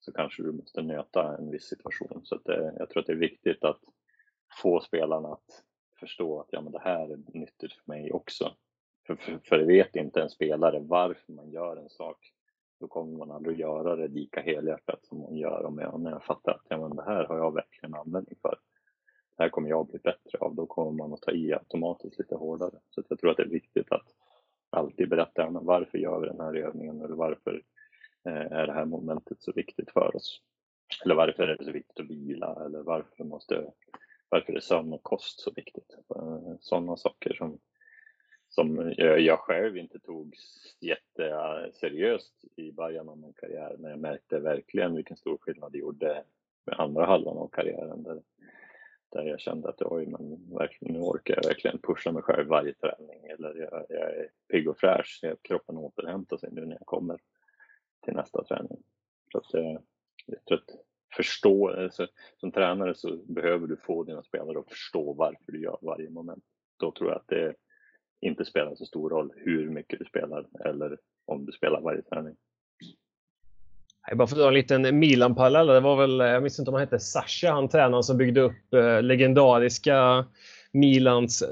Så 0.00 0.12
kanske 0.12 0.42
du 0.42 0.52
måste 0.52 0.82
nöta 0.82 1.36
en 1.36 1.50
viss 1.50 1.64
situation. 1.64 2.20
Så 2.24 2.36
det, 2.44 2.56
eh, 2.56 2.72
jag 2.78 2.90
tror 2.90 3.00
att 3.00 3.06
det 3.06 3.12
är 3.12 3.16
viktigt 3.16 3.64
att 3.64 3.80
få 4.62 4.80
spelarna 4.80 5.28
att 5.28 5.64
förstå 6.00 6.40
att 6.40 6.48
ja, 6.50 6.60
men 6.60 6.72
det 6.72 6.80
här 6.80 7.12
är 7.12 7.18
nyttigt 7.26 7.72
för 7.72 7.92
mig 7.92 8.12
också. 8.12 8.54
För, 9.06 9.16
för, 9.16 9.38
för 9.44 9.58
vet 9.58 9.96
inte 9.96 10.22
en 10.22 10.30
spelare 10.30 10.80
varför 10.80 11.32
man 11.32 11.50
gör 11.50 11.76
en 11.76 11.88
sak, 11.88 12.32
då 12.80 12.88
kommer 12.88 13.18
man 13.18 13.30
aldrig 13.30 13.60
göra 13.60 13.96
det 13.96 14.08
lika 14.08 14.40
helhjärtat 14.40 15.04
som 15.06 15.20
man 15.20 15.36
gör 15.36 15.64
om 15.64 15.78
jag, 15.78 16.00
när 16.00 16.10
jag 16.10 16.24
fattar 16.24 16.52
att 16.52 16.66
ja, 16.68 16.78
men 16.78 16.96
det 16.96 17.04
här 17.04 17.24
har 17.24 17.36
jag 17.36 17.54
verkligen 17.54 17.94
användning 17.94 18.38
för. 18.42 18.58
Det 19.36 19.42
här 19.42 19.50
kommer 19.50 19.68
jag 19.68 19.86
bli 19.86 19.98
bättre 19.98 20.38
av. 20.38 20.54
Då 20.54 20.66
kommer 20.66 20.92
man 20.92 21.12
att 21.12 21.22
ta 21.22 21.30
i 21.30 21.52
automatiskt 21.52 22.18
lite 22.18 22.34
hårdare. 22.34 22.78
Så 22.90 23.02
jag 23.08 23.18
tror 23.18 23.30
att 23.30 23.36
det 23.36 23.42
är 23.42 23.48
viktigt 23.48 23.92
att 23.92 24.14
alltid 24.70 25.08
berätta 25.08 25.50
men 25.50 25.64
varför 25.64 25.98
gör 25.98 26.20
vi 26.20 26.26
den 26.26 26.40
här 26.40 26.54
övningen 26.54 27.00
eller 27.00 27.14
varför 27.14 27.62
eh, 28.24 28.52
är 28.52 28.66
det 28.66 28.72
här 28.72 28.84
momentet 28.84 29.42
så 29.42 29.52
viktigt 29.52 29.90
för 29.90 30.16
oss? 30.16 30.40
Eller 31.04 31.14
varför 31.14 31.42
är 31.42 31.56
det 31.56 31.64
så 31.64 31.72
viktigt 31.72 32.00
att 32.00 32.10
vila 32.10 32.64
eller 32.64 32.82
varför 32.82 33.24
måste 33.24 33.72
varför 34.28 34.52
är 34.52 34.60
sömn 34.60 34.92
och 34.92 35.02
kost 35.02 35.40
så 35.40 35.50
viktigt? 35.50 35.96
Eh, 36.16 36.54
sådana 36.60 36.96
saker 36.96 37.34
som, 37.34 37.58
som 38.48 38.94
jag 38.98 39.38
själv 39.38 39.76
inte 39.76 39.98
tog 39.98 40.36
jätteseriöst 40.80 42.44
i 42.56 42.72
början 42.72 43.08
av 43.08 43.18
min 43.18 43.32
karriär, 43.32 43.76
men 43.78 43.90
jag 43.90 44.00
märkte 44.00 44.38
verkligen 44.38 44.94
vilken 44.94 45.16
stor 45.16 45.38
skillnad 45.38 45.72
det 45.72 45.78
gjorde 45.78 46.24
med 46.66 46.80
andra 46.80 47.06
halvan 47.06 47.38
av 47.38 47.48
karriären. 47.48 48.02
Där, 48.02 48.22
där 49.08 49.22
jag 49.22 49.40
kände 49.40 49.68
att 49.68 49.82
oj, 49.82 50.06
men 50.06 50.54
verkligen, 50.58 50.94
nu 50.94 51.00
orkar 51.00 51.34
jag 51.36 51.48
verkligen 51.48 51.78
pusha 51.78 52.12
mig 52.12 52.22
själv 52.22 52.48
varje 52.48 52.72
träning 52.72 53.26
eller 53.26 53.54
jag, 53.54 53.86
jag 53.88 54.16
är 54.16 54.30
pigg 54.48 54.68
och 54.68 54.78
fräsch, 54.78 55.24
kroppen 55.42 55.76
återhämtar 55.76 56.36
sig 56.36 56.48
nu 56.52 56.66
när 56.66 56.76
jag 56.76 56.86
kommer 56.86 57.18
till 58.04 58.14
nästa 58.14 58.44
träning. 58.44 58.82
Så 59.32 59.38
att, 59.38 59.52
jag 60.26 60.44
tror 60.44 60.58
att 60.58 60.85
förstå, 61.16 61.68
alltså, 61.68 62.06
som 62.40 62.52
tränare 62.52 62.94
så 62.94 63.16
behöver 63.16 63.66
du 63.66 63.76
få 63.76 64.04
dina 64.04 64.22
spelare 64.22 64.58
att 64.58 64.68
förstå 64.68 65.12
varför 65.12 65.52
du 65.52 65.62
gör 65.62 65.78
varje 65.82 66.10
moment. 66.10 66.44
Då 66.80 66.92
tror 66.92 67.10
jag 67.10 67.16
att 67.16 67.28
det 67.28 67.54
inte 68.20 68.44
spelar 68.44 68.74
så 68.74 68.86
stor 68.86 69.10
roll 69.10 69.32
hur 69.36 69.70
mycket 69.70 69.98
du 69.98 70.04
spelar 70.04 70.46
eller 70.64 70.98
om 71.26 71.46
du 71.46 71.52
spelar 71.52 71.80
varje 71.80 72.02
träning. 72.02 72.36
Jag 74.08 74.18
bara 74.18 74.28
för 74.28 74.36
att 74.36 74.40
dra 74.40 74.48
en 74.48 74.54
liten 74.54 74.98
Milan-parallell. 74.98 75.66
Det 75.66 75.80
var 75.80 75.96
väl, 75.96 76.18
jag 76.18 76.42
minns 76.42 76.58
inte 76.58 76.70
om 76.70 76.74
han 76.74 76.80
hette 76.80 76.98
Sasha, 76.98 77.50
han 77.50 77.68
tränaren 77.68 78.02
som 78.02 78.16
byggde 78.16 78.40
upp 78.40 78.74
eh, 78.74 79.02
legendariska 79.02 80.26
Milans 80.72 81.44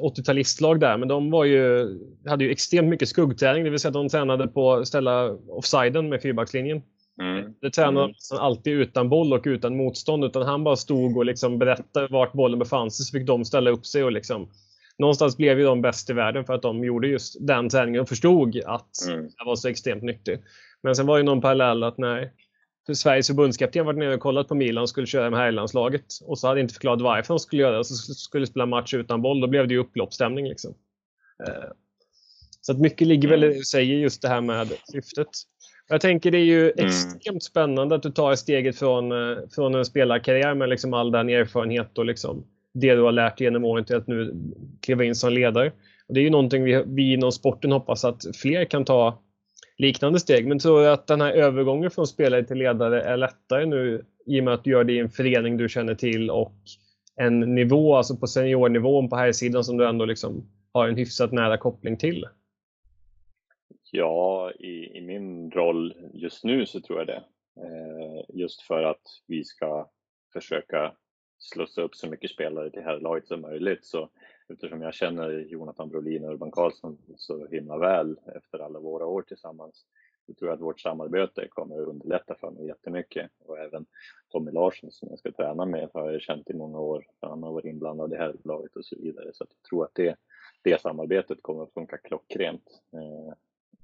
80-talistlag 0.00 0.78
där. 0.78 0.98
Men 0.98 1.08
de 1.08 1.30
var 1.30 1.44
ju, 1.44 1.88
hade 2.26 2.44
ju 2.44 2.50
extremt 2.50 2.88
mycket 2.88 3.08
skuggträning, 3.08 3.64
det 3.64 3.70
vill 3.70 3.78
säga 3.78 3.88
att 3.88 3.94
de 3.94 4.08
tränade 4.08 4.48
på 4.48 4.72
att 4.72 4.88
ställa 4.88 5.30
offsiden 5.32 6.08
med 6.08 6.22
fyrbackslinjen. 6.22 6.82
Mm. 7.20 7.54
Det 7.60 7.70
tränade 7.70 8.04
mm. 8.04 8.14
alltid 8.30 8.72
utan 8.72 9.08
boll 9.08 9.32
och 9.32 9.42
utan 9.44 9.76
motstånd. 9.76 10.24
Utan 10.24 10.42
han 10.42 10.64
bara 10.64 10.76
stod 10.76 11.16
och 11.16 11.24
liksom 11.24 11.58
berättade 11.58 12.06
vart 12.10 12.32
bollen 12.32 12.58
befann 12.58 12.90
sig 12.90 13.06
så 13.06 13.18
fick 13.18 13.26
de 13.26 13.44
ställa 13.44 13.70
upp 13.70 13.86
sig. 13.86 14.04
Och 14.04 14.12
liksom, 14.12 14.48
någonstans 14.98 15.36
blev 15.36 15.58
ju 15.58 15.64
de 15.64 15.82
bäst 15.82 16.10
i 16.10 16.12
världen 16.12 16.44
för 16.44 16.54
att 16.54 16.62
de 16.62 16.84
gjorde 16.84 17.08
just 17.08 17.46
den 17.46 17.68
träningen 17.68 18.00
och 18.00 18.08
förstod 18.08 18.60
att 18.66 19.08
mm. 19.08 19.24
det 19.24 19.44
var 19.46 19.56
så 19.56 19.68
extremt 19.68 20.02
nyttigt. 20.02 20.40
Men 20.82 20.96
sen 20.96 21.06
var 21.06 21.16
det 21.16 21.24
någon 21.24 21.40
parallell 21.40 21.82
att 21.82 21.98
när 21.98 22.30
för 22.86 22.94
Sveriges 22.94 23.26
förbundskapten 23.26 23.86
varit 23.86 23.98
nere 23.98 24.14
och 24.14 24.20
kollat 24.20 24.48
på 24.48 24.54
Milan 24.54 24.82
och 24.82 24.88
skulle 24.88 25.06
köra 25.06 25.30
med 25.30 25.40
herrlandslaget 25.40 26.04
och 26.24 26.38
så 26.38 26.48
hade 26.48 26.60
inte 26.60 26.74
förklarat 26.74 27.00
varför 27.00 27.34
de 27.34 27.38
skulle 27.38 27.62
göra 27.62 27.78
det. 27.78 27.84
Så 27.84 27.94
skulle 28.14 28.46
spela 28.46 28.66
match 28.66 28.94
utan 28.94 29.22
boll. 29.22 29.40
Då 29.40 29.46
blev 29.46 29.68
det 29.68 29.74
ju 29.74 29.80
upploppsstämning. 29.80 30.48
Liksom. 30.48 30.74
Eh, 31.46 31.70
så 32.60 32.72
att 32.72 32.78
mycket 32.78 33.08
ligger 33.08 33.28
väl 33.28 33.44
i 33.44 33.64
säger 33.64 33.96
just 33.96 34.22
det 34.22 34.28
här 34.28 34.40
med 34.40 34.72
syftet. 34.92 35.28
Jag 35.88 36.00
tänker 36.00 36.30
det 36.30 36.38
är 36.38 36.44
ju 36.44 36.70
mm. 36.70 36.86
extremt 36.86 37.42
spännande 37.42 37.94
att 37.94 38.02
du 38.02 38.10
tar 38.10 38.34
steget 38.34 38.78
från, 38.78 39.12
eh, 39.12 39.38
från 39.54 39.74
en 39.74 39.84
spelarkarriär 39.84 40.54
med 40.54 40.68
liksom 40.68 40.94
all 40.94 41.10
den 41.10 41.28
erfarenhet 41.28 41.98
och 41.98 42.04
liksom 42.04 42.44
det 42.74 42.94
du 42.94 43.02
har 43.02 43.12
lärt 43.12 43.38
dig 43.38 43.44
genom 43.44 43.64
åren 43.64 43.84
till 43.84 43.96
att 43.96 44.06
nu 44.06 44.34
kliva 44.82 45.04
in 45.04 45.14
som 45.14 45.32
ledare. 45.32 45.72
Och 46.08 46.14
det 46.14 46.20
är 46.20 46.24
ju 46.24 46.30
någonting 46.30 46.64
vi, 46.64 46.82
vi 46.86 47.12
inom 47.12 47.32
sporten 47.32 47.72
hoppas 47.72 48.04
att 48.04 48.22
fler 48.36 48.64
kan 48.64 48.84
ta 48.84 49.18
liknande 49.78 50.20
steg. 50.20 50.46
Men 50.46 50.58
tror 50.58 50.80
du 50.80 50.88
att 50.88 51.06
den 51.06 51.20
här 51.20 51.32
övergången 51.32 51.90
från 51.90 52.06
spelare 52.06 52.44
till 52.44 52.56
ledare 52.56 53.02
är 53.02 53.16
lättare 53.16 53.66
nu 53.66 54.04
i 54.26 54.40
och 54.40 54.44
med 54.44 54.54
att 54.54 54.64
du 54.64 54.70
gör 54.70 54.84
det 54.84 54.92
i 54.92 54.98
en 54.98 55.10
förening 55.10 55.56
du 55.56 55.68
känner 55.68 55.94
till 55.94 56.30
och 56.30 56.54
en 57.16 57.40
nivå, 57.40 57.96
alltså 57.96 58.16
på 58.16 58.26
seniornivån 58.26 59.08
på 59.08 59.16
här 59.16 59.32
sidan 59.32 59.64
som 59.64 59.76
du 59.76 59.88
ändå 59.88 60.04
liksom 60.04 60.44
har 60.72 60.88
en 60.88 60.96
hyfsat 60.96 61.32
nära 61.32 61.56
koppling 61.56 61.96
till? 61.96 62.24
Ja, 63.96 64.52
i, 64.52 64.98
i 64.98 65.00
min 65.00 65.50
roll 65.50 65.94
just 66.12 66.44
nu 66.44 66.66
så 66.66 66.80
tror 66.80 66.98
jag 66.98 67.06
det. 67.06 67.24
Eh, 67.56 68.24
just 68.28 68.62
för 68.62 68.82
att 68.82 69.02
vi 69.26 69.44
ska 69.44 69.90
försöka 70.32 70.96
slussa 71.38 71.82
upp 71.82 71.94
så 71.94 72.10
mycket 72.10 72.30
spelare 72.30 72.70
till 72.70 72.82
herrlaget 72.82 73.28
som 73.28 73.40
möjligt. 73.40 73.84
Så 73.84 74.08
eftersom 74.48 74.82
jag 74.82 74.94
känner 74.94 75.30
Jonathan 75.30 75.88
Brolin 75.88 76.24
och 76.24 76.30
Urban 76.30 76.50
Karlsson 76.50 76.98
så 77.16 77.46
himla 77.46 77.78
väl 77.78 78.16
efter 78.36 78.58
alla 78.58 78.78
våra 78.78 79.06
år 79.06 79.22
tillsammans 79.22 79.84
så 80.26 80.34
tror 80.34 80.50
jag 80.50 80.54
att 80.54 80.62
vårt 80.62 80.80
samarbete 80.80 81.48
kommer 81.48 81.82
att 81.82 81.88
underlätta 81.88 82.34
för 82.34 82.50
mig 82.50 82.66
jättemycket. 82.66 83.30
Och 83.44 83.58
även 83.58 83.86
Tommy 84.28 84.50
Larsson 84.50 84.90
som 84.90 85.08
jag 85.10 85.18
ska 85.18 85.32
träna 85.32 85.66
med 85.66 85.88
har 85.94 86.10
jag 86.10 86.22
känt 86.22 86.50
i 86.50 86.54
många 86.54 86.78
år. 86.78 87.06
För 87.20 87.26
han 87.26 87.42
har 87.42 87.52
varit 87.52 87.64
inblandad 87.64 88.12
i 88.12 88.16
herrlaget 88.16 88.76
och 88.76 88.84
så 88.84 88.96
vidare. 89.00 89.30
Så 89.32 89.44
jag 89.48 89.68
tror 89.68 89.84
att 89.84 89.94
det, 89.94 90.16
det 90.62 90.80
samarbetet 90.80 91.42
kommer 91.42 91.62
att 91.62 91.74
funka 91.74 91.98
klockrent. 91.98 92.82
Eh, 92.92 93.34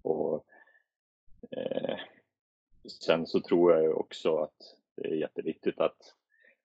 och, 0.02 0.44
eh, 1.50 1.98
sen 3.02 3.26
så 3.26 3.40
tror 3.40 3.72
jag 3.72 4.00
också 4.00 4.36
att 4.36 4.76
det 4.96 5.08
är 5.08 5.14
jätteviktigt 5.14 5.80
att 5.80 6.14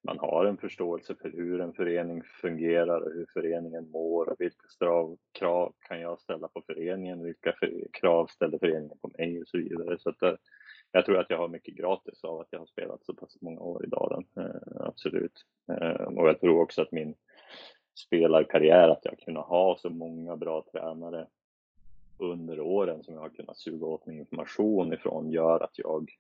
man 0.06 0.20
har 0.20 0.46
en 0.46 0.58
förståelse 0.58 1.16
för 1.16 1.30
hur 1.30 1.62
en 1.62 1.74
förening 1.74 2.24
fungerar 2.42 3.02
och 3.02 3.12
hur 3.12 3.26
föreningen 3.34 3.92
mår 3.92 4.30
och 4.30 4.42
vilka 4.42 4.68
krav 5.32 5.74
kan 5.80 6.00
jag 6.00 6.20
ställa 6.20 6.48
på 6.48 6.62
föreningen, 6.62 7.24
vilka 7.24 7.54
krav 7.94 8.28
ställer 8.28 8.58
föreningen 8.58 8.98
på 9.02 9.12
mig 9.18 9.42
och 9.42 9.48
så 9.48 9.58
vidare. 9.58 9.98
Så 10.00 10.10
att 10.10 10.20
det, 10.20 10.38
jag 10.92 11.06
tror 11.06 11.18
att 11.18 11.30
jag 11.30 11.38
har 11.38 11.48
mycket 11.48 11.76
gratis 11.76 12.24
av 12.24 12.40
att 12.40 12.48
jag 12.50 12.60
har 12.60 12.66
spelat 12.66 13.06
så 13.06 13.14
pass 13.14 13.42
många 13.42 13.62
år 13.62 13.86
i 13.86 13.88
Dalen, 13.88 14.26
eh, 14.38 14.86
absolut. 14.88 15.46
Eh, 15.72 16.02
och 16.02 16.28
jag 16.28 16.40
tror 16.40 16.62
också 16.62 16.82
att 16.82 16.92
min 16.92 17.16
spelarkarriär, 17.96 18.90
att 18.90 19.06
jag 19.06 19.20
kunnat 19.20 19.46
ha 19.46 19.78
så 19.78 19.90
många 19.90 20.36
bra 20.36 20.66
tränare 20.72 21.28
under 22.18 22.60
åren 22.60 23.04
som 23.04 23.14
jag 23.14 23.22
har 23.22 23.30
kunnat 23.30 23.58
suga 23.58 23.86
åt 23.86 24.06
mig 24.06 24.18
information 24.18 24.94
ifrån 24.94 25.32
gör 25.32 25.64
att 25.64 25.80
jag 25.80 26.12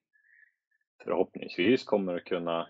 förhoppningsvis 1.03 1.83
kommer 1.83 2.15
att 2.15 2.23
kunna 2.23 2.67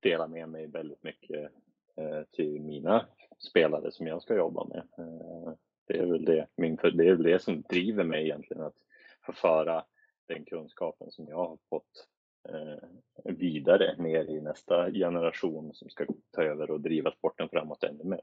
dela 0.00 0.26
med 0.26 0.48
mig 0.48 0.66
väldigt 0.66 1.02
mycket 1.02 1.50
eh, 1.96 2.22
till 2.30 2.60
mina 2.60 3.06
spelare 3.38 3.90
som 3.92 4.06
jag 4.06 4.22
ska 4.22 4.36
jobba 4.36 4.64
med. 4.64 4.82
Eh, 4.98 5.52
det 5.86 5.98
är 5.98 6.06
väl 6.06 6.24
det, 6.24 6.46
min, 6.56 6.76
det 6.76 7.08
är 7.08 7.14
väl 7.14 7.22
det 7.22 7.42
som 7.42 7.62
driver 7.62 8.04
mig 8.04 8.24
egentligen, 8.24 8.62
att 8.62 8.84
få 9.26 9.32
föra 9.32 9.84
den 10.26 10.44
kunskapen 10.44 11.10
som 11.10 11.28
jag 11.28 11.36
har 11.36 11.58
fått 11.68 12.08
eh, 12.48 12.88
vidare 13.24 13.96
ner 13.98 14.30
i 14.30 14.40
nästa 14.40 14.92
generation 14.92 15.74
som 15.74 15.90
ska 15.90 16.06
ta 16.30 16.42
över 16.42 16.70
och 16.70 16.80
driva 16.80 17.10
sporten 17.10 17.48
framåt 17.48 17.84
ännu 17.84 18.04
mer. 18.04 18.20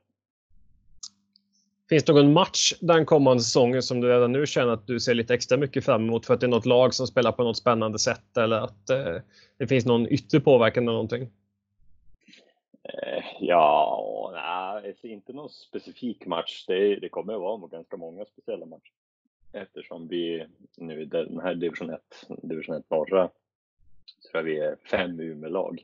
Finns 1.90 2.04
det 2.04 2.14
någon 2.14 2.34
match 2.34 2.74
den 2.82 3.06
kommande 3.06 3.44
säsongen 3.44 3.84
som 3.84 4.02
du 4.02 4.10
redan 4.10 4.32
nu 4.32 4.46
känner 4.46 4.74
att 4.74 4.88
du 4.88 5.00
ser 5.00 5.14
lite 5.14 5.34
extra 5.34 5.58
mycket 5.58 5.86
fram 5.86 6.04
emot 6.04 6.26
för 6.26 6.34
att 6.34 6.40
det 6.40 6.46
är 6.46 6.50
något 6.50 6.66
lag 6.66 6.94
som 6.94 7.08
spelar 7.08 7.32
på 7.32 7.44
något 7.44 7.58
spännande 7.58 8.00
sätt 8.00 8.38
eller 8.38 8.58
att 8.58 8.90
eh, 8.90 9.16
det 9.58 9.68
finns 9.68 9.86
någon 9.86 10.08
yttre 10.08 10.40
påverkan 10.40 10.84
eller 10.84 10.94
någonting? 10.94 11.22
Eh, 12.84 13.24
ja, 13.40 14.32
nej, 14.34 14.96
inte 15.02 15.34
någon 15.34 15.50
specifik 15.50 16.26
match. 16.26 16.66
Det, 16.68 16.96
det 16.96 17.10
kommer 17.10 17.34
att 17.34 17.42
vara 17.42 17.68
ganska 17.68 17.98
många 17.98 18.26
speciella 18.26 18.66
matcher 18.66 18.92
eftersom 19.56 20.08
vi 20.08 20.46
nu 20.78 21.02
i 21.02 21.06
den 21.06 21.40
här 21.40 21.56
division 21.56 21.90
1, 21.90 22.02
division 22.42 22.76
1 22.76 22.90
norra, 22.90 23.30
tror 24.32 24.34
jag 24.34 24.44
vi 24.44 24.60
är 24.60 24.76
fem 24.92 25.20
Umeå-lag. 25.20 25.84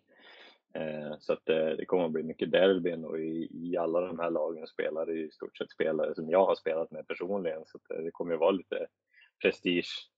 Eh, 0.73 1.15
så 1.19 1.33
att 1.33 1.49
eh, 1.49 1.65
det, 1.65 1.85
kommer 1.85 2.05
att 2.05 2.11
bli 2.11 2.23
mycket 2.23 2.51
derbyn 2.51 3.05
och 3.05 3.19
i, 3.19 3.49
i, 3.53 3.77
alla 3.77 4.01
de 4.01 4.19
här 4.19 4.31
lagen 4.31 4.67
spelar 4.67 5.05
det 5.05 5.13
i 5.13 5.31
stort 5.31 5.57
sett 5.57 5.71
spelare 5.71 6.15
som 6.15 6.29
jag 6.29 6.45
har 6.45 6.55
spelat 6.55 6.91
med 6.91 7.07
personligen 7.07 7.61
så 7.65 7.79
det, 7.89 7.95
eh, 7.95 8.03
det, 8.03 8.11
kommer 8.11 8.33
att 8.33 8.39
vara 8.39 8.51
lite 8.51 8.87
prestige. 9.41 10.09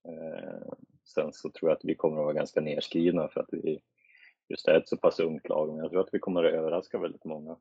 Sen 1.04 1.32
så 1.32 1.50
tror 1.50 1.70
jag 1.70 1.76
att 1.76 1.84
vi 1.84 1.94
kommer 1.94 2.16
att 2.16 2.24
vara 2.24 2.34
ganska 2.34 2.60
nedskrivna 2.60 3.28
för 3.28 3.40
att 3.40 3.48
vi 3.52 3.80
just 4.48 4.68
är 4.68 4.74
ett 4.74 4.88
så 4.88 4.96
pass 4.96 5.20
ungt 5.20 5.48
lag 5.48 5.68
men 5.68 5.78
jag 5.78 5.90
tror 5.90 6.00
att 6.00 6.08
vi 6.14 6.18
kommer 6.18 6.44
att 6.44 6.54
överraska 6.54 6.98
väldigt 6.98 7.24
många. 7.24 7.56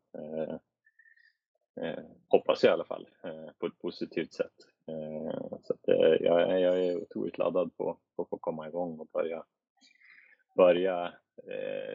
Eh, 1.81 2.03
hoppas 2.27 2.63
jag 2.63 2.71
i 2.71 2.73
alla 2.73 2.85
fall 2.85 3.07
eh, 3.23 3.51
på 3.59 3.65
ett 3.65 3.79
positivt 3.79 4.33
sätt. 4.33 4.53
Eh, 4.87 5.39
så 5.63 5.73
att, 5.73 5.79
jag, 6.19 6.61
jag 6.61 6.85
är 6.85 7.01
otroligt 7.01 7.37
laddad 7.37 7.77
på, 7.77 7.97
på 8.15 8.21
att 8.21 8.29
få 8.29 8.37
komma 8.37 8.67
igång 8.67 8.99
och 8.99 9.07
börja 9.07 9.43
börja 10.55 11.13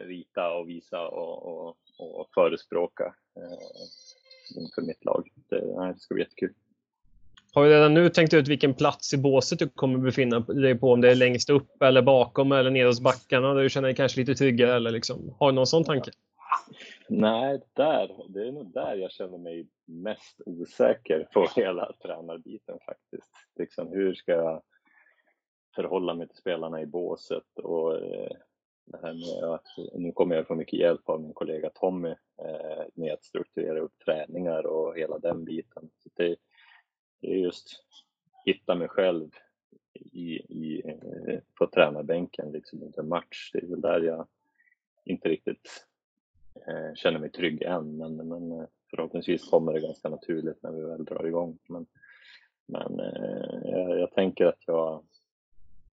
rita 0.05 0.53
och 0.53 0.69
visa 0.69 1.07
och, 1.07 1.67
och, 1.67 1.77
och 1.97 2.29
förespråka 2.33 3.15
eh, 3.37 4.61
inför 4.61 4.81
mitt 4.81 5.05
lag. 5.05 5.29
Det, 5.49 5.59
det 5.59 5.99
ska 5.99 6.13
bli 6.13 6.23
jättekul. 6.23 6.53
Har 7.53 7.63
du 7.63 7.69
redan 7.69 7.93
nu 7.93 8.09
tänkt 8.09 8.33
ut 8.33 8.47
vilken 8.47 8.73
plats 8.73 9.13
i 9.13 9.17
båset 9.17 9.59
du 9.59 9.69
kommer 9.69 9.97
befinna 9.97 10.39
dig 10.39 10.75
på? 10.75 10.91
Om 10.91 11.01
det 11.01 11.11
är 11.11 11.15
längst 11.15 11.49
upp 11.49 11.81
eller 11.81 12.01
bakom 12.01 12.51
eller 12.51 12.69
neråt 12.69 13.01
backarna 13.01 13.53
där 13.53 13.63
du 13.63 13.69
känner 13.69 13.87
dig 13.87 13.95
kanske 13.95 14.19
lite 14.19 14.35
tryggare? 14.35 14.75
Eller 14.75 14.91
liksom, 14.91 15.35
har 15.39 15.51
du 15.51 15.55
någon 15.55 15.67
sån 15.67 15.83
tanke? 15.83 16.11
Nej, 17.09 17.61
där, 17.73 18.25
det 18.29 18.47
är 18.47 18.51
nog 18.51 18.73
där 18.73 18.95
jag 18.95 19.11
känner 19.11 19.37
mig 19.37 19.67
mest 19.85 20.41
osäker 20.45 21.27
på 21.33 21.47
hela 21.55 21.93
tränarbiten 22.01 22.77
faktiskt. 22.85 23.31
Liksom, 23.55 23.87
hur 23.91 24.13
ska 24.13 24.31
jag 24.31 24.61
förhålla 25.75 26.13
mig 26.13 26.27
till 26.27 26.37
spelarna 26.37 26.81
i 26.81 26.85
båset 26.85 27.59
och 27.63 27.95
eh, 27.95 28.31
det 28.91 28.99
här 29.03 29.13
med 29.13 29.53
att 29.53 29.67
nu 29.93 30.11
kommer 30.11 30.35
jag 30.35 30.47
få 30.47 30.55
mycket 30.55 30.79
hjälp 30.79 31.09
av 31.09 31.21
min 31.21 31.33
kollega 31.33 31.69
Tommy 31.69 32.09
eh, 32.09 32.85
med 32.93 33.13
att 33.13 33.23
strukturera 33.23 33.79
upp 33.79 33.99
träningar 34.05 34.65
och 34.65 34.97
hela 34.97 35.19
den 35.19 35.45
biten. 35.45 35.89
Så 35.97 36.09
det, 36.13 36.35
det 37.21 37.27
är 37.31 37.37
just 37.37 37.83
hitta 38.45 38.75
mig 38.75 38.87
själv 38.87 39.29
i, 39.93 40.29
i, 40.35 40.81
eh, 40.85 41.39
på 41.57 41.67
tränarbänken 41.67 42.51
liksom 42.51 42.83
under 42.83 43.03
match. 43.03 43.51
Det 43.53 43.59
är 43.59 43.67
väl 43.67 43.81
där 43.81 44.01
jag 44.01 44.27
inte 45.05 45.29
riktigt 45.29 45.85
eh, 46.67 46.93
känner 46.95 47.19
mig 47.19 47.31
trygg 47.31 47.61
än, 47.61 47.97
men, 47.97 48.15
men 48.15 48.51
eh, 48.51 48.67
förhoppningsvis 48.89 49.49
kommer 49.49 49.73
det 49.73 49.79
ganska 49.79 50.09
naturligt 50.09 50.63
när 50.63 50.71
vi 50.71 50.81
väl 50.81 51.05
drar 51.05 51.25
igång. 51.27 51.59
Men, 51.67 51.85
men 52.65 52.99
eh, 52.99 53.71
jag, 53.71 53.99
jag 53.99 54.11
tänker 54.11 54.45
att 54.45 54.67
jag 54.67 55.03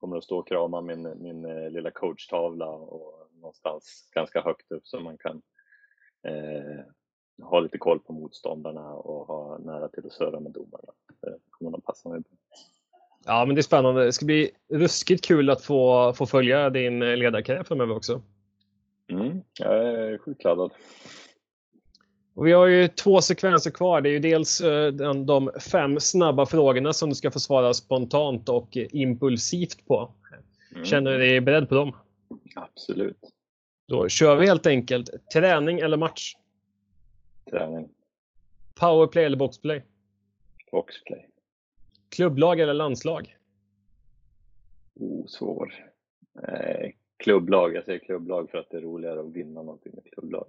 kommer 0.07 0.19
att 0.19 0.25
stå 0.25 0.39
och 0.39 0.49
krama 0.49 0.81
min, 0.81 1.13
min 1.17 1.45
eh, 1.45 1.71
lilla 1.71 1.91
coachtavla 1.91 2.67
och 2.67 3.29
någonstans 3.41 4.09
ganska 4.15 4.41
högt 4.41 4.73
upp 4.73 4.87
så 4.87 5.01
man 5.01 5.19
kan 5.19 5.43
eh, 6.23 6.85
ha 7.43 7.61
lite 7.61 7.79
koll 7.79 8.01
på 8.01 8.13
motståndarna 8.13 8.95
och 8.95 9.27
ha 9.27 9.59
nära 9.59 9.89
till 9.89 10.07
att 10.07 10.13
surra 10.13 10.41
med 10.41 10.53
domarna. 10.53 10.93
Det 11.21 11.39
kommer 11.51 11.71
nog 11.71 11.85
passa 11.85 12.09
mig 12.09 12.21
bra. 12.21 12.31
Ja, 13.25 13.45
men 13.45 13.55
det 13.55 13.61
är 13.61 13.63
spännande. 13.63 14.05
Det 14.05 14.13
ska 14.13 14.27
bli 14.27 14.51
ruskigt 14.69 15.25
kul 15.25 15.51
att 15.51 15.63
få, 15.63 16.13
få 16.13 16.27
följa 16.27 16.71
din 16.71 16.99
ledarkarriär 16.99 17.65
framöver 17.65 17.97
också. 17.97 18.23
Mm, 19.09 19.43
jag 19.59 19.75
är 19.75 20.19
sjukt 20.19 20.45
laddad. 20.45 20.71
Och 22.37 22.47
vi 22.47 22.53
har 22.53 22.67
ju 22.67 22.89
två 22.89 23.21
sekvenser 23.21 23.71
kvar. 23.71 24.01
Det 24.01 24.09
är 24.09 24.13
ju 24.13 24.19
dels 24.19 24.61
eh, 24.61 24.93
de 25.15 25.51
fem 25.61 26.01
snabba 26.01 26.47
frågorna 26.47 26.93
som 26.93 27.09
du 27.09 27.15
ska 27.15 27.31
få 27.31 27.41
svara 27.41 27.75
spontant 27.75 28.49
och 28.49 28.77
impulsivt 28.77 29.87
på. 29.87 30.13
Mm. 30.73 30.85
Känner 30.85 31.11
du 31.13 31.19
dig 31.19 31.41
beredd 31.41 31.69
på 31.69 31.75
dem? 31.75 31.97
Absolut. 32.55 33.21
Då 33.89 34.09
kör 34.09 34.37
vi 34.37 34.47
helt 34.47 34.67
enkelt. 34.67 35.11
Träning 35.33 35.79
eller 35.79 35.97
match? 35.97 36.35
Träning. 37.51 37.89
Powerplay 38.75 39.25
eller 39.25 39.37
boxplay? 39.37 39.83
Boxplay. 40.73 41.29
Klubblag 42.09 42.61
eller 42.61 42.75
landslag? 42.75 43.37
Oh, 44.95 45.27
svår. 45.27 45.75
Eh, 46.49 46.91
klubblag. 47.17 47.75
Jag 47.75 47.85
säger 47.85 47.99
klubblag 47.99 48.51
för 48.51 48.59
att 48.59 48.71
det 48.71 48.77
är 48.77 48.81
roligare 48.81 49.21
att 49.21 49.33
vinna 49.33 49.63
någonting 49.63 49.93
med 49.95 50.05
klubblag. 50.13 50.47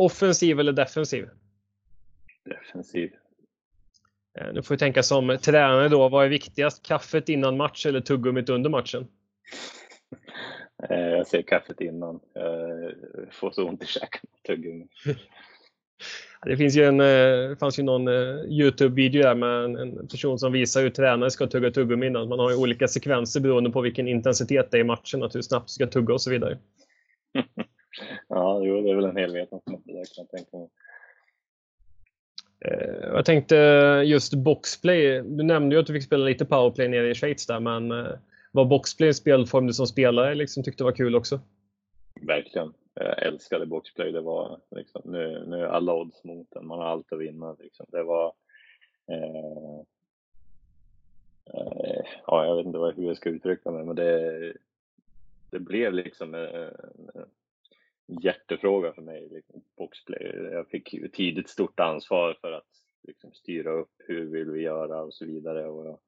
Offensiv 0.00 0.60
eller 0.60 0.72
defensiv? 0.72 1.28
Defensiv. 2.44 3.10
Eh, 4.38 4.52
nu 4.52 4.62
får 4.62 4.74
vi 4.74 4.78
tänka 4.78 5.02
som 5.02 5.38
tränare 5.42 5.88
då. 5.88 6.08
Vad 6.08 6.24
är 6.24 6.28
viktigast? 6.28 6.82
Kaffet 6.82 7.28
innan 7.28 7.56
match 7.56 7.86
eller 7.86 8.00
tuggummit 8.00 8.48
under 8.48 8.70
matchen? 8.70 9.06
Eh, 10.90 10.98
jag 10.98 11.26
säger 11.26 11.44
kaffet 11.44 11.80
innan. 11.80 12.20
Jag 12.32 12.94
får 13.32 13.50
så 13.50 13.68
ont 13.68 13.82
i 13.82 13.86
käken 13.86 14.20
tuggummi. 14.46 14.86
Det 16.46 16.56
finns 16.56 16.76
ju 16.76 16.84
en, 16.84 17.00
eh, 17.00 17.56
fanns 17.56 17.78
ju 17.78 17.82
någon 17.82 18.08
Youtube-video 18.48 19.22
där 19.22 19.34
med 19.34 19.80
en 19.80 20.08
person 20.08 20.38
som 20.38 20.52
visar 20.52 20.82
hur 20.82 20.90
tränare 20.90 21.30
ska 21.30 21.46
tugga 21.46 21.70
tuggummi 21.70 22.06
innan. 22.06 22.28
Man 22.28 22.38
har 22.38 22.50
ju 22.50 22.56
olika 22.56 22.88
sekvenser 22.88 23.40
beroende 23.40 23.70
på 23.70 23.80
vilken 23.80 24.08
intensitet 24.08 24.70
det 24.70 24.76
är 24.76 24.80
i 24.80 24.84
matchen, 24.84 25.22
att 25.22 25.34
hur 25.34 25.42
snabbt 25.42 25.68
du 25.68 25.72
ska 25.72 25.86
tugga 25.86 26.14
och 26.14 26.22
så 26.22 26.30
vidare. 26.30 26.58
ja, 28.28 28.60
jo, 28.64 28.80
det 28.82 28.90
är 28.90 28.94
väl 28.94 29.04
en 29.04 29.16
hel 29.16 29.32
vetenskap 29.32 29.80
det 29.84 29.92
där 29.92 30.04
kan 30.04 30.26
jag 30.26 30.30
tänka 30.30 30.56
mig. 30.56 30.68
Eh, 32.64 33.08
jag 33.12 33.24
tänkte 33.24 33.56
just 34.06 34.34
boxplay. 34.34 35.22
Du 35.22 35.44
nämnde 35.44 35.74
ju 35.74 35.80
att 35.80 35.86
du 35.86 35.92
fick 35.92 36.04
spela 36.04 36.24
lite 36.24 36.44
powerplay 36.44 36.88
nere 36.88 37.10
i 37.10 37.14
Schweiz 37.14 37.46
där, 37.46 37.60
men 37.60 37.90
eh, 37.90 38.12
var 38.52 38.64
boxplay 38.64 39.08
en 39.08 39.14
spelform 39.14 39.66
du 39.66 39.72
som 39.72 39.86
spelare 39.86 40.34
liksom 40.34 40.62
tyckte 40.62 40.84
var 40.84 40.92
kul 40.92 41.16
också? 41.16 41.40
Verkligen. 42.20 42.72
Jag 42.94 43.22
älskade 43.22 43.66
boxplay. 43.66 44.12
Det 44.12 44.20
var 44.20 44.60
liksom, 44.70 45.02
nu, 45.04 45.44
nu 45.46 45.56
är 45.56 45.66
alla 45.66 45.94
odds 45.94 46.24
mot 46.24 46.56
en. 46.56 46.66
Man 46.66 46.78
har 46.78 46.86
allt 46.86 47.12
att 47.12 47.20
vinna. 47.20 47.56
Liksom. 47.58 47.86
Det 47.88 48.02
var 48.02 48.32
Eh, 49.10 49.80
eh, 51.54 52.04
ja, 52.26 52.46
jag 52.46 52.56
vet 52.56 52.66
inte 52.66 52.78
hur 52.78 53.06
jag 53.06 53.16
ska 53.16 53.30
uttrycka 53.30 53.70
mig, 53.70 53.84
men 53.84 53.96
det, 53.96 54.52
det 55.50 55.60
blev 55.60 55.92
liksom 55.92 56.34
en 56.34 56.70
hjärtefråga 58.22 58.92
för 58.92 59.02
mig. 59.02 59.28
Liksom, 59.30 59.62
boxplay. 59.76 60.48
Jag 60.52 60.68
fick 60.68 61.12
tidigt 61.12 61.48
stort 61.48 61.80
ansvar 61.80 62.36
för 62.40 62.52
att 62.52 62.68
liksom, 63.02 63.32
styra 63.32 63.70
upp 63.70 63.92
hur 63.98 64.26
vill 64.26 64.50
vi 64.50 64.62
göra 64.62 65.02
och 65.02 65.14
så 65.14 65.24
vidare. 65.24 65.66
Och 65.66 65.86
jag, 65.86 65.98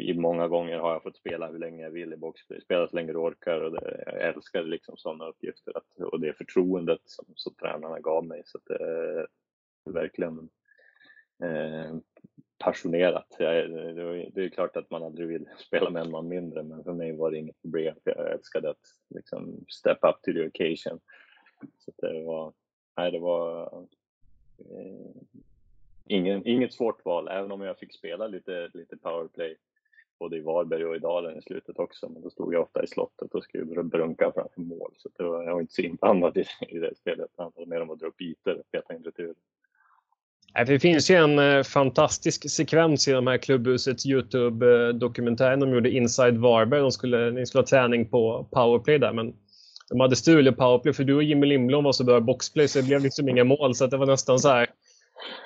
i, 0.00 0.14
många 0.14 0.48
gånger 0.48 0.78
har 0.78 0.92
jag 0.92 1.02
fått 1.02 1.16
spela 1.16 1.50
hur 1.50 1.58
länge 1.58 1.82
jag 1.82 1.90
vill 1.90 2.12
i 2.12 2.16
boxplay, 2.16 2.60
spela 2.60 2.88
så 2.88 2.96
länge 2.96 3.12
du 3.12 3.18
orkar 3.18 3.60
och 3.60 3.72
det, 3.72 4.02
jag 4.06 4.22
älskar 4.22 4.62
liksom 4.62 4.96
sådana 4.96 5.28
uppgifter 5.28 5.76
att, 5.76 6.12
och 6.12 6.20
det 6.20 6.32
förtroendet 6.32 7.00
som, 7.04 7.24
som 7.34 7.54
tränarna 7.54 8.00
gav 8.00 8.26
mig. 8.26 8.42
Så 8.44 8.58
att 8.58 8.80
eh, 8.80 9.24
verkligen 9.92 10.48
eh, 11.42 11.96
passionerat. 12.58 13.36
Jag, 13.38 13.70
det, 14.34 14.44
är 14.44 14.48
klart 14.48 14.76
att 14.76 14.90
man 14.90 15.02
aldrig 15.02 15.28
vill 15.28 15.48
spela 15.58 15.90
med 15.90 16.02
en 16.02 16.10
man 16.10 16.28
mindre, 16.28 16.62
men 16.62 16.84
för 16.84 16.92
mig 16.92 17.16
var 17.16 17.30
det 17.30 17.38
inget 17.38 17.62
problem. 17.62 17.94
För 18.04 18.14
jag 18.16 18.32
älskade 18.32 18.70
att 18.70 18.86
liksom 19.08 19.64
step 19.68 19.98
up 20.02 20.22
to 20.22 20.32
the 20.32 20.46
occasion. 20.46 21.00
Så 21.78 21.92
det 21.96 22.22
var, 22.22 22.52
nej, 22.96 23.12
det 23.12 23.18
var 23.18 23.62
eh, 24.58 25.22
ingen, 26.06 26.46
inget 26.46 26.72
svårt 26.72 27.04
val, 27.04 27.28
även 27.28 27.52
om 27.52 27.60
jag 27.60 27.78
fick 27.78 27.92
spela 27.92 28.26
lite, 28.26 28.70
lite 28.74 28.96
powerplay 28.96 29.56
både 30.18 30.36
i 30.36 30.40
Varberg 30.40 30.84
och 30.84 30.96
i 30.96 30.98
Dalen 30.98 31.38
i 31.38 31.42
slutet 31.42 31.78
också. 31.78 32.08
Men 32.08 32.22
då 32.22 32.30
stod 32.30 32.54
jag 32.54 32.62
ofta 32.62 32.84
i 32.84 32.86
slottet 32.86 33.34
och 33.34 33.44
skulle 33.44 33.82
brunka 33.82 34.32
framför 34.34 34.60
mål. 34.60 34.94
Så 34.96 35.08
det 35.16 35.24
var, 35.24 35.42
jag 35.42 35.52
var 35.52 35.60
inte 35.60 35.74
så 35.74 35.82
inblandad 35.82 36.36
i, 36.36 36.44
i 36.68 36.78
det 36.78 36.96
spelet. 36.96 37.30
Det 37.36 37.42
handlade 37.42 37.70
mer 37.70 37.80
om 37.80 37.90
att 37.90 37.98
dra 37.98 38.06
upp 38.06 38.20
ytor 38.20 38.58
och 38.58 38.70
peta 38.70 38.94
in 38.94 39.02
returer. 39.02 39.34
Det 40.66 40.80
finns 40.80 41.10
ju 41.10 41.14
en 41.14 41.38
eh, 41.38 41.62
fantastisk 41.62 42.50
sekvens 42.50 43.08
i 43.08 43.12
de 43.12 43.26
här 43.26 43.38
klubbhusets 43.38 44.06
Youtube-dokumentären 44.06 45.60
de 45.60 45.70
gjorde 45.70 45.90
Inside 45.90 46.36
Varberg. 46.36 46.80
De 46.80 46.92
skulle, 46.92 47.30
ni 47.30 47.46
skulle 47.46 47.62
ha 47.62 47.66
träning 47.66 48.08
på 48.08 48.48
powerplay 48.52 48.98
där, 48.98 49.12
men 49.12 49.34
de 49.88 50.00
hade 50.00 50.16
stulit 50.16 50.56
powerplay 50.56 50.94
för 50.94 51.04
du 51.04 51.14
och 51.14 51.22
Jimmy 51.22 51.46
Lindblom 51.46 51.84
var 51.84 51.92
så 51.92 52.04
bra 52.04 52.18
i 52.18 52.20
boxplay 52.20 52.68
så 52.68 52.78
det 52.78 52.86
blev 52.86 53.02
liksom 53.02 53.28
inga 53.28 53.44
mål. 53.44 53.74
Så 53.74 53.86
det 53.86 53.96
var 53.96 54.06
nästan 54.06 54.38
så 54.38 54.48
här 54.48 54.66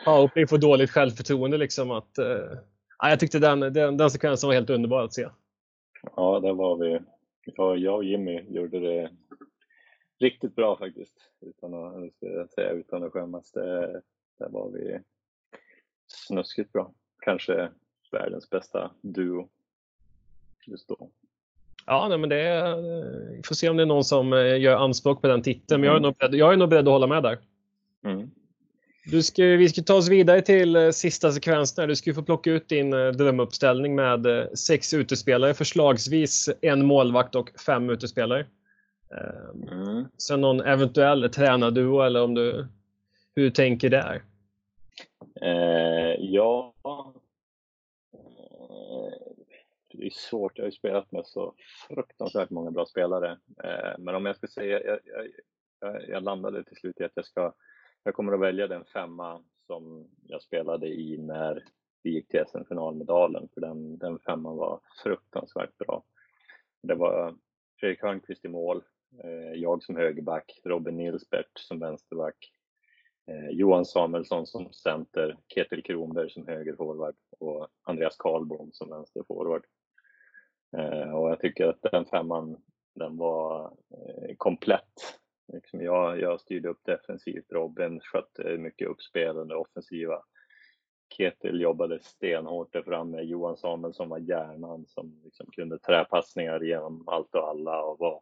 powerplay 0.05 0.47
får 0.47 0.59
dåligt 0.59 0.91
självförtroende. 0.91 1.59
Liksom 1.59 1.91
att, 1.91 2.19
uh, 2.19 2.59
jag 3.03 3.21
tyckte 3.21 3.39
den, 3.39 3.61
den, 3.61 3.97
den 3.97 4.11
sekvensen 4.11 4.47
var 4.47 4.55
helt 4.55 4.71
underbar 4.71 5.05
att 5.05 5.15
se. 5.15 5.29
Ja, 6.17 6.41
där 6.41 6.53
var 6.53 6.77
vi. 6.77 7.01
Jag 7.85 7.97
och 7.97 8.05
Jimmy 8.05 8.41
gjorde 8.49 8.81
det 8.81 9.11
riktigt 10.21 10.55
bra 10.55 10.77
faktiskt. 10.77 11.17
Utan 11.41 11.75
att, 11.75 12.51
säga, 12.51 12.71
utan 12.71 13.05
att 13.05 13.13
skämmas. 13.13 13.53
Det, 13.53 14.03
där 14.41 14.49
var 14.49 14.71
vi 14.71 14.99
snuskigt 16.07 16.73
bra. 16.73 16.93
Kanske 17.21 17.71
världens 18.13 18.51
bästa 18.51 18.91
duo 19.01 19.49
just 20.67 20.89
då. 20.89 21.11
Ja, 21.87 22.07
nej, 22.09 22.19
men 22.19 22.29
det 22.29 22.41
är, 22.41 22.77
vi 23.37 23.43
får 23.43 23.55
se 23.55 23.69
om 23.69 23.77
det 23.77 23.83
är 23.83 23.87
någon 23.87 24.05
som 24.05 24.33
eh, 24.33 24.61
gör 24.61 24.77
anspråk 24.77 25.23
på 25.23 25.29
den 25.29 25.43
titeln. 25.43 25.81
Men 25.81 25.89
jag 25.89 25.97
är 25.97 26.01
nog 26.01 26.17
beredd, 26.17 26.35
jag 26.35 26.53
är 26.53 26.57
nog 26.57 26.69
beredd 26.69 26.89
att 26.89 26.93
hålla 26.93 27.07
med 27.07 27.23
där. 27.23 27.39
Mm. 28.05 28.31
Du 29.05 29.23
ska, 29.23 29.45
vi 29.45 29.69
ska 29.69 29.83
ta 29.83 29.95
oss 29.95 30.09
vidare 30.09 30.43
till 30.43 30.77
eh, 30.77 30.91
sista 30.91 31.33
sekvensen. 31.33 31.89
Du 31.89 31.97
ska 31.97 32.15
få 32.15 32.23
plocka 32.23 32.51
ut 32.51 32.69
din 32.69 32.93
eh, 32.93 33.09
drömuppställning 33.09 33.95
med 33.95 34.49
sex 34.59 34.95
utespelare, 34.95 35.55
förslagsvis 35.55 36.49
en 36.61 36.87
målvakt 36.87 37.35
och 37.35 37.51
fem 37.67 37.91
utespelare. 37.91 38.47
Ehm, 39.11 39.69
mm. 39.83 40.05
Sen 40.19 40.41
någon 40.41 40.61
eventuell 40.61 41.31
tränarduo 41.31 42.01
eller 42.01 42.23
om 42.23 42.35
du, 42.35 42.67
hur 43.35 43.43
du 43.43 43.51
tänker 43.51 43.91
där? 43.91 44.23
Eh, 45.41 46.15
ja, 46.19 46.75
eh, 48.13 49.13
det 49.93 50.07
är 50.07 50.11
svårt. 50.11 50.59
Jag 50.59 50.65
har 50.65 50.71
ju 50.71 50.77
spelat 50.77 51.13
med 51.13 51.27
så 51.27 51.55
fruktansvärt 51.89 52.51
många 52.51 52.71
bra 52.71 52.87
spelare. 52.87 53.39
Eh, 53.65 53.99
men 53.99 54.15
om 54.15 54.27
jag 54.27 54.37
ska 54.37 54.47
säga, 54.47 54.85
jag, 54.85 54.99
jag, 55.81 56.09
jag, 56.09 56.23
landade 56.23 56.65
till 56.65 56.77
slut 56.77 57.01
i 57.01 57.05
att 57.05 57.13
jag 57.15 57.25
ska, 57.25 57.55
jag 58.03 58.15
kommer 58.15 58.33
att 58.33 58.41
välja 58.41 58.67
den 58.67 58.85
femma 58.85 59.45
som 59.67 60.09
jag 60.27 60.43
spelade 60.43 60.89
i 60.89 61.19
när 61.19 61.65
vi 62.03 62.11
gick 62.11 62.29
till 62.29 62.45
SM-final 62.47 62.95
med 62.95 63.07
Dalen, 63.07 63.49
för 63.55 63.61
den, 63.61 63.99
den 63.99 64.19
femman 64.19 64.57
var 64.57 64.81
fruktansvärt 65.03 65.79
bra. 65.79 66.05
Det 66.83 66.95
var 66.95 67.37
Fredrik 67.81 68.03
Hörnqvist 68.03 68.45
i 68.45 68.49
mål, 68.49 68.85
eh, 69.25 69.53
jag 69.55 69.83
som 69.83 69.97
högerback, 69.97 70.61
Robin 70.65 70.97
Nilsbert 70.97 71.59
som 71.59 71.79
vänsterback, 71.79 72.53
Eh, 73.31 73.51
Johan 73.51 73.85
Samuelsson 73.85 74.47
som 74.47 74.73
center, 74.73 75.37
Ketil 75.55 75.83
Kronberg 75.83 76.31
som 76.31 76.47
högerforward 76.47 77.15
och 77.39 77.69
Andreas 77.83 78.17
Karlbom 78.17 78.71
som 78.73 78.91
vänsterforward. 78.91 79.65
Eh, 80.77 81.15
och 81.15 81.31
jag 81.31 81.41
tycker 81.41 81.67
att 81.67 81.83
den 81.93 82.07
femman, 82.07 82.57
den 82.95 83.17
var 83.17 83.65
eh, 83.65 84.35
komplett. 84.37 85.19
Liksom 85.53 85.81
jag, 85.81 86.21
jag 86.21 86.41
styrde 86.41 86.69
upp 86.69 86.85
defensivt, 86.85 87.53
Robin 87.53 88.01
skötte 88.01 88.59
mycket 88.59 88.89
uppspel 88.89 89.37
under 89.37 89.57
offensiva. 89.57 90.23
Ketil 91.17 91.61
jobbade 91.61 91.99
stenhårt 92.03 92.73
där 92.73 92.83
framme, 92.83 93.23
Johan 93.23 93.57
Samuelsson 93.57 94.09
var 94.09 94.19
hjärnan 94.19 94.87
som 94.87 95.21
liksom 95.25 95.47
kunde 95.51 95.79
träpassningar 95.79 96.61
genom 96.61 97.09
allt 97.09 97.35
och 97.35 97.49
alla 97.49 97.83
och 97.83 97.99
var 97.99 98.21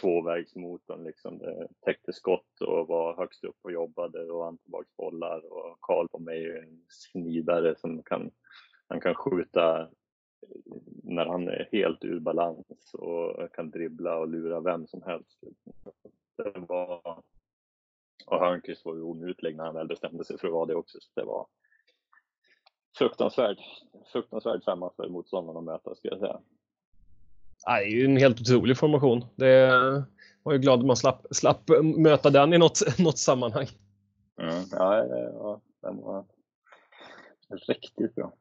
tvåvägsmotorn 0.00 1.04
liksom. 1.04 1.38
Det 1.38 1.68
täckte 1.80 2.12
skott 2.12 2.60
och 2.60 2.88
var 2.88 3.16
högst 3.16 3.44
upp 3.44 3.56
och 3.62 3.72
jobbade 3.72 4.30
och 4.30 4.38
vann 4.38 4.58
bollar, 4.96 5.52
och 5.52 5.78
Karl 5.80 6.08
på 6.08 6.18
mig 6.18 6.44
är 6.44 6.62
en 6.62 6.84
snidare 6.88 7.76
som 7.76 8.02
kan, 8.02 8.30
han 8.88 9.00
kan 9.00 9.14
skjuta 9.14 9.80
eh, 9.80 9.88
när 11.02 11.26
han 11.26 11.48
är 11.48 11.68
helt 11.72 12.04
ur 12.04 12.20
balans 12.20 12.94
och 12.94 13.52
kan 13.54 13.70
dribbla 13.70 14.18
och 14.18 14.28
lura 14.28 14.60
vem 14.60 14.86
som 14.86 15.02
helst. 15.02 15.40
Det 16.36 16.52
var, 16.68 17.22
och 18.26 18.38
Hörnqvist 18.40 18.84
var 18.84 18.94
ju 18.94 19.02
omutlig 19.02 19.56
när 19.56 19.64
han 19.64 19.74
väl 19.74 19.88
bestämde 19.88 20.24
sig 20.24 20.38
för 20.38 20.46
att 20.48 20.54
vara 20.54 20.66
det 20.66 20.74
också, 20.74 20.98
så 21.00 21.20
det 21.20 21.26
var 21.26 21.46
fruktansvärt, 22.98 23.58
fruktansvärt 24.12 24.64
femma 24.64 24.92
för 24.96 25.08
motståndarna 25.08 25.58
att 25.58 25.64
möta, 25.64 25.94
ska 25.94 26.08
jag 26.08 26.18
säga 26.18 26.40
det 27.66 27.72
är 27.72 27.86
ju 27.86 28.04
en 28.04 28.16
helt 28.16 28.40
otrolig 28.40 28.78
formation. 28.78 29.24
Det 29.36 29.70
var 30.42 30.52
ju 30.52 30.58
glad 30.58 30.80
att 30.80 30.86
man 30.86 30.96
slapp, 30.96 31.26
slapp 31.30 31.70
möta 31.82 32.30
den 32.30 32.52
i 32.52 32.58
något, 32.58 32.80
något 32.98 33.18
sammanhang. 33.18 33.66
Mm, 34.40 34.64
ja, 34.72 35.04
ja, 35.04 35.60
den 35.82 35.96
var 35.96 36.24
riktigt 37.68 38.14
bra. 38.14 38.32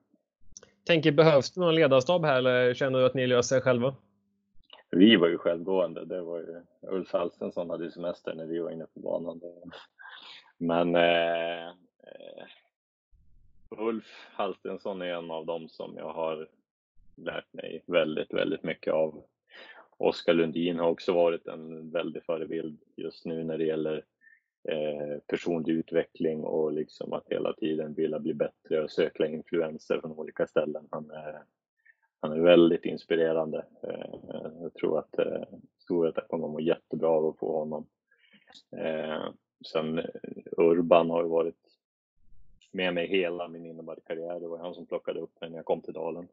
Tänker, 0.85 1.11
behövs 1.11 1.51
det 1.51 1.61
någon 1.61 1.75
ledarstab 1.75 2.25
här 2.25 2.37
eller 2.37 2.73
känner 2.73 2.99
du 2.99 3.05
att 3.05 3.13
ni 3.13 3.27
löser 3.27 3.57
er 3.57 3.61
själva? 3.61 3.95
Vi 4.91 5.15
var 5.15 5.27
ju 5.27 5.37
självgående. 5.37 6.05
Det 6.05 6.21
var 6.21 6.39
ju 6.39 6.61
Ulf 6.81 7.13
Halstensson 7.13 7.69
hade 7.69 7.91
semester 7.91 8.33
när 8.33 8.45
vi 8.45 8.59
var 8.59 8.71
inne 8.71 8.85
på 8.93 8.99
banan. 8.99 9.41
Men 10.57 10.95
eh, 10.95 11.67
eh, 11.67 12.45
Ulf 13.69 14.27
Halstensson 14.33 15.01
är 15.01 15.05
en 15.05 15.31
av 15.31 15.45
dem 15.45 15.69
som 15.69 15.93
jag 15.97 16.13
har 16.13 16.47
lärt 17.17 17.53
mig 17.53 17.83
väldigt, 17.87 18.33
väldigt 18.33 18.63
mycket 18.63 18.93
av. 18.93 19.23
Oskar 19.97 20.33
Lundin 20.33 20.79
har 20.79 20.89
också 20.89 21.13
varit 21.13 21.47
en 21.47 21.91
väldig 21.91 22.23
förebild 22.23 22.79
just 22.95 23.25
nu 23.25 23.43
när 23.43 23.57
det 23.57 23.65
gäller 23.65 24.05
eh, 24.69 25.17
personlig 25.27 25.73
utveckling 25.73 26.43
och 26.43 26.71
liksom 26.71 27.13
att 27.13 27.27
hela 27.29 27.53
tiden 27.53 27.93
vilja 27.93 28.19
bli 28.19 28.33
bättre 28.33 28.83
och 28.83 28.91
söka 28.91 29.27
influenser 29.27 29.99
från 30.01 30.11
olika 30.11 30.47
ställen. 30.47 30.87
Han 30.91 31.11
är, 31.11 31.43
han 32.19 32.31
är 32.31 32.39
väldigt 32.39 32.85
inspirerande. 32.85 33.65
Eh, 33.83 34.51
jag 34.61 34.73
tror 34.73 34.99
att, 34.99 35.19
eh, 35.19 35.43
tror 35.87 36.07
att 36.07 36.17
jag 36.17 36.27
kommer 36.27 36.45
att 36.45 36.51
må 36.51 36.59
jättebra 36.59 37.09
av 37.09 37.25
att 37.25 37.39
få 37.39 37.59
honom. 37.59 37.87
Eh, 38.77 39.23
sen 39.71 40.01
Urban 40.57 41.09
har 41.09 41.23
ju 41.23 41.29
varit 41.29 41.65
med 42.71 42.93
mig 42.93 43.07
hela 43.07 43.47
min 43.47 43.65
innebandykarriär. 43.65 44.39
Det 44.39 44.47
var 44.47 44.57
han 44.57 44.73
som 44.73 44.85
plockade 44.85 45.19
upp 45.19 45.41
mig 45.41 45.49
när 45.49 45.57
jag 45.57 45.65
kom 45.65 45.81
till 45.81 45.93
Dalen 45.93 46.27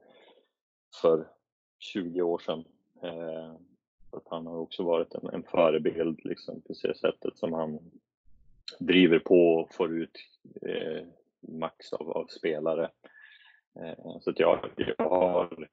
för 0.95 1.29
20 1.79 2.23
år 2.23 2.39
sedan. 2.39 2.65
Eh, 3.03 3.53
att 4.11 4.29
han 4.29 4.47
har 4.47 4.57
också 4.57 4.83
varit 4.83 5.15
en, 5.15 5.29
en 5.33 5.43
förebild 5.43 6.21
liksom, 6.25 6.61
på 6.61 6.73
det 6.83 6.97
sättet 6.97 7.39
som 7.39 7.53
han 7.53 7.79
driver 8.79 9.19
på 9.19 9.55
och 9.55 9.75
får 9.75 9.97
ut 9.97 10.19
eh, 10.63 11.07
max 11.41 11.93
av, 11.93 12.11
av 12.11 12.27
spelare. 12.27 12.91
Eh, 13.75 14.19
så 14.21 14.31
att 14.31 14.39
jag, 14.39 14.71
jag, 14.77 15.09
har, 15.09 15.69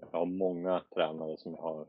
jag 0.00 0.18
har 0.18 0.26
många 0.26 0.82
tränare 0.94 1.36
som 1.36 1.54
jag 1.54 1.62
har 1.62 1.86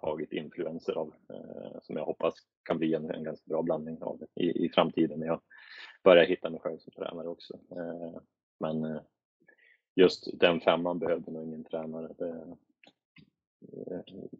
tagit 0.00 0.32
influenser 0.32 0.92
av, 0.92 1.14
eh, 1.28 1.80
som 1.82 1.96
jag 1.96 2.04
hoppas 2.04 2.34
kan 2.62 2.78
bli 2.78 2.94
en, 2.94 3.10
en 3.10 3.24
ganska 3.24 3.44
bra 3.48 3.62
blandning 3.62 4.02
av 4.02 4.22
i, 4.34 4.64
i 4.64 4.68
framtiden 4.68 5.20
när 5.20 5.26
jag 5.26 5.40
börjar 6.02 6.24
hitta 6.24 6.50
mig 6.50 6.60
själv 6.60 6.78
som 6.78 6.92
tränare 6.92 7.28
också. 7.28 7.54
Eh, 7.70 8.20
men 8.58 8.84
eh, 8.84 9.00
just 9.94 10.28
den 10.40 10.60
femman 10.60 10.98
behövde 10.98 11.32
nog 11.32 11.44
ingen 11.44 11.64
tränare. 11.64 12.08
Det, 12.18 12.56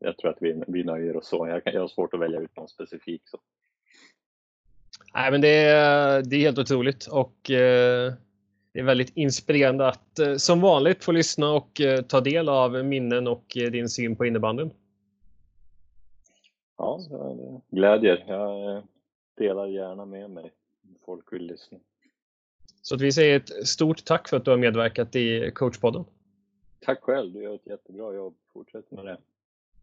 jag 0.00 0.16
tror 0.16 0.30
att 0.30 0.38
vi, 0.40 0.62
vi 0.66 0.84
nöjer 0.84 1.16
oss 1.16 1.28
så. 1.28 1.48
Jag, 1.48 1.62
jag 1.74 1.80
har 1.80 1.88
svårt 1.88 2.14
att 2.14 2.20
välja 2.20 2.40
ut 2.40 2.56
någon 2.56 2.68
specifik. 2.68 3.22
Så. 3.24 3.38
Nej, 5.14 5.30
men 5.30 5.40
det, 5.40 5.64
är, 5.64 6.22
det 6.22 6.36
är 6.36 6.40
helt 6.40 6.58
otroligt 6.58 7.06
och 7.06 7.50
eh, 7.50 8.12
det 8.72 8.80
är 8.80 8.84
väldigt 8.84 9.16
inspirerande 9.16 9.88
att 9.88 10.18
eh, 10.18 10.36
som 10.36 10.60
vanligt 10.60 11.04
få 11.04 11.12
lyssna 11.12 11.52
och 11.52 11.80
eh, 11.80 12.00
ta 12.00 12.20
del 12.20 12.48
av 12.48 12.84
minnen 12.84 13.26
och 13.26 13.56
eh, 13.56 13.70
din 13.70 13.88
syn 13.88 14.16
på 14.16 14.26
innebandyn. 14.26 14.70
Ja, 16.76 17.00
glädjer. 17.70 18.24
Jag 18.28 18.82
delar 19.36 19.66
gärna 19.66 20.04
med 20.04 20.30
mig 20.30 20.52
folk 21.06 21.32
vill 21.32 21.46
lyssna. 21.46 21.78
Så 22.86 22.94
att 22.94 23.00
vi 23.00 23.12
säger 23.12 23.36
ett 23.36 23.68
stort 23.68 24.04
tack 24.04 24.28
för 24.28 24.36
att 24.36 24.44
du 24.44 24.50
har 24.50 24.58
medverkat 24.58 25.16
i 25.16 25.50
coachpodden. 25.54 26.04
Tack 26.80 27.02
själv, 27.02 27.32
du 27.32 27.42
gör 27.42 27.54
ett 27.54 27.66
jättebra 27.66 28.14
jobb. 28.14 28.34
Fortsätt 28.52 28.90
med 28.90 29.04
det. 29.04 29.18